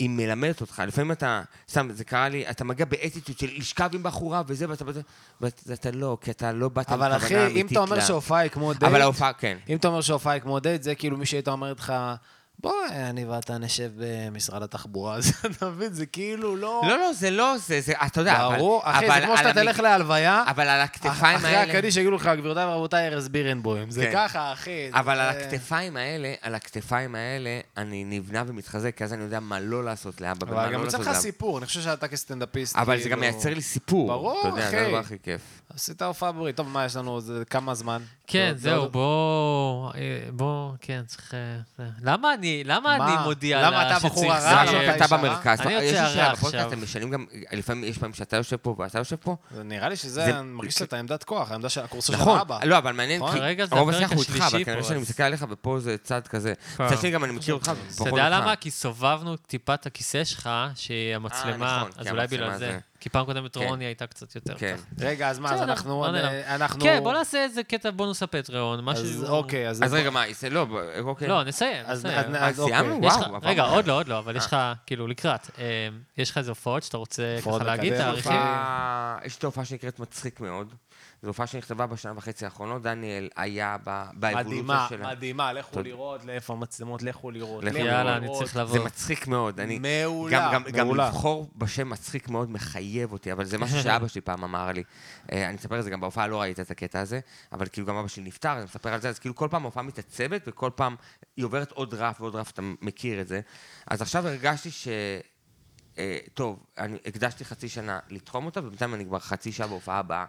[0.00, 0.82] היא מלמדת אותך.
[0.86, 4.84] לפעמים אתה, סתם, זה קרה לי, אתה מגיע באטיטוד של לשכב עם בחורה וזה, ואתה
[4.86, 5.00] ואתה-
[5.66, 8.72] ואתה לא, כי אתה לא באת עם אבל אחי, אם אתה אומר שהופעה היא כמו
[8.72, 9.58] דייט, אבל ההופעה, כן.
[9.68, 11.92] אם אתה אומר שהופעה היא כמו דייט, זה כאילו מי שהייתה אומרת לך,
[12.62, 16.82] בוא, אני ואתה נשב במשרד התחבורה, אז אתה מבין, זה כאילו לא...
[16.88, 18.56] לא, לא, זה לא, זה, זה, אתה יודע, אבל...
[18.56, 21.72] ברור, אחי, אבל זה כמו שאתה תלך להלוויה, אבל על הכתפיים אחרי האלה...
[21.72, 23.90] הקדיש יגידו לך, גבירותיי ורבותיי, ארז בירנבוים.
[23.90, 24.12] זה כן.
[24.14, 24.90] ככה, אחי.
[24.92, 29.60] אבל על הכתפיים האלה, על הכתפיים האלה, אני נבנה ומתחזק, כי אז אני יודע מה
[29.60, 31.20] לא לעשות לאבא ומה אבל לא גם יוצא לעשות לך לאבא.
[31.20, 34.08] סיפור, אני חושב שאתה כסטנדאפיסט, אבל זה כאילו- גם מייצר לי סיפור.
[34.08, 34.76] ברור, אתה יודע, זה אחי.
[34.76, 35.40] הדבר הכי כיף.
[35.74, 36.56] עשית הופעה ברית.
[36.56, 38.02] טוב, מה, יש לנו עוד כמה זמן?
[38.26, 39.98] כן, זהו, עוד- בוא, אה,
[40.32, 41.34] בוא, כן, צריך...
[41.34, 41.38] אה,
[41.78, 41.84] זה.
[42.02, 43.14] למה אני, למה מה?
[43.14, 44.64] אני מודיע למה לה אתה בחור הרע?
[44.64, 44.90] לסיים?
[44.90, 45.60] אתה אתה במרכז.
[45.60, 46.68] אני יוצא הרע עכשיו.
[46.68, 49.36] אתם משנים גם, לפעמים יש פעמים שאתה יושב פה ואתה יושב פה.
[49.54, 52.38] זה נראה לי שזה, זה- אני מרגיש שאתה עמדת כוח, העמדה של הקורסו של נכון,
[52.40, 52.58] אבא.
[52.64, 53.32] לא, אבל מעניין, נכון?
[53.56, 55.96] כי זה רוב הפרק השיח הוא איתך, אבל כנראה שאני אז- מסתכל עליך ופה זה
[56.02, 56.54] צד כזה.
[56.76, 56.84] כן.
[56.86, 58.10] מצד שני גם אני מכיר אותך, אתה ופחות אותך.
[58.12, 58.56] יודע למה?
[58.56, 62.78] כי סובבנו טיפה את הכיסא שלך, שהיא המצלמה, נכון, אז כי אולי המצלמה בגלל זה.
[63.00, 63.64] כי פעם קודמת כן.
[63.68, 64.76] רוני הייתה קצת יותר כן.
[64.76, 65.06] ככה.
[65.06, 66.02] רגע, אז מה, אז אנחנו...
[66.06, 66.32] לא נעלם.
[66.46, 66.80] אנחנו...
[66.80, 69.26] כן, בוא נעשה איזה קטע בונוס הפטריון, אז משהו...
[69.26, 69.82] אוקיי, אז...
[69.82, 70.66] אז רגע, מה, זה לא,
[71.00, 71.28] אוקיי.
[71.28, 72.18] לא, נסיים, אז- נסיים.
[72.18, 72.74] אז- אה, אז אוקיי.
[72.78, 73.00] סיימנו?
[73.06, 73.38] לך- וואו.
[73.42, 73.62] רגע.
[73.62, 75.50] עוד לא, עוד לא, אבל יש לך, כאילו, לקראת.
[75.58, 75.88] אה,
[76.18, 77.96] יש לך איזה הופעות שאתה רוצה ככה להגיד.
[77.96, 78.32] תאריכים?
[79.24, 80.74] יש את ההופעה שנקראת מצחיק מאוד.
[81.22, 85.10] זו הופעה שנכתבה בשנה וחצי האחרונות, דניאל היה באבולוציה מדהימה, שלה.
[85.10, 85.88] מדהימה, לכו תודה.
[85.88, 87.64] לראות, לאיפה המצלמות, לכו לראות.
[87.64, 88.28] לכו לכו יאללה, אני.
[88.38, 88.84] צריך זה לבוא.
[88.84, 89.60] מצחיק מאוד.
[89.60, 91.08] אני, מעולה, גם, גם, גם מעולה.
[91.08, 94.82] לבחור בשם מצחיק מאוד מחייב אותי, אבל זה משהו שאבא שלי פעם אמר לי.
[95.32, 97.20] אה, אני אספר את זה, גם בהופעה לא ראית את הקטע הזה,
[97.52, 99.82] אבל כאילו גם אבא שלי נפטר, אני מספר על זה, אז כאילו כל פעם ההופעה
[99.82, 100.96] מתעצבת, וכל פעם
[101.36, 103.40] היא עוברת עוד רף ועוד רף, אתה מכיר את זה.
[103.86, 104.88] אז עכשיו הרגשתי ש...
[105.98, 110.24] אה, טוב, אני הקדשתי חצי שנה לתחום אותה, ובינתיים אני כבר חצי שעה בהופעה הבאה.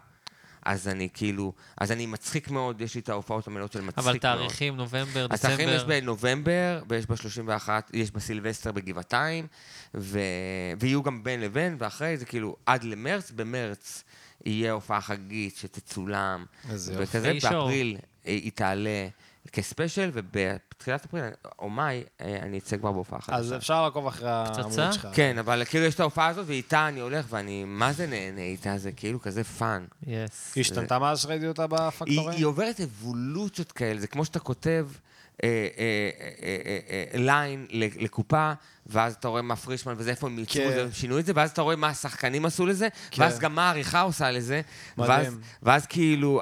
[0.66, 4.08] אז אני כאילו, אז אני מצחיק מאוד, יש לי את ההופעות המלאות של מצחיק מאוד.
[4.08, 6.00] אבל תאריכים, נובמבר, התאריכים יש דצמבר.
[6.00, 9.48] בנובמבר, ויש ב-31, יש בסילבסטר בגבעתיים,
[9.96, 10.20] ו...
[10.80, 14.04] ויהיו גם בין לבין, ואחרי זה כאילו עד למרץ, במרץ
[14.46, 17.04] יהיה הופעה חגית שתצולם, איזה יופי.
[17.04, 17.34] וכזה.
[17.34, 17.98] באפריל
[18.28, 19.08] אה, היא תעלה
[19.52, 21.24] כ special, ובתחילת אפריל,
[21.60, 23.38] או מאי, אה, אני אצא כבר בהופעה חדשה.
[23.38, 25.08] אז אפשר לעקוב אחרי העמוד שלך.
[25.14, 28.78] כן, אבל כאילו יש את ההופעה הזאת, ואיתה אני הולך, ואני מה זה נהנה איתה,
[28.78, 29.86] זה כאילו כזה fun.
[30.08, 30.56] yes.
[30.56, 32.38] היא השתנתה מאז שראיתי אותה בפקטורים?
[32.38, 34.88] היא עוברת אבולוציות כאלה, זה כמו שאתה כותב
[35.44, 36.10] אה, אה,
[36.90, 38.54] אה, line לקופה,
[38.86, 40.70] ואז אתה רואה מה פרישמן וזה, איפה הם ייצרו כן.
[40.70, 43.22] את זה, הם שינו את זה, ואז אתה רואה מה השחקנים עשו לזה, כן.
[43.22, 44.62] ואז גם מה העריכה עושה לזה.
[45.62, 46.42] ואז, כאילו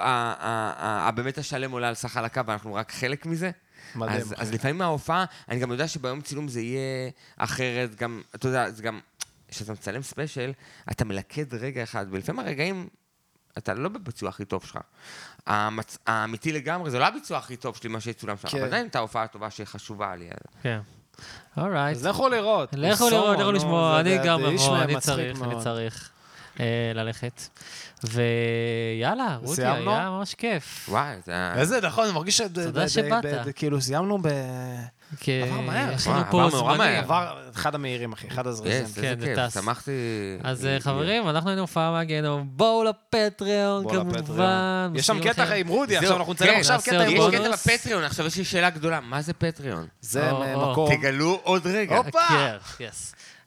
[1.16, 3.52] באמת השלם עולה על סך חלקיו, ואנחנו רק חלק מזה.
[3.96, 8.72] מדהים, אז, לפעמים מההופעה, אני גם יודע שביום צילום זה יהיה אחרת, גם, אתה יודע,
[8.72, 9.00] זה גם,
[9.48, 10.52] כשאתה מצלם special,
[10.92, 12.88] אתה מלכד רגע אחד, ולפעמים הרגעים,
[13.58, 14.78] אתה לא בביצוע הכי טוב שלך.
[15.48, 15.98] המצ...
[16.08, 18.58] האמיתי לגמרי, זה לא הביצוע הכי טוב שלי, מה שיצולם שם, כן.
[18.58, 20.30] אבל עדיין את ההופעה הטובה שחשובה לי.
[20.62, 20.80] כן.
[21.58, 21.98] אורייט.
[21.98, 22.70] אז לכו לראות.
[22.74, 25.56] לכו לראות, לכו לשמוע, אני גם אבוא, אני צריך, אני.
[25.64, 26.10] צריך
[26.60, 27.42] אה, ללכת.
[28.04, 29.66] ויאללה, רותי?
[29.66, 30.90] היה ממש כיף.
[30.90, 31.54] וואי, זה היה...
[31.56, 32.42] איזה, נכון, אני מרגיש ש...
[32.42, 33.26] תודה שבאת.
[33.56, 34.28] כאילו, סיימנו ב...
[35.20, 36.76] כי עבר מהר, יש עבר פה.
[36.78, 36.98] מהר.
[36.98, 39.04] עבר אחד המהירים, אחי, אחד הזריזים.
[39.04, 39.54] כן, זה כיף, טס.
[39.54, 39.92] שמחתי...
[40.44, 44.26] אז אה, חברים, אנחנו היינו הופעה מהגיהנום, בואו לפטריון לפטריון.
[44.26, 44.94] כמובן.
[44.96, 45.54] יש שם קטע.
[45.54, 47.38] עם רודי, עכשיו אנחנו נצלם כן, עכשיו קטע עם יש רודי.
[47.38, 47.62] בונוס.
[47.64, 49.88] קטע בפטריון, עכשיו יש לי שאלה גדולה, מה זה פטריון?
[50.02, 50.32] זה.
[50.72, 50.96] מקום.
[50.96, 51.98] תגלו עוד רגע.
[51.98, 52.20] הופה!
[52.78, 52.90] כן.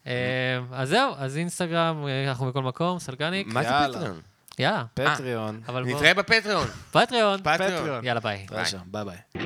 [0.07, 0.13] אה,
[0.73, 3.47] אז זהו, אז אינסטגרם, אה, אנחנו בכל מקום, סלגניק.
[3.47, 3.69] מה זה.
[3.69, 4.21] פטריון?
[4.59, 5.61] יאללה, פטריון.
[5.85, 6.67] נתראה בפטריון.
[6.91, 7.41] פטריון.
[7.43, 8.05] פטריון.
[8.05, 8.47] יאללה, ביי.
[8.91, 9.43] ביי ביי.